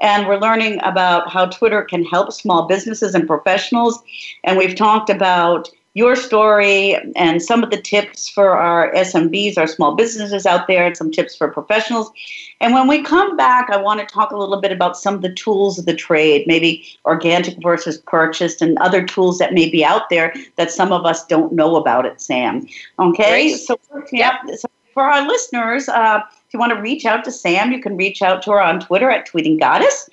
And 0.00 0.26
we're 0.26 0.38
learning 0.38 0.80
about 0.82 1.30
how 1.30 1.46
Twitter 1.46 1.82
can 1.82 2.04
help 2.04 2.32
small 2.32 2.66
businesses 2.66 3.14
and 3.14 3.26
professionals. 3.28 4.02
And 4.42 4.58
we've 4.58 4.74
talked 4.74 5.10
about 5.10 5.70
your 5.98 6.14
story 6.14 6.96
and 7.16 7.42
some 7.42 7.64
of 7.64 7.70
the 7.70 7.82
tips 7.82 8.28
for 8.28 8.56
our 8.56 8.92
SMBs, 8.92 9.58
our 9.58 9.66
small 9.66 9.96
businesses 9.96 10.46
out 10.46 10.68
there, 10.68 10.86
and 10.86 10.96
some 10.96 11.10
tips 11.10 11.34
for 11.34 11.48
professionals. 11.48 12.12
And 12.60 12.72
when 12.72 12.86
we 12.86 13.02
come 13.02 13.36
back, 13.36 13.68
I 13.68 13.78
want 13.78 13.98
to 13.98 14.06
talk 14.06 14.30
a 14.30 14.36
little 14.36 14.60
bit 14.60 14.70
about 14.70 14.96
some 14.96 15.14
of 15.14 15.22
the 15.22 15.34
tools 15.34 15.76
of 15.76 15.86
the 15.86 15.94
trade, 15.94 16.46
maybe 16.46 16.86
organic 17.04 17.60
versus 17.60 17.98
purchased, 17.98 18.62
and 18.62 18.78
other 18.78 19.04
tools 19.04 19.38
that 19.38 19.52
may 19.52 19.68
be 19.68 19.84
out 19.84 20.08
there 20.08 20.32
that 20.54 20.70
some 20.70 20.92
of 20.92 21.04
us 21.04 21.26
don't 21.26 21.52
know 21.52 21.74
about 21.74 22.06
it, 22.06 22.20
Sam. 22.20 22.64
Okay? 23.00 23.48
Great. 23.50 23.56
So, 23.56 23.76
yeah, 24.12 24.38
so 24.54 24.68
for 24.94 25.02
our 25.02 25.26
listeners, 25.26 25.88
uh, 25.88 26.20
if 26.46 26.54
you 26.54 26.60
want 26.60 26.72
to 26.72 26.80
reach 26.80 27.06
out 27.06 27.24
to 27.24 27.32
Sam, 27.32 27.72
you 27.72 27.82
can 27.82 27.96
reach 27.96 28.22
out 28.22 28.40
to 28.42 28.52
her 28.52 28.62
on 28.62 28.78
Twitter 28.78 29.10
at 29.10 29.28
Tweeting 29.28 29.58
Goddess, 29.58 30.08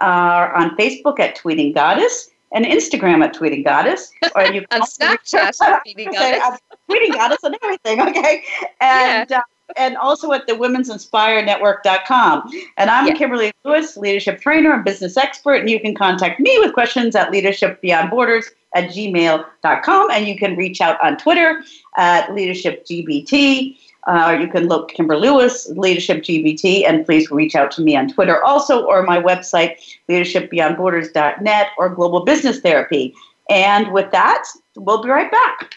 uh, 0.00 0.50
on 0.54 0.76
Facebook 0.76 1.20
at 1.20 1.36
Tweeting 1.36 1.74
Goddess, 1.74 2.28
and 2.52 2.64
Instagram 2.64 3.24
at 3.24 3.34
Tweeting 3.34 3.64
Goddess, 3.64 4.12
or 4.34 4.44
you 4.46 4.66
can 4.70 4.82
Snapchat 4.82 5.56
Tweeting 5.86 6.12
Goddess, 6.40 6.60
Tweeting 6.90 7.14
Goddess, 7.14 7.38
and 7.42 7.56
everything. 7.62 8.00
Okay, 8.00 8.42
and. 8.80 9.30
Yeah. 9.30 9.38
Uh, 9.38 9.42
and 9.76 9.98
also 9.98 10.32
at 10.32 10.46
the 10.46 10.54
women'sinspirenetwork.com. 10.54 12.50
And 12.78 12.88
I'm 12.90 13.06
yeah. 13.06 13.14
Kimberly 13.14 13.52
Lewis, 13.64 13.98
leadership 13.98 14.40
trainer 14.40 14.72
and 14.72 14.82
business 14.82 15.18
expert. 15.18 15.56
And 15.56 15.68
you 15.68 15.78
can 15.78 15.94
contact 15.94 16.40
me 16.40 16.58
with 16.58 16.72
questions 16.72 17.14
at 17.14 17.30
leadershipbeyondborders 17.30 18.46
at 18.74 18.90
gmail.com. 18.90 20.10
And 20.10 20.26
you 20.26 20.38
can 20.38 20.56
reach 20.56 20.80
out 20.80 20.98
on 21.04 21.18
Twitter 21.18 21.62
at 21.98 22.28
leadershipgbt. 22.30 23.76
Uh, 24.08 24.38
you 24.40 24.48
can 24.48 24.66
look 24.68 24.88
Kimber 24.88 25.18
Lewis, 25.18 25.68
Leadership 25.76 26.22
GBT, 26.22 26.88
and 26.88 27.04
please 27.04 27.30
reach 27.30 27.54
out 27.54 27.70
to 27.72 27.82
me 27.82 27.94
on 27.94 28.08
Twitter 28.08 28.42
also 28.42 28.86
or 28.86 29.02
my 29.02 29.20
website, 29.20 29.76
leadershipbeyondborders.net 30.08 31.66
or 31.76 31.90
Global 31.90 32.24
Business 32.24 32.60
Therapy. 32.60 33.14
And 33.50 33.92
with 33.92 34.10
that, 34.12 34.44
we'll 34.76 35.02
be 35.02 35.10
right 35.10 35.30
back. 35.30 35.74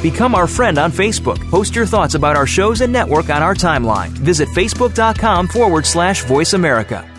Become 0.00 0.34
our 0.34 0.48
friend 0.48 0.78
on 0.78 0.90
Facebook. 0.90 1.38
Post 1.50 1.76
your 1.76 1.86
thoughts 1.86 2.14
about 2.14 2.34
our 2.34 2.46
shows 2.46 2.80
and 2.80 2.92
network 2.92 3.28
on 3.28 3.42
our 3.42 3.54
timeline. 3.54 4.08
Visit 4.08 4.48
facebook.com 4.48 5.48
forward 5.48 5.86
slash 5.86 6.24
voice 6.24 6.54
America. 6.54 7.11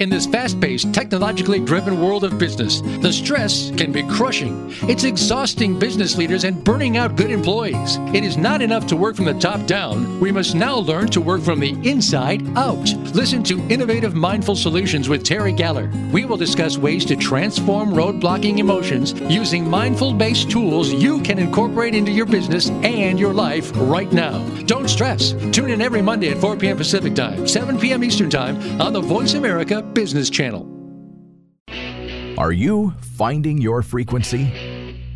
In 0.00 0.10
this 0.10 0.26
fast 0.26 0.60
paced, 0.60 0.92
technologically 0.92 1.60
driven 1.60 2.00
world 2.00 2.24
of 2.24 2.36
business, 2.36 2.80
the 2.80 3.12
stress 3.12 3.70
can 3.76 3.92
be 3.92 4.02
crushing. 4.02 4.68
It's 4.88 5.04
exhausting 5.04 5.78
business 5.78 6.16
leaders 6.16 6.42
and 6.42 6.64
burning 6.64 6.96
out 6.96 7.14
good 7.14 7.30
employees. 7.30 7.98
It 8.12 8.24
is 8.24 8.36
not 8.36 8.60
enough 8.60 8.88
to 8.88 8.96
work 8.96 9.14
from 9.14 9.26
the 9.26 9.38
top 9.38 9.66
down. 9.66 10.18
We 10.18 10.32
must 10.32 10.56
now 10.56 10.78
learn 10.78 11.06
to 11.10 11.20
work 11.20 11.42
from 11.42 11.60
the 11.60 11.78
inside 11.88 12.44
out. 12.58 12.92
Listen 13.14 13.44
to 13.44 13.60
Innovative 13.68 14.16
Mindful 14.16 14.56
Solutions 14.56 15.08
with 15.08 15.22
Terry 15.22 15.52
Galler. 15.52 15.88
We 16.10 16.24
will 16.24 16.36
discuss 16.36 16.76
ways 16.76 17.04
to 17.04 17.14
transform 17.14 17.90
roadblocking 17.90 18.58
emotions 18.58 19.12
using 19.32 19.70
mindful 19.70 20.12
based 20.14 20.50
tools 20.50 20.92
you 20.92 21.20
can 21.22 21.38
incorporate 21.38 21.94
into 21.94 22.10
your 22.10 22.26
business 22.26 22.70
and 22.70 23.16
your 23.16 23.32
life 23.32 23.70
right 23.76 24.12
now. 24.12 24.44
Don't 24.64 24.88
stress. 24.88 25.32
Tune 25.52 25.70
in 25.70 25.80
every 25.80 26.02
Monday 26.02 26.30
at 26.30 26.38
4 26.38 26.56
p.m. 26.56 26.76
Pacific 26.76 27.14
Time, 27.14 27.46
7 27.46 27.78
p.m. 27.78 28.02
Eastern 28.02 28.30
Time 28.30 28.80
on 28.80 28.92
the 28.92 29.00
Voice 29.00 29.34
America 29.34 29.80
Business 29.80 30.28
Channel. 30.28 30.68
Are 32.36 32.50
you 32.50 32.94
finding 33.00 33.58
your 33.58 33.82
frequency? 33.82 34.63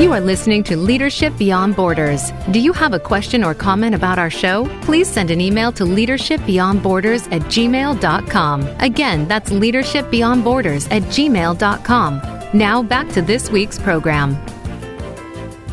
You 0.00 0.12
are 0.12 0.20
listening 0.22 0.62
to 0.64 0.78
Leadership 0.78 1.36
Beyond 1.36 1.76
Borders. 1.76 2.32
Do 2.52 2.58
you 2.58 2.72
have 2.72 2.94
a 2.94 2.98
question 2.98 3.44
or 3.44 3.52
comment 3.52 3.94
about 3.94 4.18
our 4.18 4.30
show? 4.30 4.64
Please 4.80 5.06
send 5.06 5.30
an 5.30 5.42
email 5.42 5.72
to 5.72 5.84
leadershipbeyondborders 5.84 7.30
at 7.30 7.42
gmail.com. 7.42 8.66
Again, 8.78 9.28
that's 9.28 9.50
leadershipbeyondborders 9.50 10.90
at 10.90 11.02
gmail.com. 11.02 12.22
Now 12.54 12.82
back 12.82 13.10
to 13.10 13.20
this 13.20 13.50
week's 13.50 13.78
program. 13.78 14.42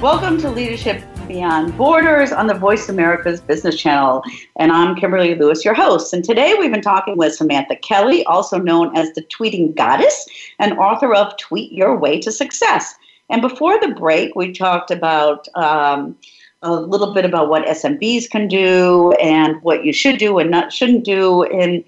Welcome 0.01 0.37
to 0.41 0.51
Leadership 0.51 1.01
Beyond 1.29 1.77
Borders 1.77 2.33
on 2.33 2.47
the 2.47 2.53
Voice 2.53 2.89
America's 2.89 3.39
Business 3.39 3.79
Channel. 3.79 4.23
And 4.57 4.73
I'm 4.73 4.97
Kimberly 4.97 5.35
Lewis, 5.35 5.63
your 5.63 5.73
host. 5.73 6.13
And 6.13 6.21
today 6.21 6.53
we've 6.59 6.73
been 6.73 6.81
talking 6.81 7.15
with 7.15 7.33
Samantha 7.33 7.77
Kelly, 7.77 8.25
also 8.25 8.57
known 8.57 8.93
as 8.93 9.09
the 9.13 9.21
Tweeting 9.21 9.73
Goddess 9.75 10.27
and 10.59 10.77
author 10.77 11.15
of 11.15 11.37
Tweet 11.37 11.71
Your 11.71 11.97
Way 11.97 12.19
to 12.19 12.29
Success. 12.29 12.93
And 13.29 13.41
before 13.41 13.79
the 13.79 13.89
break, 13.89 14.35
we 14.35 14.53
talked 14.53 14.91
about 14.91 15.47
um, 15.55 16.15
a 16.61 16.73
little 16.73 17.13
bit 17.13 17.25
about 17.25 17.49
what 17.49 17.65
SMBs 17.65 18.29
can 18.29 18.47
do 18.47 19.11
and 19.13 19.61
what 19.61 19.85
you 19.85 19.93
should 19.93 20.17
do 20.17 20.39
and 20.39 20.49
not 20.49 20.71
shouldn't 20.71 21.03
do 21.03 21.43
in 21.43 21.83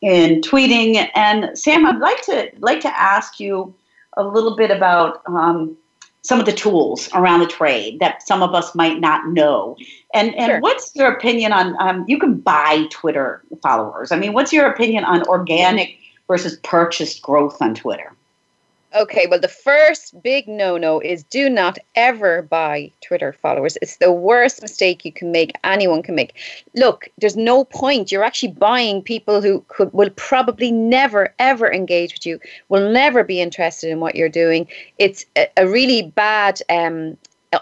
in 0.00 0.40
tweeting. 0.40 1.08
And 1.14 1.56
Sam, 1.58 1.86
I'd 1.86 1.98
like 1.98 2.22
to 2.22 2.50
like 2.58 2.80
to 2.80 3.00
ask 3.00 3.38
you 3.40 3.74
a 4.16 4.24
little 4.24 4.56
bit 4.56 4.70
about 4.70 5.22
um, 5.26 5.76
some 6.22 6.40
of 6.40 6.46
the 6.46 6.52
tools 6.52 7.08
around 7.14 7.40
the 7.40 7.46
trade 7.46 8.00
that 8.00 8.26
some 8.26 8.42
of 8.42 8.54
us 8.54 8.74
might 8.74 9.00
not 9.00 9.28
know. 9.28 9.76
And 10.14 10.34
and 10.34 10.50
sure. 10.50 10.60
what's 10.60 10.94
your 10.94 11.12
opinion 11.12 11.52
on? 11.52 11.76
Um, 11.80 12.04
you 12.08 12.18
can 12.18 12.34
buy 12.34 12.86
Twitter 12.90 13.42
followers. 13.62 14.10
I 14.10 14.18
mean, 14.18 14.32
what's 14.32 14.52
your 14.52 14.66
opinion 14.66 15.04
on 15.04 15.22
organic 15.28 15.96
versus 16.26 16.58
purchased 16.64 17.22
growth 17.22 17.60
on 17.60 17.74
Twitter? 17.74 18.12
Okay, 18.96 19.26
well, 19.26 19.38
the 19.38 19.48
first 19.48 20.22
big 20.22 20.48
no 20.48 20.78
no 20.78 20.98
is 21.00 21.22
do 21.22 21.50
not 21.50 21.78
ever 21.94 22.40
buy 22.40 22.90
Twitter 23.02 23.34
followers. 23.34 23.76
It's 23.82 23.98
the 23.98 24.10
worst 24.10 24.62
mistake 24.62 25.04
you 25.04 25.12
can 25.12 25.30
make, 25.30 25.52
anyone 25.62 26.02
can 26.02 26.14
make. 26.14 26.34
Look, 26.74 27.08
there's 27.18 27.36
no 27.36 27.64
point. 27.64 28.10
You're 28.10 28.24
actually 28.24 28.52
buying 28.52 29.02
people 29.02 29.42
who 29.42 29.62
could 29.68 29.92
will 29.92 30.08
probably 30.16 30.72
never, 30.72 31.34
ever 31.38 31.70
engage 31.70 32.14
with 32.14 32.24
you, 32.24 32.40
will 32.70 32.90
never 32.90 33.24
be 33.24 33.42
interested 33.42 33.90
in 33.90 34.00
what 34.00 34.14
you're 34.14 34.30
doing. 34.30 34.66
It's 34.96 35.26
a, 35.36 35.48
a 35.58 35.68
really 35.68 36.02
bad, 36.02 36.62
um, 36.70 37.18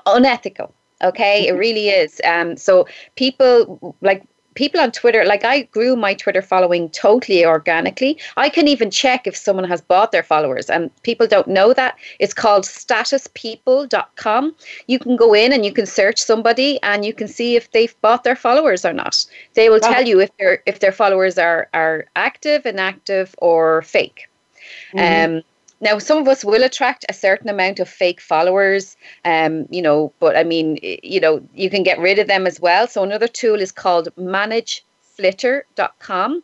unethical. 0.07 0.73
Okay, 1.03 1.49
it 1.49 1.53
really 1.53 1.89
is. 1.89 2.21
Um, 2.25 2.57
so 2.57 2.87
people 3.17 3.97
like 4.01 4.23
people 4.57 4.81
on 4.81 4.91
Twitter, 4.91 5.25
like 5.25 5.45
I 5.45 5.63
grew 5.63 5.95
my 5.95 6.15
Twitter 6.15 6.43
following 6.43 6.91
totally 6.91 7.47
organically. 7.47 8.19
I 8.37 8.49
can 8.49 8.67
even 8.67 8.91
check 8.91 9.27
if 9.27 9.37
someone 9.37 9.69
has 9.69 9.81
bought 9.81 10.11
their 10.11 10.25
followers, 10.25 10.69
and 10.69 10.91
people 11.03 11.29
don't 11.29 11.47
know 11.47 11.73
that. 11.75 11.97
It's 12.19 12.35
called 12.35 12.65
statuspeople.com. 12.65 14.57
You 14.89 14.99
can 14.99 15.15
go 15.17 15.35
in 15.35 15.53
and 15.53 15.65
you 15.65 15.73
can 15.73 15.87
search 15.87 16.21
somebody 16.21 16.83
and 16.83 17.05
you 17.05 17.15
can 17.15 17.29
see 17.29 17.55
if 17.55 17.71
they've 17.71 17.95
bought 18.01 18.25
their 18.25 18.35
followers 18.37 18.85
or 18.85 18.93
not. 18.93 19.25
They 19.55 19.69
will 19.69 19.81
tell 19.81 20.05
you 20.05 20.21
if 20.21 20.37
their 20.39 20.63
if 20.67 20.81
their 20.81 20.93
followers 20.93 21.39
are 21.39 21.69
are 21.73 22.07
active, 22.17 22.67
inactive, 22.67 23.35
or 23.39 23.83
fake. 23.83 24.29
Mm-hmm. 24.95 25.37
Um, 25.37 25.43
now, 25.87 25.99
some 25.99 26.19
of 26.19 26.27
us 26.27 26.45
will 26.45 26.65
attract 26.65 27.05
a 27.09 27.13
certain 27.13 27.49
amount 27.49 27.79
of 27.79 27.89
fake 27.89 28.21
followers, 28.21 28.97
um, 29.25 29.67
you 29.71 29.81
know, 29.81 30.13
but 30.19 30.37
I 30.37 30.43
mean, 30.43 30.81
you 30.83 31.21
know, 31.21 31.41
you 31.55 31.71
can 31.71 31.85
get 31.85 32.01
rid 32.01 32.19
of 32.19 32.27
them 32.27 32.45
as 32.45 32.59
well. 32.59 32.89
So 32.89 33.05
another 33.05 33.29
tool 33.29 33.61
is 33.61 33.71
called 33.71 34.09
manageflitter.com. 34.17 36.43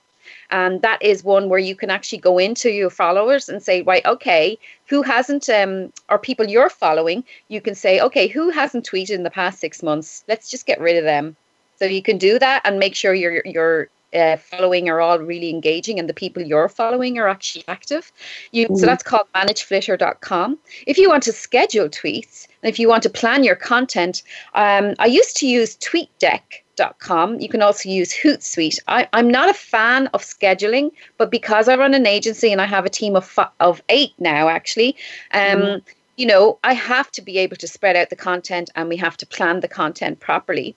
And 0.51 0.81
that 0.83 1.03
is 1.03 1.25
one 1.25 1.49
where 1.49 1.59
you 1.59 1.75
can 1.75 1.91
actually 1.91 2.19
go 2.19 2.39
into 2.39 2.71
your 2.71 2.91
followers 2.91 3.49
and 3.49 3.61
say, 3.61 3.83
right, 3.83 4.07
okay, 4.07 4.57
who 4.87 5.03
hasn't, 5.03 5.49
um, 5.49 5.93
or 6.09 6.21
people 6.21 6.47
you're 6.47 6.71
following, 6.71 7.25
you 7.49 7.61
can 7.61 7.75
say, 7.75 7.99
okay, 7.99 8.29
who 8.29 8.51
hasn't 8.51 8.89
tweeted 8.89 9.17
in 9.17 9.25
the 9.25 9.31
past 9.31 9.59
six 9.59 9.83
months? 9.83 10.23
Let's 10.29 10.51
just 10.51 10.67
get 10.67 10.81
rid 10.81 10.99
of 10.99 11.05
them. 11.05 11.35
So 11.81 11.87
you 11.87 12.03
can 12.03 12.17
do 12.17 12.39
that 12.39 12.63
and 12.65 12.79
make 12.79 12.95
sure 12.95 13.13
your 13.13 13.43
your 13.45 13.89
uh, 14.15 14.37
following 14.37 14.89
are 14.89 15.01
all 15.01 15.19
really 15.19 15.51
engaging 15.51 15.99
and 15.99 16.09
the 16.09 16.15
people 16.15 16.43
you're 16.43 16.69
following 16.69 17.19
are 17.19 17.29
actually 17.29 17.65
active. 17.69 18.13
You, 18.51 18.69
mm. 18.69 18.79
So 18.79 18.87
that's 18.87 19.03
called 19.03 19.27
manageflitter.com. 19.35 20.59
If 20.87 20.99
you 20.99 21.09
want 21.09 21.23
to 21.25 21.33
schedule 21.33 21.89
tweets 21.89 22.47
and 22.63 22.69
if 22.69 22.79
you 22.79 22.89
want 22.89 23.03
to 23.05 23.11
plan 23.11 23.45
your 23.45 23.57
content, 23.57 24.23
um, 24.55 24.95
I 24.99 25.07
used 25.07 25.37
to 25.39 25.47
use 25.47 25.77
TweetDeck.com. 25.77 27.41
You 27.41 27.49
can 27.49 27.63
also 27.63 27.89
use 27.89 28.13
Hootsuite. 28.13 28.79
I, 28.89 29.09
am 29.13 29.29
not 29.29 29.51
a 29.51 29.55
fan 29.55 30.09
of 30.09 30.23
scheduling, 30.23 30.93
but 31.19 31.31
because 31.31 31.69
I 31.69 31.77
run 31.77 31.95
an 31.95 32.07
agency 32.07 32.53
and 32.53 32.61
I 32.61 32.67
have 32.67 32.85
a 32.85 32.91
team 32.91 33.17
of 33.17 33.39
of 33.61 33.83
eight 33.89 34.13
now, 34.19 34.49
actually, 34.49 34.97
um, 35.33 35.61
mm. 35.61 35.83
you 36.17 36.27
know, 36.27 36.59
I 36.65 36.75
have 36.75 37.11
to 37.13 37.23
be 37.23 37.39
able 37.39 37.57
to 37.57 37.67
spread 37.67 37.97
out 37.97 38.11
the 38.11 38.17
content 38.17 38.71
and 38.75 38.89
we 38.89 38.97
have 38.97 39.17
to 39.19 39.27
plan 39.27 39.61
the 39.61 39.69
content 39.69 40.21
properly. 40.21 40.77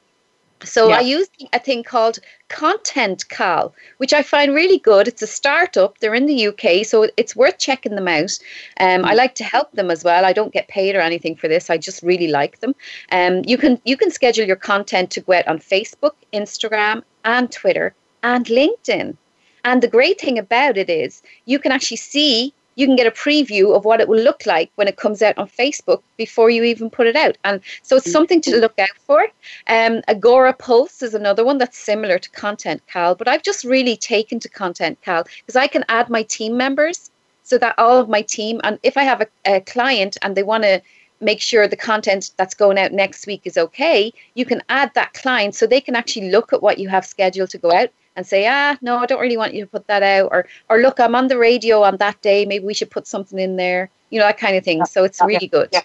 So 0.66 0.90
yeah. 0.90 0.98
I 0.98 1.02
use 1.02 1.28
a 1.54 1.60
thing 1.60 1.84
called 1.84 2.20
Content 2.50 3.28
Cal, 3.30 3.74
which 3.98 4.14
I 4.14 4.22
find 4.22 4.54
really 4.54 4.80
good. 4.80 5.08
It's 5.08 5.22
a 5.22 5.28
startup. 5.28 5.98
They're 6.00 6.14
in 6.16 6.26
the 6.26 6.48
UK, 6.48 6.86
so 6.86 7.10
it's 7.18 7.36
worth 7.36 7.58
checking 7.58 7.96
them 7.96 8.08
out. 8.08 8.38
Um, 8.80 9.06
I 9.06 9.14
mm. 9.14 9.18
like 9.18 9.36
to 9.36 9.44
help 9.44 9.72
them 9.72 9.92
as 9.92 10.04
well. 10.04 10.26
I 10.26 10.34
don't 10.34 10.54
get 10.54 10.68
paid 10.68 10.96
or 10.96 11.02
anything 11.02 11.36
for 11.36 11.48
this. 11.48 11.70
I 11.70 11.78
just 11.78 12.04
really 12.04 12.28
like 12.28 12.60
them. 12.60 12.76
Um, 13.12 13.44
you 13.46 13.58
can 13.58 13.80
you 13.86 13.98
can 13.98 14.12
schedule 14.12 14.46
your 14.46 14.56
content 14.56 15.12
to 15.12 15.22
go 15.22 15.34
out 15.34 15.48
on 15.48 15.60
Facebook, 15.60 16.16
Instagram, 16.34 17.04
and 17.24 17.52
Twitter, 17.52 17.94
and 18.24 18.46
LinkedIn. 18.46 19.18
And 19.64 19.82
the 19.82 19.88
great 19.88 20.22
thing 20.22 20.38
about 20.38 20.78
it 20.78 20.90
is 20.90 21.24
you 21.46 21.58
can 21.58 21.72
actually 21.72 21.98
see 21.98 22.54
you 22.76 22.86
can 22.86 22.96
get 22.96 23.08
a 23.08 23.12
preview 23.12 23.76
of 23.76 23.86
what 23.86 24.02
it 24.02 24.08
will 24.08 24.20
look 24.20 24.46
like 24.46 24.72
when 24.76 24.88
it 24.88 24.98
comes 24.98 25.22
out 25.22 25.38
on 25.38 25.48
Facebook 25.48 26.02
before 26.18 26.50
you 26.50 26.64
even 26.64 26.90
put 26.90 27.08
it 27.08 27.16
out. 27.16 27.38
And 27.44 27.62
so 27.82 27.96
it's 27.98 28.12
something 28.12 28.42
to 28.42 28.58
look 28.58 28.78
out 28.78 28.98
for. 28.98 29.28
Um, 29.68 30.02
Agora 30.08 30.54
Pulse 30.54 31.02
is 31.02 31.14
another 31.14 31.44
one 31.44 31.58
that's 31.58 31.78
similar 31.78 32.20
to 32.20 32.30
Content 32.32 32.82
Cal, 32.88 33.16
but 33.16 33.28
I've 33.28 33.44
just 33.44 33.64
really 33.64 33.98
taken 33.98 34.40
to 34.40 34.50
Content 34.50 35.02
Cal 35.02 35.24
because 35.24 35.56
I 35.56 35.68
can 35.68 35.86
add 35.90 36.10
my 36.10 36.24
team 36.24 36.58
members 36.58 37.12
so 37.44 37.58
that 37.60 37.76
all 37.78 37.98
of 38.00 38.10
my 38.10 38.22
team, 38.22 38.60
and 38.64 38.80
if 38.84 38.98
I 38.98 39.04
have 39.04 39.22
a, 39.22 39.28
a 39.46 39.62
client 39.62 40.18
and 40.22 40.36
they 40.36 40.44
want 40.44 40.64
to 40.64 40.82
make 41.22 41.42
sure 41.42 41.68
the 41.68 41.78
content 41.78 42.32
that's 42.38 42.54
going 42.54 42.78
out 42.78 42.92
next 42.92 43.26
week 43.26 43.42
is 43.46 43.58
okay, 43.58 44.12
you 44.34 44.46
can 44.46 44.62
add 44.70 44.92
that 44.96 45.14
client 45.14 45.56
so 45.56 45.66
they 45.66 45.80
can 45.80 45.96
actually 45.96 46.30
look 46.30 46.52
at 46.52 46.62
what 46.62 46.78
you 46.78 46.90
have 46.90 47.06
scheduled 47.06 47.50
to 47.52 47.58
go 47.58 47.72
out 47.72 47.90
and 48.16 48.26
say, 48.26 48.48
ah, 48.48 48.78
no, 48.82 48.98
I 48.98 49.06
don't 49.06 49.20
really 49.20 49.38
want 49.38 49.54
you 49.54 49.62
to 49.62 49.70
put 49.70 49.88
that 49.88 50.04
out, 50.04 50.30
or 50.32 50.48
or 50.70 50.80
look, 50.80 51.00
I'm 51.00 51.16
on 51.16 51.28
the 51.28 51.38
radio 51.38 51.84
on 51.84 51.98
that 51.98 52.22
day, 52.22 52.46
maybe 52.46 52.66
we 52.66 52.74
should 52.74 52.92
put 52.92 53.08
something 53.08 53.40
in 53.40 53.56
there, 53.58 53.90
you 54.10 54.20
know, 54.20 54.26
that 54.26 54.38
kind 54.38 54.56
of 54.56 54.64
thing. 54.64 54.86
So 54.86 55.04
it's 55.04 55.22
really 55.22 55.48
good. 55.48 55.70
Yeah. 55.72 55.82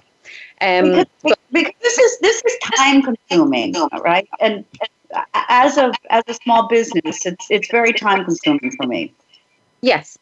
Um, 0.60 0.90
because, 0.90 1.06
but, 1.22 1.38
because 1.52 1.72
this 1.82 1.98
is 1.98 2.18
this 2.20 2.42
is 2.44 2.58
time 2.76 3.02
consuming, 3.02 3.74
right? 4.02 4.28
And 4.40 4.64
as 5.34 5.76
a 5.76 5.92
as 6.10 6.22
a 6.28 6.34
small 6.34 6.68
business, 6.68 7.26
it's 7.26 7.50
it's 7.50 7.70
very 7.70 7.92
time 7.92 8.24
consuming 8.24 8.70
for 8.76 8.86
me. 8.86 9.12
Yes. 9.80 10.18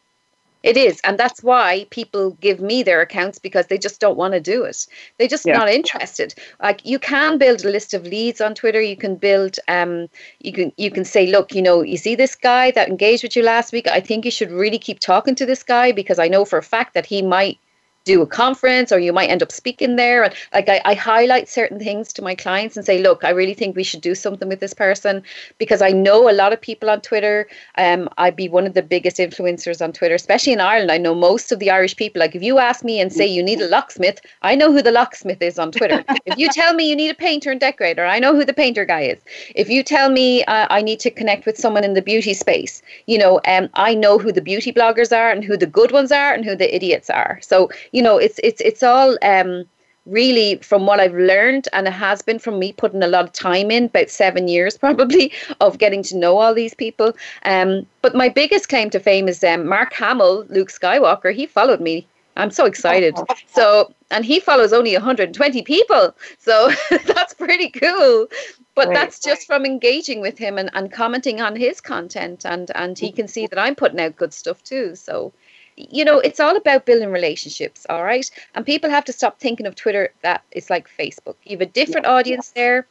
It 0.61 0.75
is. 0.75 0.99
And 1.05 1.17
that's 1.17 1.41
why 1.41 1.87
people 1.89 2.31
give 2.41 2.59
me 2.59 2.83
their 2.83 2.99
accounts 3.01 3.39
because 3.39 3.67
they 3.67 3.77
just 3.77 4.01
don't 4.01 4.17
want 4.17 4.33
to 4.33 4.41
do 4.41 4.63
it. 4.63 4.87
They're 5.17 5.27
just 5.27 5.45
yeah. 5.45 5.57
not 5.57 5.69
interested. 5.69 6.33
Like 6.61 6.85
you 6.85 6.99
can 6.99 7.37
build 7.37 7.63
a 7.63 7.69
list 7.69 7.93
of 7.93 8.03
leads 8.03 8.41
on 8.41 8.55
Twitter. 8.55 8.81
You 8.81 8.97
can 8.97 9.15
build 9.15 9.57
um 9.69 10.09
you 10.39 10.51
can 10.51 10.73
you 10.75 10.91
can 10.91 11.05
say, 11.05 11.27
look, 11.27 11.55
you 11.55 11.61
know, 11.61 11.81
you 11.81 11.97
see 11.97 12.15
this 12.15 12.35
guy 12.35 12.71
that 12.71 12.89
engaged 12.89 13.23
with 13.23 13.35
you 13.37 13.43
last 13.43 13.71
week. 13.71 13.87
I 13.87 14.01
think 14.01 14.25
you 14.25 14.31
should 14.31 14.51
really 14.51 14.79
keep 14.79 14.99
talking 14.99 15.35
to 15.35 15.45
this 15.45 15.63
guy 15.63 15.93
because 15.93 16.19
I 16.19 16.27
know 16.27 16.43
for 16.43 16.59
a 16.59 16.63
fact 16.63 16.93
that 16.93 17.05
he 17.05 17.21
might 17.21 17.57
do 18.09 18.21
a 18.23 18.27
conference 18.27 18.91
or 18.91 18.99
you 18.99 19.13
might 19.13 19.29
end 19.29 19.43
up 19.43 19.51
speaking 19.51 19.95
there. 19.95 20.23
And 20.23 20.33
like 20.53 20.67
I, 20.67 20.81
I, 20.83 20.93
highlight 20.95 21.47
certain 21.47 21.79
things 21.79 22.11
to 22.13 22.21
my 22.23 22.35
clients 22.35 22.75
and 22.75 22.85
say 22.85 22.97
look 23.07 23.23
i 23.23 23.29
really 23.29 23.53
think 23.53 23.75
we 23.75 23.83
should 23.89 24.01
do 24.01 24.15
something 24.15 24.49
with 24.49 24.59
this 24.59 24.73
person. 24.73 25.21
Because 25.57 25.81
i 25.89 25.91
know 25.91 26.19
a 26.29 26.35
lot 26.41 26.51
of 26.53 26.59
people 26.59 26.89
on 26.89 27.01
twitter. 27.01 27.47
Um, 27.77 28.09
i'd 28.17 28.35
be 28.35 28.49
one 28.49 28.65
of 28.65 28.73
the 28.73 28.81
biggest 28.81 29.17
influencers 29.17 29.79
on 29.85 29.93
twitter 29.93 30.15
especially 30.15 30.53
in 30.53 30.61
ireland. 30.61 30.91
I 30.91 30.97
know 30.97 31.13
most 31.13 31.51
of 31.51 31.59
the 31.59 31.69
irish 31.69 31.95
people. 31.95 32.19
Like 32.19 32.35
if 32.35 32.43
you 32.43 32.57
ask 32.57 32.83
me 32.83 32.99
and 32.99 33.13
say 33.13 33.27
you 33.27 33.43
need 33.43 33.61
a 33.61 33.67
locksmith 33.67 34.19
i 34.41 34.55
know 34.55 34.71
who 34.71 34.81
the 34.81 34.91
locksmith 34.99 35.41
is 35.41 35.59
on 35.59 35.71
twitter. 35.71 36.03
If 36.25 36.37
you 36.37 36.49
tell 36.49 36.73
me 36.73 36.89
you 36.89 36.95
need 36.95 37.11
a 37.11 37.21
painter 37.27 37.51
and 37.51 37.59
decorator 37.59 38.05
i 38.05 38.17
know 38.19 38.33
who 38.35 38.43
the 38.43 38.59
painter 38.63 38.85
guy 38.85 39.03
is. 39.13 39.19
If 39.55 39.69
you 39.69 39.83
tell 39.83 40.09
me 40.09 40.43
uh, 40.45 40.67
i 40.77 40.81
need 40.81 40.99
to 41.05 41.11
connect 41.11 41.45
with 41.45 41.57
someone 41.63 41.83
in 41.83 41.93
the 41.93 42.05
beauty 42.11 42.33
space 42.33 42.81
you 43.05 43.19
know 43.23 43.39
um, 43.53 43.69
i 43.75 43.93
know 43.93 44.17
who 44.17 44.31
the 44.31 44.45
beauty 44.51 44.71
bloggers 44.79 45.15
are 45.21 45.29
and 45.29 45.43
who 45.43 45.55
the 45.55 45.71
good 45.79 45.91
ones 45.91 46.11
are 46.11 46.33
and 46.33 46.45
who 46.45 46.55
the 46.55 46.73
idiots 46.79 47.09
are. 47.09 47.39
So 47.41 47.69
you 47.91 47.98
you 47.99 48.03
know, 48.03 48.17
it's 48.17 48.39
it's 48.41 48.61
it's 48.61 48.81
all 48.81 49.17
um, 49.23 49.65
really 50.05 50.55
from 50.59 50.85
what 50.85 51.01
I've 51.01 51.13
learned, 51.13 51.67
and 51.73 51.85
it 51.85 51.91
has 51.91 52.21
been 52.21 52.39
from 52.39 52.57
me 52.57 52.71
putting 52.71 53.03
a 53.03 53.07
lot 53.07 53.25
of 53.25 53.33
time 53.33 53.69
in, 53.71 53.85
about 53.87 54.09
seven 54.09 54.47
years 54.47 54.77
probably, 54.85 55.33
of 55.59 55.79
getting 55.79 56.01
to 56.03 56.15
know 56.15 56.37
all 56.37 56.53
these 56.53 56.73
people. 56.73 57.11
Um, 57.43 57.85
but 58.01 58.15
my 58.15 58.29
biggest 58.29 58.69
claim 58.69 58.89
to 58.91 59.01
fame 59.01 59.27
is 59.27 59.43
um, 59.43 59.67
Mark 59.67 59.91
Hamill, 59.91 60.45
Luke 60.47 60.69
Skywalker. 60.69 61.35
He 61.35 61.45
followed 61.45 61.81
me. 61.81 62.07
I'm 62.37 62.51
so 62.51 62.63
excited. 62.63 63.17
So, 63.47 63.93
and 64.11 64.23
he 64.23 64.39
follows 64.39 64.71
only 64.71 64.93
120 64.93 65.61
people. 65.63 66.15
So 66.37 66.71
that's 67.05 67.33
pretty 67.33 67.69
cool. 67.69 68.27
But 68.75 68.87
right, 68.87 68.93
that's 68.93 69.19
just 69.19 69.49
right. 69.49 69.57
from 69.57 69.65
engaging 69.65 70.21
with 70.21 70.37
him 70.37 70.57
and, 70.57 70.69
and 70.73 70.89
commenting 70.89 71.41
on 71.41 71.57
his 71.57 71.81
content. 71.81 72.45
And, 72.45 72.71
and 72.75 72.97
he 72.97 73.11
can 73.11 73.27
see 73.27 73.45
that 73.47 73.59
I'm 73.59 73.75
putting 73.75 73.99
out 73.99 74.15
good 74.15 74.33
stuff 74.33 74.63
too. 74.63 74.95
So 74.95 75.33
you 75.79 76.03
know, 76.03 76.19
it's 76.19 76.39
all 76.39 76.55
about 76.57 76.85
building 76.85 77.11
relationships, 77.11 77.85
all 77.89 78.03
right? 78.03 78.29
And 78.53 78.65
people 78.65 78.89
have 78.89 79.05
to 79.05 79.13
stop 79.13 79.39
thinking 79.39 79.65
of 79.65 79.75
Twitter 79.75 80.11
that 80.21 80.43
it's 80.51 80.69
like 80.69 80.89
Facebook. 80.89 81.35
You 81.45 81.51
have 81.57 81.61
a 81.61 81.71
different 81.71 82.05
yeah. 82.05 82.13
audience 82.13 82.49
there. 82.49 82.85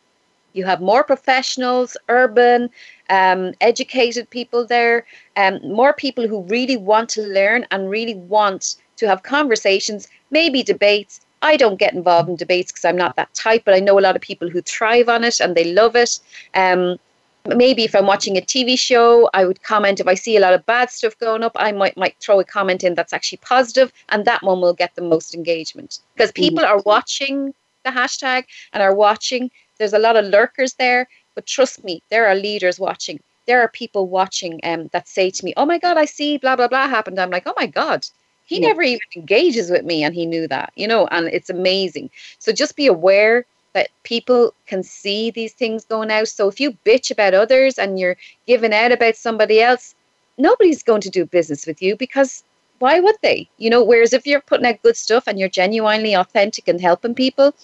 You 0.54 0.64
have 0.64 0.80
more 0.80 1.04
professionals, 1.04 1.96
urban, 2.08 2.70
um, 3.10 3.52
educated 3.60 4.30
people 4.30 4.66
there, 4.66 5.04
um, 5.36 5.60
more 5.62 5.92
people 5.92 6.26
who 6.26 6.42
really 6.44 6.78
want 6.78 7.10
to 7.10 7.22
learn 7.22 7.66
and 7.70 7.90
really 7.90 8.14
want 8.14 8.76
to 8.96 9.06
have 9.06 9.22
conversations, 9.22 10.08
maybe 10.30 10.62
debates. 10.62 11.20
I 11.42 11.56
don't 11.56 11.78
get 11.78 11.92
involved 11.92 12.30
in 12.30 12.36
debates 12.36 12.72
because 12.72 12.86
I'm 12.86 12.96
not 12.96 13.16
that 13.16 13.32
type, 13.34 13.62
but 13.64 13.74
I 13.74 13.80
know 13.80 13.98
a 13.98 14.00
lot 14.00 14.16
of 14.16 14.22
people 14.22 14.48
who 14.48 14.62
thrive 14.62 15.08
on 15.08 15.22
it 15.22 15.38
and 15.40 15.54
they 15.54 15.72
love 15.72 15.94
it. 15.94 16.18
Um, 16.54 16.98
maybe 17.46 17.84
if 17.84 17.94
I'm 17.94 18.06
watching 18.06 18.36
a 18.36 18.40
TV 18.40 18.78
show, 18.78 19.30
I 19.34 19.44
would 19.44 19.62
comment. 19.62 20.00
If 20.00 20.06
I 20.06 20.14
see 20.14 20.36
a 20.36 20.40
lot 20.40 20.54
of 20.54 20.66
bad 20.66 20.90
stuff 20.90 21.18
going 21.18 21.42
up, 21.42 21.52
I 21.56 21.72
might 21.72 21.96
might 21.96 22.16
throw 22.20 22.40
a 22.40 22.44
comment 22.44 22.84
in 22.84 22.94
that's 22.94 23.12
actually 23.12 23.38
positive, 23.38 23.92
and 24.08 24.24
that 24.24 24.42
one 24.42 24.60
will 24.60 24.74
get 24.74 24.94
the 24.94 25.02
most 25.02 25.34
engagement 25.34 25.98
because 26.14 26.32
people 26.32 26.64
are 26.64 26.80
watching 26.80 27.54
the 27.84 27.90
hashtag 27.90 28.44
and 28.72 28.82
are 28.82 28.94
watching. 28.94 29.50
There's 29.78 29.92
a 29.92 29.98
lot 29.98 30.16
of 30.16 30.26
lurkers 30.26 30.74
there, 30.74 31.08
but 31.34 31.46
trust 31.46 31.84
me, 31.84 32.02
there 32.10 32.26
are 32.26 32.34
leaders 32.34 32.80
watching. 32.80 33.20
There 33.46 33.62
are 33.62 33.68
people 33.68 34.08
watching 34.08 34.60
um, 34.64 34.88
that 34.92 35.08
say 35.08 35.30
to 35.30 35.44
me, 35.44 35.54
"Oh 35.56 35.66
my 35.66 35.78
God, 35.78 35.96
I 35.96 36.04
see 36.04 36.38
blah 36.38 36.56
blah 36.56 36.68
blah 36.68 36.88
happened." 36.88 37.18
I'm 37.18 37.30
like, 37.30 37.46
"Oh 37.46 37.54
my 37.56 37.66
God." 37.66 38.06
He 38.46 38.62
yeah. 38.62 38.68
never 38.68 38.82
even 38.82 39.00
engages 39.14 39.70
with 39.70 39.84
me, 39.84 40.02
and 40.02 40.14
he 40.14 40.24
knew 40.24 40.48
that, 40.48 40.72
you 40.74 40.88
know, 40.88 41.06
and 41.08 41.28
it's 41.28 41.50
amazing. 41.50 42.08
So 42.38 42.50
just 42.50 42.76
be 42.76 42.86
aware 42.86 43.44
that 43.74 43.90
people 44.02 44.54
can 44.66 44.82
see 44.82 45.30
these 45.30 45.52
things 45.52 45.84
going 45.84 46.10
out. 46.10 46.28
So 46.28 46.48
if 46.48 46.60
you 46.60 46.72
bitch 46.84 47.10
about 47.10 47.34
others 47.34 47.78
and 47.78 47.98
you're 47.98 48.16
giving 48.46 48.72
out 48.72 48.92
about 48.92 49.16
somebody 49.16 49.60
else, 49.60 49.94
nobody's 50.36 50.82
going 50.82 51.00
to 51.02 51.10
do 51.10 51.26
business 51.26 51.66
with 51.66 51.82
you 51.82 51.96
because 51.96 52.42
why 52.78 53.00
would 53.00 53.16
they? 53.22 53.48
You 53.58 53.70
know, 53.70 53.82
whereas 53.82 54.12
if 54.12 54.26
you're 54.26 54.40
putting 54.40 54.66
out 54.66 54.82
good 54.82 54.96
stuff 54.96 55.24
and 55.26 55.38
you're 55.38 55.48
genuinely 55.48 56.14
authentic 56.14 56.68
and 56.68 56.80
helping 56.80 57.14
people, 57.14 57.54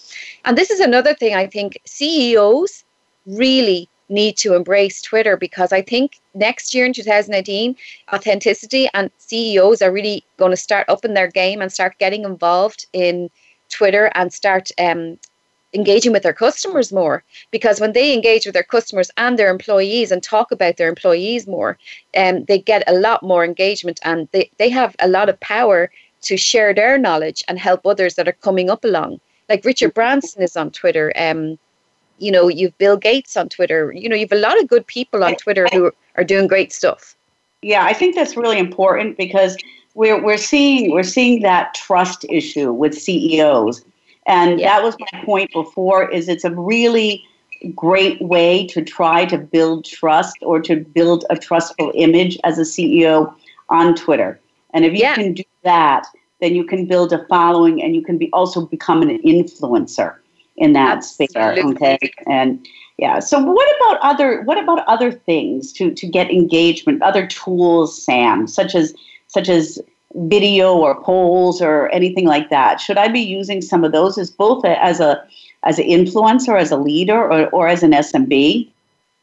and 0.43 0.57
this 0.57 0.69
is 0.69 0.79
another 0.79 1.13
thing 1.13 1.33
I 1.35 1.47
think 1.47 1.79
CEOs 1.85 2.83
really 3.25 3.89
need 4.09 4.37
to 4.37 4.53
embrace 4.53 5.01
Twitter 5.01 5.35
because 5.35 5.71
I 5.71 5.81
think 5.81 6.19
next 6.33 6.75
year 6.75 6.85
in 6.85 6.93
2018, 6.93 7.75
authenticity 8.13 8.87
and 8.93 9.09
CEOs 9.17 9.81
are 9.81 9.91
really 9.91 10.23
going 10.37 10.51
to 10.51 10.57
start 10.57 10.87
up 10.89 11.05
in 11.05 11.13
their 11.13 11.27
game 11.27 11.61
and 11.61 11.71
start 11.71 11.97
getting 11.97 12.23
involved 12.23 12.85
in 12.93 13.29
Twitter 13.69 14.11
and 14.13 14.31
start 14.31 14.69
um, 14.79 15.17
engaging 15.75 16.11
with 16.11 16.23
their 16.23 16.33
customers 16.33 16.91
more 16.91 17.23
because 17.51 17.79
when 17.79 17.93
they 17.93 18.13
engage 18.13 18.45
with 18.45 18.53
their 18.53 18.63
customers 18.63 19.11
and 19.17 19.37
their 19.37 19.51
employees 19.51 20.11
and 20.11 20.23
talk 20.23 20.51
about 20.51 20.77
their 20.77 20.89
employees 20.89 21.45
more 21.45 21.77
um, 22.17 22.45
they 22.45 22.57
get 22.57 22.83
a 22.87 22.93
lot 22.93 23.21
more 23.21 23.43
engagement 23.43 23.99
and 24.03 24.27
they, 24.31 24.49
they 24.57 24.69
have 24.69 24.95
a 24.99 25.07
lot 25.07 25.29
of 25.29 25.39
power 25.41 25.91
to 26.21 26.37
share 26.37 26.73
their 26.73 26.97
knowledge 26.97 27.43
and 27.47 27.59
help 27.59 27.85
others 27.85 28.15
that 28.15 28.27
are 28.27 28.39
coming 28.41 28.69
up 28.69 28.83
along. 28.83 29.19
Like 29.49 29.65
richard 29.65 29.93
branson 29.93 30.41
is 30.41 30.57
on 30.57 30.71
twitter 30.71 31.13
um, 31.17 31.59
you 32.17 32.31
know 32.31 32.47
you've 32.47 32.77
bill 32.77 32.97
gates 32.97 33.35
on 33.37 33.49
twitter 33.49 33.91
you 33.91 34.09
know 34.09 34.15
you've 34.15 34.31
a 34.31 34.35
lot 34.47 34.59
of 34.59 34.67
good 34.67 34.87
people 34.87 35.23
on 35.23 35.35
twitter 35.35 35.67
who 35.71 35.91
are 36.15 36.23
doing 36.23 36.47
great 36.47 36.71
stuff. 36.71 37.15
Yeah 37.61 37.83
i 37.85 37.93
think 37.93 38.15
that's 38.15 38.37
really 38.37 38.57
important 38.57 39.17
because 39.17 39.57
we're, 39.93 40.21
we're 40.21 40.37
seeing 40.37 40.91
we're 40.91 41.03
seeing 41.03 41.41
that 41.41 41.73
trust 41.73 42.25
issue 42.29 42.71
with 42.71 42.93
ceos 42.93 43.83
and 44.25 44.59
yeah. 44.59 44.75
that 44.75 44.83
was 44.83 44.95
my 44.99 45.23
point 45.23 45.51
before 45.53 46.09
is 46.09 46.27
it's 46.27 46.43
a 46.43 46.51
really 46.51 47.25
great 47.73 48.21
way 48.21 48.67
to 48.67 48.83
try 48.83 49.25
to 49.25 49.37
build 49.37 49.85
trust 49.85 50.37
or 50.41 50.59
to 50.61 50.77
build 50.77 51.25
a 51.29 51.37
trustful 51.37 51.91
image 51.95 52.37
as 52.43 52.57
a 52.57 52.63
CEO 52.63 53.33
on 53.69 53.95
Twitter. 53.95 54.39
And 54.73 54.85
if 54.85 54.93
you 54.93 54.99
yeah. 54.99 55.15
can 55.15 55.33
do 55.33 55.43
that, 55.63 56.05
then 56.41 56.53
you 56.53 56.65
can 56.65 56.85
build 56.85 57.13
a 57.13 57.25
following 57.27 57.81
and 57.81 57.95
you 57.95 58.03
can 58.03 58.17
be 58.17 58.29
also 58.33 58.65
become 58.65 59.01
an 59.01 59.21
influencer 59.23 60.15
in 60.57 60.73
that 60.73 60.97
Absolutely. 60.97 61.27
sphere. 61.27 61.65
Okay. 61.69 62.13
And 62.27 62.67
yeah. 62.97 63.19
So 63.19 63.39
what 63.39 63.67
about 63.77 63.99
other 64.01 64.41
what 64.43 64.57
about 64.57 64.85
other 64.87 65.11
things 65.11 65.71
to, 65.73 65.93
to 65.93 66.07
get 66.07 66.29
engagement, 66.31 67.01
other 67.01 67.25
tools, 67.27 68.03
Sam, 68.03 68.47
such 68.47 68.75
as 68.75 68.93
such 69.27 69.49
as 69.49 69.79
video 70.13 70.75
or 70.75 71.01
polls 71.01 71.61
or 71.61 71.89
anything 71.89 72.25
like 72.25 72.49
that? 72.49 72.79
Should 72.79 72.97
I 72.97 73.07
be 73.07 73.19
using 73.19 73.61
some 73.61 73.83
of 73.83 73.91
those 73.91 74.17
as 74.17 74.31
both 74.31 74.63
a, 74.63 74.81
as 74.83 74.99
a 74.99 75.25
as 75.63 75.79
an 75.79 75.85
influencer, 75.85 76.59
as 76.59 76.71
a 76.71 76.77
leader, 76.77 77.19
or, 77.19 77.49
or 77.49 77.67
as 77.67 77.81
an 77.81 77.91
SMB? 77.91 78.69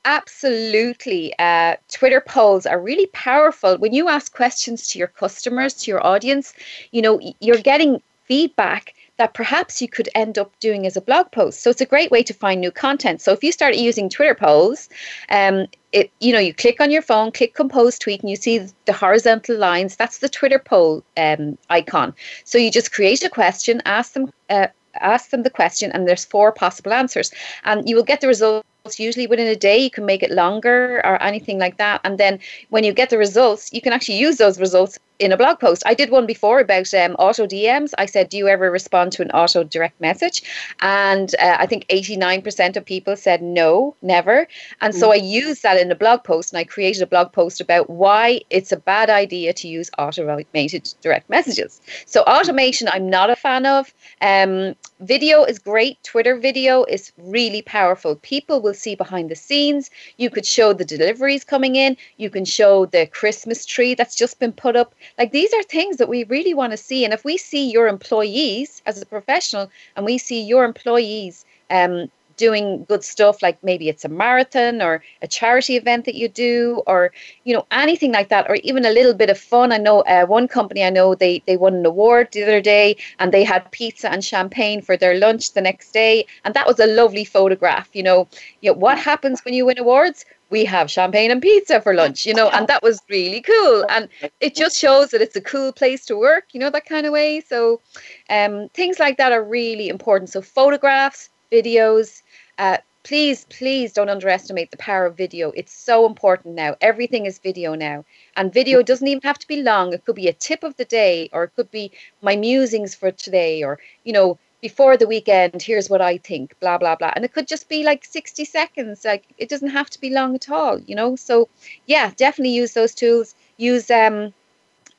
Absolutely. 0.05 1.33
Uh, 1.39 1.77
Twitter 1.89 2.21
polls 2.21 2.67
are 2.67 2.81
really 2.81 3.07
powerful. 3.07 3.77
When 3.79 3.93
you 3.93 4.09
ask 4.09 4.35
questions 4.35 4.89
to 4.89 4.99
your 4.99 5.09
customers, 5.09 5.75
to 5.75 5.91
your 5.91 6.05
audience, 6.05 6.53
you 6.91 7.01
know, 7.01 7.21
you're 7.41 7.59
getting 7.59 8.03
feedback 8.25 8.95
that 9.19 9.35
perhaps 9.35 9.81
you 9.81 9.89
could 9.89 10.09
end 10.15 10.39
up 10.39 10.51
doing 10.59 10.87
as 10.87 10.97
a 10.97 11.01
blog 11.01 11.31
post. 11.31 11.61
So 11.61 11.71
it's 11.71 11.81
a 11.81 11.87
great 11.87 12.11
way 12.11 12.25
to 12.25 12.35
find 12.35 12.61
new 12.61 12.73
content. 12.73 13.21
So 13.21 13.33
if 13.33 13.45
you 13.45 13.53
start 13.53 13.77
using 13.77 14.09
Twitter 14.09 14.35
polls, 14.35 14.89
um, 15.31 15.67
it 15.93 16.11
you 16.21 16.33
know 16.33 16.39
you 16.39 16.55
click 16.55 16.81
on 16.81 16.91
your 16.91 17.03
phone, 17.03 17.33
click 17.33 17.55
compose 17.55 17.99
tweet, 17.99 18.21
and 18.21 18.31
you 18.31 18.37
see 18.37 18.67
the 18.87 18.93
horizontal 18.93 19.57
lines. 19.57 19.97
That's 19.97 20.19
the 20.19 20.29
Twitter 20.29 20.59
poll 20.59 21.05
um, 21.17 21.59
icon. 21.71 22.15
So 22.45 22.59
you 22.59 22.71
just 22.71 22.93
create 22.93 23.23
a 23.23 23.29
question, 23.29 23.83
ask 23.85 24.13
them. 24.13 24.31
Uh, 24.51 24.69
ask 25.01 25.31
them 25.31 25.43
the 25.43 25.49
question 25.49 25.91
and 25.93 26.07
there's 26.07 26.25
four 26.25 26.53
possible 26.53 26.93
answers 26.93 27.31
and 27.65 27.89
you 27.89 27.97
will 27.97 28.03
get 28.03 28.21
the 28.21 28.29
results 28.29 28.67
usually 28.99 29.27
within 29.27 29.47
a 29.47 29.57
day 29.57 29.79
you 29.79 29.91
can 29.91 30.05
make 30.05 30.23
it 30.23 30.31
longer 30.31 31.01
or 31.05 31.23
anything 31.23 31.59
like 31.59 31.79
that 31.79 31.99
and 32.05 32.19
then 32.19 32.39
when 32.69 32.85
you 32.85 32.93
get 32.93 33.09
the 33.09 33.17
results 33.17 33.73
you 33.73 33.81
can 33.81 33.93
actually 33.93 34.19
use 34.19 34.37
those 34.37 34.61
results 34.61 34.99
in 35.23 35.33
a 35.33 35.37
blog 35.37 35.59
post 35.59 35.83
i 35.87 35.95
did 35.95 36.11
one 36.11 36.27
before 36.27 36.61
about 36.61 36.93
um, 36.95 37.13
auto 37.19 37.47
dms 37.47 37.93
i 37.99 38.07
said 38.07 38.29
do 38.29 38.37
you 38.37 38.49
ever 38.49 38.71
respond 38.71 39.13
to 39.13 39.23
an 39.23 39.31
auto 39.31 39.63
direct 39.63 40.01
message 40.01 40.43
and 40.81 41.35
uh, 41.41 41.57
i 41.59 41.67
think 41.67 41.87
89% 41.89 42.77
of 42.77 42.85
people 42.85 43.17
said 43.17 43.43
no 43.43 43.95
never 44.03 44.47
and 44.81 44.95
so 44.95 45.09
mm. 45.09 45.13
i 45.13 45.17
used 45.17 45.63
that 45.63 45.81
in 45.81 45.91
a 45.91 45.95
blog 45.95 46.25
post 46.25 46.53
and 46.53 46.59
i 46.59 46.65
created 46.65 47.03
a 47.03 47.07
blog 47.07 47.33
post 47.33 47.61
about 47.61 47.89
why 47.89 48.41
it's 48.51 48.73
a 48.73 48.77
bad 48.77 49.11
idea 49.11 49.53
to 49.53 49.69
use 49.69 49.91
automated 49.99 50.93
direct 51.01 51.29
messages 51.31 51.81
so 52.07 52.23
automation 52.23 52.89
i'm 52.89 53.09
not 53.09 53.31
a 53.31 53.37
fan 53.37 53.67
of 53.67 53.95
um, 54.21 54.75
video 55.01 55.45
is 55.45 55.59
great 55.59 56.03
twitter 56.03 56.37
video 56.37 56.85
is 56.85 57.13
really 57.19 57.63
powerful 57.63 58.17
people 58.17 58.61
will 58.61 58.75
see 58.75 58.95
behind 58.95 59.31
the 59.31 59.37
scenes. 59.37 59.91
You 60.17 60.31
could 60.31 60.47
show 60.47 60.73
the 60.73 60.85
deliveries 60.85 61.45
coming 61.45 61.77
in. 61.77 61.97
You 62.17 62.31
can 62.31 62.45
show 62.45 62.87
the 62.87 63.07
Christmas 63.07 63.67
tree 63.67 63.95
that's 63.95 64.17
just 64.17 64.39
been 64.39 64.53
put 64.53 64.77
up. 64.77 64.95
Like 65.19 65.33
these 65.33 65.53
are 65.53 65.63
things 65.63 65.99
that 65.99 66.09
we 66.09 66.25
really 66.25 66.55
want 66.55 66.73
to 66.73 66.77
see. 66.77 67.05
And 67.05 67.13
if 67.13 67.25
we 67.25 67.37
see 67.37 67.71
your 67.71 67.89
employees 67.89 68.83
as 68.87 69.01
a 69.01 69.07
professional 69.07 69.71
and 69.97 70.05
we 70.05 70.19
see 70.19 70.43
your 70.43 70.65
employees 70.65 71.45
um, 71.71 72.11
doing 72.43 72.85
good 72.91 73.05
stuff 73.05 73.41
like 73.47 73.57
maybe 73.63 73.89
it's 73.89 74.05
a 74.05 74.09
marathon 74.09 74.83
or 74.87 74.95
a 75.27 75.29
charity 75.29 75.77
event 75.77 76.05
that 76.07 76.17
you 76.17 76.29
do 76.29 76.83
or 76.89 77.01
you 77.45 77.55
know 77.55 77.65
anything 77.71 78.13
like 78.19 78.29
that 78.31 78.49
or 78.51 78.57
even 78.71 78.85
a 78.85 78.97
little 78.99 79.15
bit 79.23 79.31
of 79.31 79.39
fun 79.39 79.71
i 79.71 79.79
know 79.87 80.01
uh, 80.15 80.25
one 80.27 80.49
company 80.49 80.83
i 80.83 80.91
know 80.91 81.15
they 81.15 81.35
they 81.47 81.57
won 81.57 81.75
an 81.75 81.87
award 81.87 82.27
the 82.33 82.43
other 82.43 82.61
day 82.61 82.97
and 83.21 83.31
they 83.31 83.45
had 83.45 83.71
pizza 83.71 84.11
and 84.11 84.25
champagne 84.25 84.83
for 84.83 84.97
their 84.97 85.15
lunch 85.25 85.53
the 85.53 85.67
next 85.69 85.93
day 85.93 86.27
and 86.45 86.53
that 86.55 86.67
was 86.67 86.81
a 86.81 86.93
lovely 87.01 87.25
photograph 87.25 87.89
you 87.93 88.03
know 88.03 88.27
you 88.61 88.69
know 88.69 88.79
what 88.87 88.99
happens 88.99 89.45
when 89.45 89.55
you 89.55 89.65
win 89.67 89.79
awards 89.79 90.25
we 90.53 90.67
have 90.67 90.91
champagne 90.91 91.31
and 91.31 91.41
pizza 91.41 91.81
for 91.81 91.95
lunch, 91.95 92.27
you 92.27 92.35
know, 92.35 92.51
and 92.51 92.69
that 92.69 92.83
was 92.83 93.01
really 93.09 93.41
cool. 93.41 93.87
And 93.89 94.07
it 94.39 94.55
just 94.55 94.77
shows 94.77 95.09
that 95.11 95.23
it's 95.23 95.35
a 95.35 95.41
cool 95.41 95.73
place 95.73 96.05
to 96.07 96.15
work, 96.15 96.45
you 96.53 96.61
know, 96.61 96.69
that 96.69 96.85
kind 96.85 97.07
of 97.07 97.13
way. 97.13 97.41
So 97.41 97.81
um, 98.29 98.69
things 98.75 98.99
like 98.99 99.17
that 99.17 99.33
are 99.33 99.43
really 99.43 99.89
important. 99.89 100.29
So 100.29 100.43
photographs, 100.43 101.31
videos, 101.51 102.23
uh, 102.63 102.77
please, 103.03 103.45
please 103.47 103.93
don't 103.93 104.09
underestimate 104.09 104.71
the 104.71 104.77
power 104.77 105.07
of 105.07 105.17
video. 105.17 105.51
It's 105.51 105.73
so 105.73 106.07
important 106.07 106.55
now. 106.55 106.77
Everything 106.81 107.27
is 107.27 107.41
video 107.41 107.75
now. 107.75 108.05
And 108.37 108.53
video 108.53 108.85
doesn't 108.85 109.09
even 109.09 109.23
have 109.23 109.41
to 109.41 109.49
be 109.49 109.63
long. 109.63 109.93
It 109.93 110.05
could 110.05 110.15
be 110.15 110.29
a 110.29 110.33
tip 110.33 110.63
of 110.63 110.77
the 110.77 110.85
day, 110.85 111.29
or 111.33 111.43
it 111.43 111.57
could 111.57 111.73
be 111.73 111.91
my 112.21 112.37
musings 112.37 112.95
for 112.95 113.11
today, 113.11 113.65
or, 113.65 113.81
you 114.05 114.13
know, 114.13 114.39
before 114.61 114.97
the 114.97 115.09
weekend, 115.09 115.61
here's 115.61 115.91
what 115.91 116.01
I 116.01 116.19
think, 116.19 116.55
blah, 116.61 116.79
blah, 116.79 116.95
blah. 116.95 117.13
And 117.17 117.25
it 117.25 117.33
could 117.33 117.49
just 117.49 117.69
be 117.69 117.83
like 117.83 118.05
60 118.05 118.45
seconds. 118.45 119.05
Like 119.05 119.25
it 119.39 119.49
doesn't 119.49 119.71
have 119.71 119.91
to 119.91 120.01
be 120.01 120.11
long 120.11 120.37
at 120.37 120.49
all, 120.49 120.79
you 120.79 120.95
know? 120.95 121.17
So 121.17 121.49
yeah, 121.87 122.13
definitely 122.17 122.55
use 122.55 122.75
those 122.75 122.95
tools. 122.95 123.35
Use 123.57 123.91
um, 123.91 124.33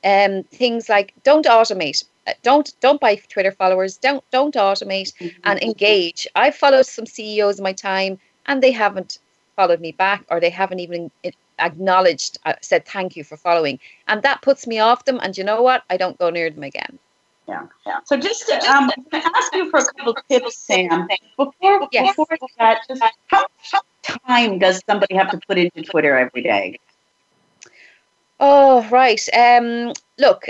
um, 0.04 0.44
things 0.52 0.90
like 0.90 1.14
don't 1.24 1.46
automate. 1.46 2.04
Don't 2.42 2.74
don't 2.80 3.02
buy 3.02 3.16
Twitter 3.16 3.52
followers. 3.52 3.98
Don't 3.98 4.24
don't 4.32 4.56
automate 4.56 5.14
mm-hmm. 5.16 5.40
and 5.44 5.62
engage. 5.62 6.28
I've 6.36 6.56
followed 6.56 6.86
some 6.86 7.06
CEOs 7.06 7.60
in 7.60 7.64
my 7.64 7.74
time, 7.74 8.20
and 8.46 8.62
they 8.62 8.72
haven't 8.72 9.20
followed 9.56 9.82
me 9.82 9.92
back, 9.92 10.24
or 10.30 10.40
they 10.40 10.50
haven't 10.50 10.80
even 10.80 11.12
acknowledged, 11.60 12.40
uh, 12.46 12.54
said 12.62 12.86
thank 12.86 13.16
you 13.16 13.24
for 13.24 13.38
following, 13.38 13.80
and 14.08 14.22
that 14.24 14.42
puts 14.42 14.66
me 14.68 14.80
off 14.80 15.06
them. 15.06 15.20
And 15.22 15.38
you 15.38 15.44
know 15.44 15.62
what? 15.62 15.84
I 15.90 15.98
don't 15.98 16.18
go 16.18 16.30
near 16.30 16.50
them 16.50 16.64
again. 16.64 16.98
Yeah, 17.48 17.68
yeah. 17.86 18.00
So 18.06 18.16
just 18.16 18.48
to, 18.48 18.56
um, 18.72 18.90
I'm 19.12 19.22
ask 19.36 19.54
you 19.54 19.70
for 19.70 19.80
a 19.80 19.86
couple 19.86 20.14
of 20.14 20.28
tips, 20.30 20.58
Sam. 20.68 21.08
Before, 21.38 21.88
yes. 21.92 22.16
before 22.16 22.38
that, 22.58 22.82
just 22.88 23.04
how, 23.28 23.46
how 23.58 23.82
time 24.02 24.60
does 24.60 24.82
somebody 24.88 25.16
have 25.16 25.30
to 25.32 25.40
put 25.46 25.58
into 25.58 25.82
Twitter 25.82 26.18
every 26.18 26.42
day? 26.42 26.80
Oh, 28.40 28.88
right. 28.90 29.22
Um, 29.34 29.94
look, 30.18 30.46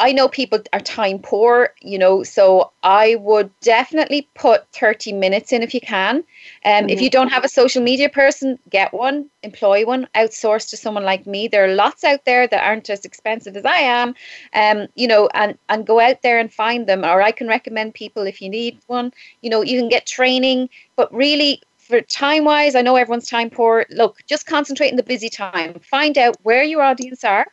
I 0.00 0.12
know 0.12 0.28
people 0.28 0.60
are 0.72 0.80
time 0.80 1.18
poor, 1.18 1.74
you 1.80 1.98
know, 1.98 2.22
so 2.22 2.70
I 2.84 3.16
would 3.16 3.50
definitely 3.60 4.28
put 4.36 4.64
30 4.72 5.12
minutes 5.12 5.52
in 5.52 5.60
if 5.60 5.74
you 5.74 5.80
can. 5.80 6.18
Um, 6.18 6.24
mm-hmm. 6.64 6.88
If 6.90 7.00
you 7.00 7.10
don't 7.10 7.30
have 7.30 7.44
a 7.44 7.48
social 7.48 7.82
media 7.82 8.08
person, 8.08 8.60
get 8.70 8.94
one, 8.94 9.28
employ 9.42 9.84
one, 9.84 10.06
outsource 10.14 10.70
to 10.70 10.76
someone 10.76 11.02
like 11.02 11.26
me. 11.26 11.48
There 11.48 11.64
are 11.64 11.74
lots 11.74 12.04
out 12.04 12.24
there 12.26 12.46
that 12.46 12.64
aren't 12.64 12.88
as 12.90 13.04
expensive 13.04 13.56
as 13.56 13.64
I 13.64 13.78
am, 13.78 14.14
um, 14.54 14.86
you 14.94 15.08
know, 15.08 15.28
and, 15.34 15.58
and 15.68 15.84
go 15.84 15.98
out 15.98 16.22
there 16.22 16.38
and 16.38 16.52
find 16.52 16.86
them. 16.86 17.04
Or 17.04 17.20
I 17.20 17.32
can 17.32 17.48
recommend 17.48 17.94
people 17.94 18.22
if 18.22 18.40
you 18.40 18.48
need 18.48 18.78
one. 18.86 19.12
You 19.42 19.50
know, 19.50 19.62
you 19.62 19.80
can 19.80 19.88
get 19.88 20.06
training, 20.06 20.68
but 20.94 21.12
really 21.12 21.60
for 21.78 22.00
time 22.02 22.44
wise, 22.44 22.76
I 22.76 22.82
know 22.82 22.94
everyone's 22.94 23.28
time 23.28 23.50
poor. 23.50 23.84
Look, 23.90 24.18
just 24.28 24.46
concentrate 24.46 24.90
in 24.90 24.96
the 24.96 25.02
busy 25.02 25.28
time. 25.28 25.74
Find 25.80 26.16
out 26.16 26.36
where 26.44 26.62
your 26.62 26.82
audience 26.82 27.24
are 27.24 27.48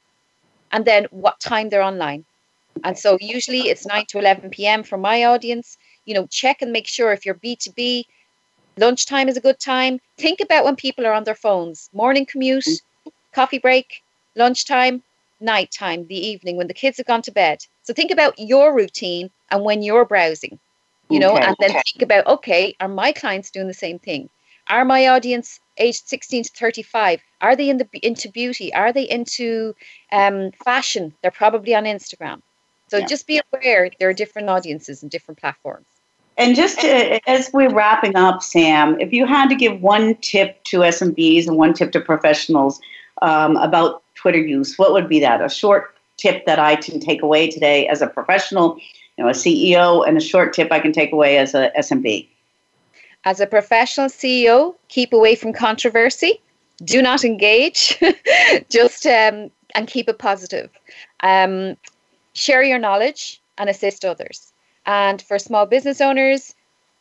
and 0.72 0.86
then 0.86 1.06
what 1.10 1.40
time 1.40 1.70
they're 1.70 1.82
online 1.82 2.24
and 2.84 2.98
so 2.98 3.18
usually 3.22 3.70
it's 3.70 3.86
9 3.86 4.06
to 4.10 4.20
11 4.20 4.50
p.m. 4.50 4.84
for 4.84 4.98
my 4.98 5.24
audience. 5.24 5.78
You 6.06 6.14
know, 6.14 6.28
check 6.28 6.62
and 6.62 6.72
make 6.72 6.88
sure 6.88 7.12
if 7.12 7.26
you're 7.26 7.36
B2B, 7.36 8.04
lunchtime 8.78 9.28
is 9.28 9.38
a 9.38 9.42
good 9.42 9.60
time. 9.60 10.00
Think 10.18 10.40
about 10.40 10.66
when 10.66 10.76
people 10.76 11.06
are 11.06 11.14
on 11.14 11.24
their 11.24 11.36
phones 11.36 11.90
morning 11.94 12.26
commute, 12.26 12.68
coffee 13.34 13.60
break, 13.60 14.04
lunchtime, 14.36 15.02
nighttime, 15.40 16.06
the 16.08 16.28
evening, 16.28 16.58
when 16.58 16.68
the 16.68 16.74
kids 16.74 16.98
have 16.98 17.08
gone 17.08 17.22
to 17.24 17.32
bed. 17.32 17.60
So 17.84 17.94
think 17.94 18.12
about 18.12 18.38
your 18.38 18.76
routine 18.76 19.32
and 19.50 19.64
when 19.64 19.82
you're 19.82 20.06
browsing, 20.06 20.60
you 21.10 21.20
know, 21.20 21.36
okay, 21.36 21.46
and 21.46 21.56
then 21.60 21.72
think 21.72 22.02
about 22.02 22.28
okay, 22.28 22.76
are 22.80 22.88
my 22.88 23.12
clients 23.12 23.52
doing 23.52 23.68
the 23.68 23.74
same 23.74 24.00
thing? 24.00 24.30
Are 24.68 24.86
my 24.86 25.08
audience 25.08 25.60
aged 25.78 26.08
16 26.08 26.44
to 26.44 26.52
35 26.52 27.22
are 27.42 27.56
they 27.56 27.70
in 27.70 27.78
the 27.78 27.88
into 28.02 28.30
beauty 28.30 28.74
are 28.74 28.94
they 28.94 29.04
into 29.04 29.76
um, 30.12 30.52
fashion 30.64 31.14
they're 31.22 31.32
probably 31.32 31.76
on 31.76 31.84
instagram 31.84 32.42
so 32.96 33.00
yeah. 33.02 33.06
just 33.06 33.28
be 33.28 33.42
aware 33.54 33.90
there 34.00 34.10
are 34.10 34.14
different 34.14 34.50
audiences 34.50 35.02
and 35.02 35.12
different 35.12 35.40
platforms. 35.40 35.86
And 36.38 36.56
just 36.56 36.80
to, 36.82 37.30
as 37.30 37.50
we're 37.54 37.74
wrapping 37.74 38.16
up, 38.16 38.42
Sam, 38.44 39.00
if 39.00 39.14
you 39.14 39.26
had 39.26 39.48
to 39.50 39.56
give 39.56 39.82
one 39.82 40.16
tip 40.16 40.64
to 40.66 40.80
SMBs 40.80 41.48
and 41.48 41.58
one 41.58 41.74
tip 41.74 41.92
to 41.94 42.02
professionals 42.02 42.80
um, 43.22 43.56
about 43.58 44.04
Twitter 44.16 44.40
use, 44.40 44.78
what 44.78 44.92
would 44.92 45.08
be 45.08 45.20
that? 45.22 45.42
A 45.42 45.50
short 45.50 45.96
tip 46.18 46.46
that 46.46 46.60
I 46.60 46.76
can 46.76 47.00
take 47.00 47.22
away 47.22 47.50
today 47.50 47.88
as 47.88 48.02
a 48.02 48.08
professional, 48.08 48.78
you 49.18 49.24
know, 49.24 49.30
a 49.30 49.34
CEO, 49.34 50.08
and 50.08 50.18
a 50.18 50.22
short 50.22 50.54
tip 50.54 50.72
I 50.72 50.80
can 50.80 50.92
take 50.92 51.12
away 51.12 51.38
as 51.38 51.54
a 51.54 51.72
SMB. 51.78 52.28
As 53.24 53.40
a 53.40 53.48
professional 53.48 54.08
CEO, 54.08 54.76
keep 54.90 55.14
away 55.14 55.36
from 55.36 55.54
controversy. 55.54 56.42
Do 56.84 57.02
not 57.02 57.24
engage. 57.24 57.98
Just 58.70 59.06
um, 59.06 59.50
and 59.74 59.88
keep 59.88 60.10
it 60.10 60.20
positive. 60.20 60.70
Um, 61.22 61.78
share 62.36 62.62
your 62.62 62.78
knowledge 62.78 63.42
and 63.58 63.70
assist 63.70 64.06
others. 64.06 64.54
And 64.86 65.20
for 65.22 65.40
small 65.40 65.66
business 65.66 66.00
owners, 66.00 66.54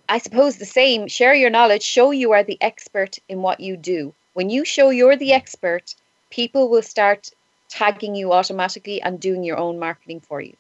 I 0.09 0.19
suppose 0.19 0.57
the 0.57 0.65
same 0.65 1.09
share 1.09 1.35
your 1.35 1.51
knowledge, 1.51 1.83
show 1.83 2.11
you 2.11 2.33
are 2.33 2.43
the 2.43 2.59
expert 2.63 3.19
in 3.29 3.43
what 3.43 3.61
you 3.61 3.77
do. 3.77 4.15
When 4.33 4.49
you 4.49 4.65
show 4.65 4.91
you're 4.91 5.17
the 5.17 5.33
expert, 5.33 5.95
people 6.31 6.69
will 6.69 6.83
start 6.83 7.31
tagging 7.69 8.15
you 8.15 8.33
automatically 8.33 9.03
and 9.03 9.21
doing 9.21 9.45
your 9.45 9.59
own 9.59 9.79
marketing 9.79 10.21
for 10.21 10.41
you. 10.41 10.55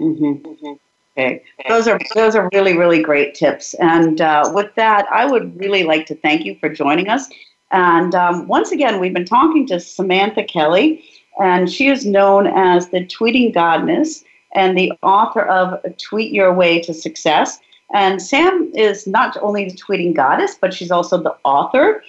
Mm-hmm. 0.00 0.48
Mm-hmm. 0.48 0.72
Okay, 1.18 1.42
those 1.68 1.88
are 1.88 1.98
those 2.14 2.36
are 2.36 2.48
really 2.52 2.76
really 2.76 3.02
great 3.02 3.34
tips. 3.34 3.74
And 3.74 4.20
uh, 4.20 4.50
with 4.54 4.74
that, 4.76 5.06
I 5.10 5.26
would 5.26 5.58
really 5.58 5.82
like 5.82 6.06
to 6.06 6.14
thank 6.14 6.44
you 6.44 6.56
for 6.60 6.68
joining 6.68 7.08
us. 7.08 7.28
And 7.72 8.14
um, 8.14 8.48
once 8.48 8.72
again, 8.72 9.00
we've 9.00 9.12
been 9.12 9.24
talking 9.24 9.66
to 9.68 9.78
Samantha 9.80 10.44
Kelly 10.44 11.04
and 11.38 11.70
she 11.70 11.88
is 11.88 12.04
known 12.04 12.46
as 12.46 12.88
the 12.88 13.06
tweeting 13.06 13.52
goddess 13.52 14.24
and 14.54 14.76
the 14.76 14.92
author 15.02 15.42
of 15.42 15.80
Tweet 15.98 16.32
Your 16.32 16.52
Way 16.52 16.80
to 16.80 16.92
Success. 16.92 17.60
And 17.92 18.20
Sam 18.20 18.70
is 18.74 19.06
not 19.06 19.36
only 19.40 19.68
the 19.68 19.76
tweeting 19.76 20.14
goddess, 20.14 20.56
but 20.60 20.74
she's 20.74 20.90
also 20.90 21.18
the 21.18 21.36
author 21.44 22.02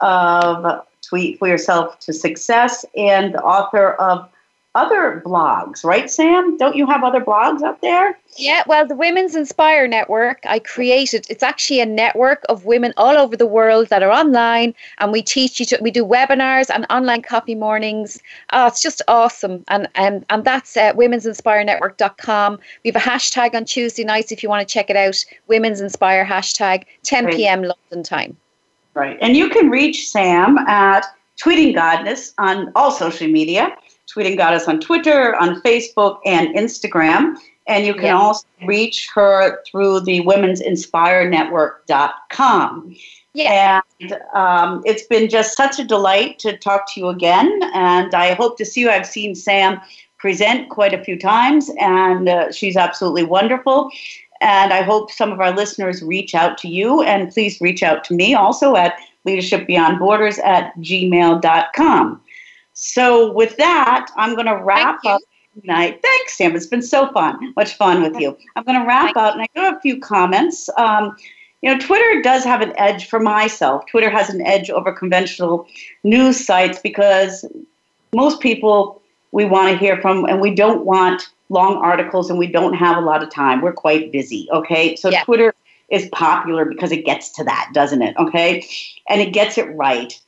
of 0.00 0.86
Tweet 1.02 1.38
for 1.38 1.48
Yourself 1.48 1.98
to 2.00 2.12
Success 2.12 2.84
and 2.96 3.34
the 3.34 3.42
author 3.42 3.94
of 3.94 4.28
other 4.74 5.22
blogs, 5.24 5.84
right, 5.84 6.10
Sam? 6.10 6.56
Don't 6.56 6.74
you 6.74 6.86
have 6.86 7.04
other 7.04 7.20
blogs 7.20 7.62
up 7.62 7.80
there? 7.82 8.18
Yeah, 8.38 8.62
well, 8.66 8.86
the 8.86 8.94
Women's 8.94 9.34
Inspire 9.34 9.86
Network, 9.86 10.40
I 10.44 10.58
created, 10.60 11.26
it's 11.28 11.42
actually 11.42 11.80
a 11.80 11.86
network 11.86 12.42
of 12.48 12.64
women 12.64 12.94
all 12.96 13.18
over 13.18 13.36
the 13.36 13.46
world 13.46 13.88
that 13.88 14.02
are 14.02 14.10
online, 14.10 14.74
and 14.98 15.12
we 15.12 15.20
teach 15.20 15.60
each 15.60 15.74
we 15.82 15.90
do 15.90 16.04
webinars 16.04 16.70
and 16.74 16.86
online 16.88 17.20
coffee 17.20 17.54
mornings. 17.54 18.18
Oh, 18.52 18.66
it's 18.66 18.80
just 18.80 19.02
awesome. 19.08 19.62
And, 19.68 19.88
and, 19.94 20.24
and 20.30 20.44
that's 20.44 20.74
uh, 20.76 20.94
women'sinspirenetwork.com. 20.94 22.58
We 22.84 22.90
have 22.90 22.96
a 22.96 23.04
hashtag 23.04 23.54
on 23.54 23.66
Tuesday 23.66 24.04
nights 24.04 24.32
if 24.32 24.42
you 24.42 24.48
want 24.48 24.66
to 24.66 24.72
check 24.72 24.88
it 24.88 24.96
out 24.96 25.22
Women's 25.48 25.82
Inspire 25.82 26.24
hashtag, 26.24 26.84
10 27.02 27.26
right. 27.26 27.34
p.m. 27.34 27.62
London 27.62 28.02
time. 28.02 28.36
Right. 28.94 29.18
And 29.20 29.36
you 29.36 29.50
can 29.50 29.68
reach 29.68 30.08
Sam 30.08 30.58
at 30.58 31.04
Tweeting 31.42 31.74
Goddess 31.74 32.34
on 32.38 32.70
all 32.76 32.92
social 32.92 33.28
media. 33.28 33.76
Tweeting 34.14 34.36
Goddess 34.36 34.68
on 34.68 34.80
Twitter, 34.80 35.34
on 35.36 35.60
Facebook, 35.62 36.18
and 36.24 36.54
Instagram. 36.54 37.34
And 37.66 37.86
you 37.86 37.94
can 37.94 38.04
yeah. 38.04 38.18
also 38.18 38.46
reach 38.64 39.08
her 39.14 39.62
through 39.64 40.00
the 40.00 40.20
Women's 40.20 40.60
Inspire 40.60 41.28
Network.com. 41.28 42.96
Yeah. 43.34 43.80
And 44.00 44.12
um, 44.34 44.82
it's 44.84 45.04
been 45.04 45.28
just 45.28 45.56
such 45.56 45.78
a 45.78 45.84
delight 45.84 46.38
to 46.40 46.56
talk 46.56 46.92
to 46.92 47.00
you 47.00 47.08
again. 47.08 47.60
And 47.74 48.14
I 48.14 48.34
hope 48.34 48.58
to 48.58 48.64
see 48.64 48.82
you. 48.82 48.90
I've 48.90 49.06
seen 49.06 49.34
Sam 49.34 49.80
present 50.18 50.68
quite 50.68 50.94
a 50.94 51.02
few 51.02 51.18
times, 51.18 51.70
and 51.80 52.28
uh, 52.28 52.52
she's 52.52 52.76
absolutely 52.76 53.24
wonderful. 53.24 53.90
And 54.40 54.72
I 54.72 54.82
hope 54.82 55.10
some 55.10 55.32
of 55.32 55.40
our 55.40 55.52
listeners 55.52 56.02
reach 56.02 56.34
out 56.34 56.58
to 56.58 56.68
you. 56.68 57.02
And 57.02 57.32
please 57.32 57.60
reach 57.60 57.82
out 57.82 58.04
to 58.04 58.14
me 58.14 58.34
also 58.34 58.76
at 58.76 58.94
leadershipbeyondborders 59.26 60.38
at 60.42 60.76
gmail.com. 60.78 62.20
So 62.74 63.32
with 63.32 63.56
that, 63.58 64.10
I'm 64.16 64.34
going 64.34 64.46
to 64.46 64.56
wrap 64.56 65.04
up 65.04 65.20
tonight. 65.60 66.00
Thanks, 66.02 66.36
Sam. 66.36 66.56
It's 66.56 66.66
been 66.66 66.82
so 66.82 67.12
fun. 67.12 67.52
Much 67.56 67.74
fun 67.74 68.02
with 68.02 68.18
you. 68.18 68.36
I'm 68.56 68.64
going 68.64 68.80
to 68.80 68.86
wrap 68.86 69.16
up, 69.16 69.34
and 69.34 69.42
I 69.42 69.46
got 69.54 69.76
a 69.76 69.80
few 69.80 70.00
comments. 70.00 70.68
Um, 70.78 71.16
you 71.60 71.72
know, 71.72 71.78
Twitter 71.78 72.22
does 72.22 72.44
have 72.44 72.60
an 72.60 72.72
edge 72.76 73.06
for 73.06 73.20
myself. 73.20 73.86
Twitter 73.86 74.10
has 74.10 74.30
an 74.30 74.44
edge 74.44 74.70
over 74.70 74.92
conventional 74.92 75.66
news 76.02 76.44
sites 76.44 76.80
because 76.80 77.44
most 78.14 78.40
people 78.40 79.00
we 79.30 79.44
want 79.44 79.70
to 79.70 79.78
hear 79.78 80.00
from, 80.00 80.24
and 80.24 80.40
we 80.40 80.54
don't 80.54 80.84
want 80.84 81.28
long 81.48 81.76
articles, 81.76 82.30
and 82.30 82.38
we 82.38 82.46
don't 82.46 82.74
have 82.74 82.96
a 82.96 83.00
lot 83.00 83.22
of 83.22 83.30
time. 83.30 83.60
We're 83.60 83.72
quite 83.72 84.10
busy. 84.10 84.48
Okay, 84.52 84.96
so 84.96 85.10
yeah. 85.10 85.22
Twitter 85.22 85.54
is 85.92 86.08
popular 86.10 86.64
because 86.64 86.90
it 86.90 87.04
gets 87.04 87.30
to 87.30 87.44
that, 87.44 87.70
doesn't 87.72 88.02
it? 88.02 88.16
Okay. 88.16 88.66
And 89.08 89.20
it 89.20 89.32
gets 89.32 89.58
it 89.58 89.68
right. 89.76 90.18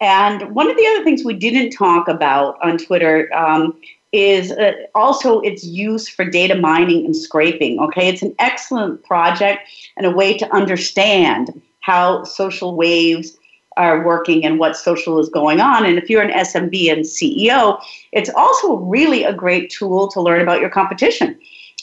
And 0.00 0.54
one 0.54 0.70
of 0.70 0.76
the 0.76 0.86
other 0.86 1.02
things 1.02 1.24
we 1.24 1.34
didn't 1.34 1.70
talk 1.70 2.08
about 2.08 2.58
on 2.62 2.76
Twitter 2.78 3.34
um, 3.34 3.80
is 4.12 4.52
uh, 4.52 4.74
also 4.94 5.40
its 5.40 5.64
use 5.64 6.08
for 6.08 6.24
data 6.24 6.54
mining 6.54 7.04
and 7.04 7.16
scraping. 7.16 7.80
Okay, 7.80 8.08
it's 8.08 8.22
an 8.22 8.34
excellent 8.38 9.02
project 9.02 9.68
and 9.96 10.06
a 10.06 10.10
way 10.10 10.36
to 10.36 10.54
understand 10.54 11.60
how 11.80 12.22
social 12.24 12.76
waves 12.76 13.36
are 13.76 14.04
working 14.04 14.44
and 14.44 14.58
what 14.58 14.76
social 14.76 15.18
is 15.18 15.28
going 15.28 15.60
on. 15.60 15.84
And 15.84 15.98
if 15.98 16.08
you're 16.08 16.22
an 16.22 16.30
SMB 16.30 16.92
and 16.92 17.04
CEO, 17.04 17.80
it's 18.12 18.30
also 18.36 18.76
really 18.76 19.24
a 19.24 19.32
great 19.32 19.70
tool 19.70 20.08
to 20.08 20.20
learn 20.20 20.40
about 20.40 20.60
your 20.60 20.70
competition 20.70 21.38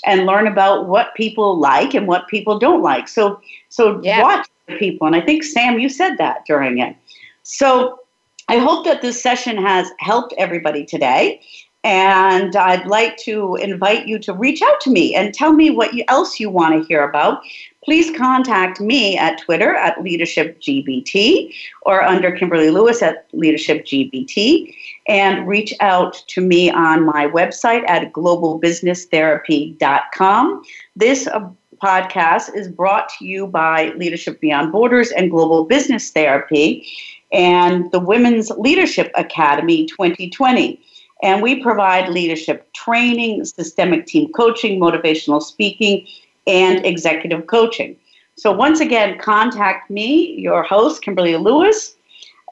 and 0.05 0.25
learn 0.25 0.47
about 0.47 0.87
what 0.87 1.13
people 1.15 1.57
like 1.57 1.93
and 1.93 2.07
what 2.07 2.27
people 2.27 2.59
don't 2.59 2.81
like. 2.81 3.07
So, 3.07 3.39
so 3.69 4.01
yeah. 4.03 4.21
watch 4.21 4.47
people. 4.79 5.07
And 5.07 5.15
I 5.15 5.21
think 5.21 5.43
Sam, 5.43 5.79
you 5.79 5.89
said 5.89 6.17
that 6.17 6.45
during 6.45 6.79
it. 6.79 6.95
So 7.43 7.99
I 8.47 8.57
hope 8.57 8.85
that 8.85 9.01
this 9.01 9.21
session 9.21 9.57
has 9.57 9.89
helped 9.99 10.33
everybody 10.37 10.85
today. 10.85 11.41
And 11.83 12.55
I'd 12.55 12.85
like 12.85 13.17
to 13.17 13.55
invite 13.55 14.07
you 14.07 14.19
to 14.19 14.33
reach 14.33 14.61
out 14.61 14.79
to 14.81 14.91
me 14.91 15.15
and 15.15 15.33
tell 15.33 15.53
me 15.53 15.71
what 15.71 15.91
else 16.07 16.39
you 16.39 16.49
want 16.49 16.79
to 16.79 16.87
hear 16.87 17.03
about. 17.03 17.41
Please 17.83 18.15
contact 18.15 18.79
me 18.79 19.17
at 19.17 19.39
Twitter 19.39 19.75
at 19.75 19.97
LeadershipGBT 19.97 21.51
or 21.81 22.03
under 22.03 22.31
Kimberly 22.31 22.69
Lewis 22.69 23.01
at 23.01 23.31
LeadershipGBT 23.31 24.75
and 25.07 25.47
reach 25.47 25.73
out 25.79 26.21
to 26.27 26.41
me 26.41 26.69
on 26.69 27.05
my 27.05 27.25
website 27.27 27.87
at 27.87 28.11
globalbusinesstherapy.com. 28.13 30.63
This 30.95 31.27
uh, 31.27 31.49
podcast 31.81 32.55
is 32.55 32.67
brought 32.67 33.09
to 33.17 33.25
you 33.25 33.47
by 33.47 33.89
Leadership 33.93 34.39
Beyond 34.39 34.71
Borders 34.71 35.09
and 35.11 35.31
Global 35.31 35.65
Business 35.65 36.11
Therapy 36.11 36.87
and 37.31 37.91
the 37.91 37.99
Women's 37.99 38.51
Leadership 38.51 39.11
Academy 39.15 39.87
2020. 39.87 40.79
And 41.23 41.41
we 41.41 41.61
provide 41.61 42.09
leadership 42.09 42.71
training, 42.73 43.45
systemic 43.45 44.05
team 44.05 44.31
coaching, 44.33 44.79
motivational 44.79 45.41
speaking, 45.41 46.07
and 46.47 46.85
executive 46.85 47.47
coaching. 47.47 47.95
So, 48.35 48.51
once 48.51 48.79
again, 48.79 49.19
contact 49.19 49.89
me, 49.89 50.33
your 50.39 50.63
host, 50.63 51.03
Kimberly 51.03 51.37
Lewis. 51.37 51.95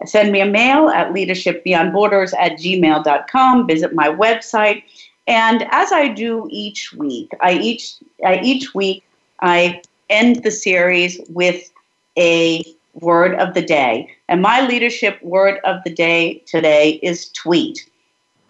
Send 0.05 0.31
me 0.31 0.41
a 0.41 0.45
mail 0.45 0.89
at 0.89 1.13
leadershipbeyondborders 1.13 2.33
at 2.39 2.53
gmail.com. 2.53 3.67
Visit 3.67 3.93
my 3.93 4.07
website. 4.07 4.83
And 5.27 5.67
as 5.71 5.91
I 5.91 6.07
do 6.07 6.47
each 6.49 6.93
week, 6.93 7.31
I 7.41 7.53
each, 7.53 7.95
I, 8.25 8.39
each 8.41 8.73
week 8.73 9.03
I 9.41 9.81
end 10.09 10.43
the 10.43 10.51
series 10.51 11.19
with 11.29 11.71
a 12.17 12.63
word 12.95 13.35
of 13.35 13.53
the 13.53 13.61
day. 13.61 14.09
And 14.27 14.41
my 14.41 14.65
leadership 14.65 15.21
word 15.21 15.59
of 15.63 15.83
the 15.83 15.93
day 15.93 16.41
today 16.45 16.99
is 17.03 17.29
tweet. 17.29 17.87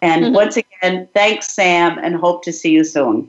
And 0.02 0.26
mm-hmm. 0.26 0.34
once 0.34 0.56
again, 0.56 1.08
thanks, 1.12 1.52
Sam, 1.52 1.98
and 1.98 2.16
hope 2.16 2.42
to 2.44 2.52
see 2.52 2.70
you 2.70 2.84
soon. 2.84 3.28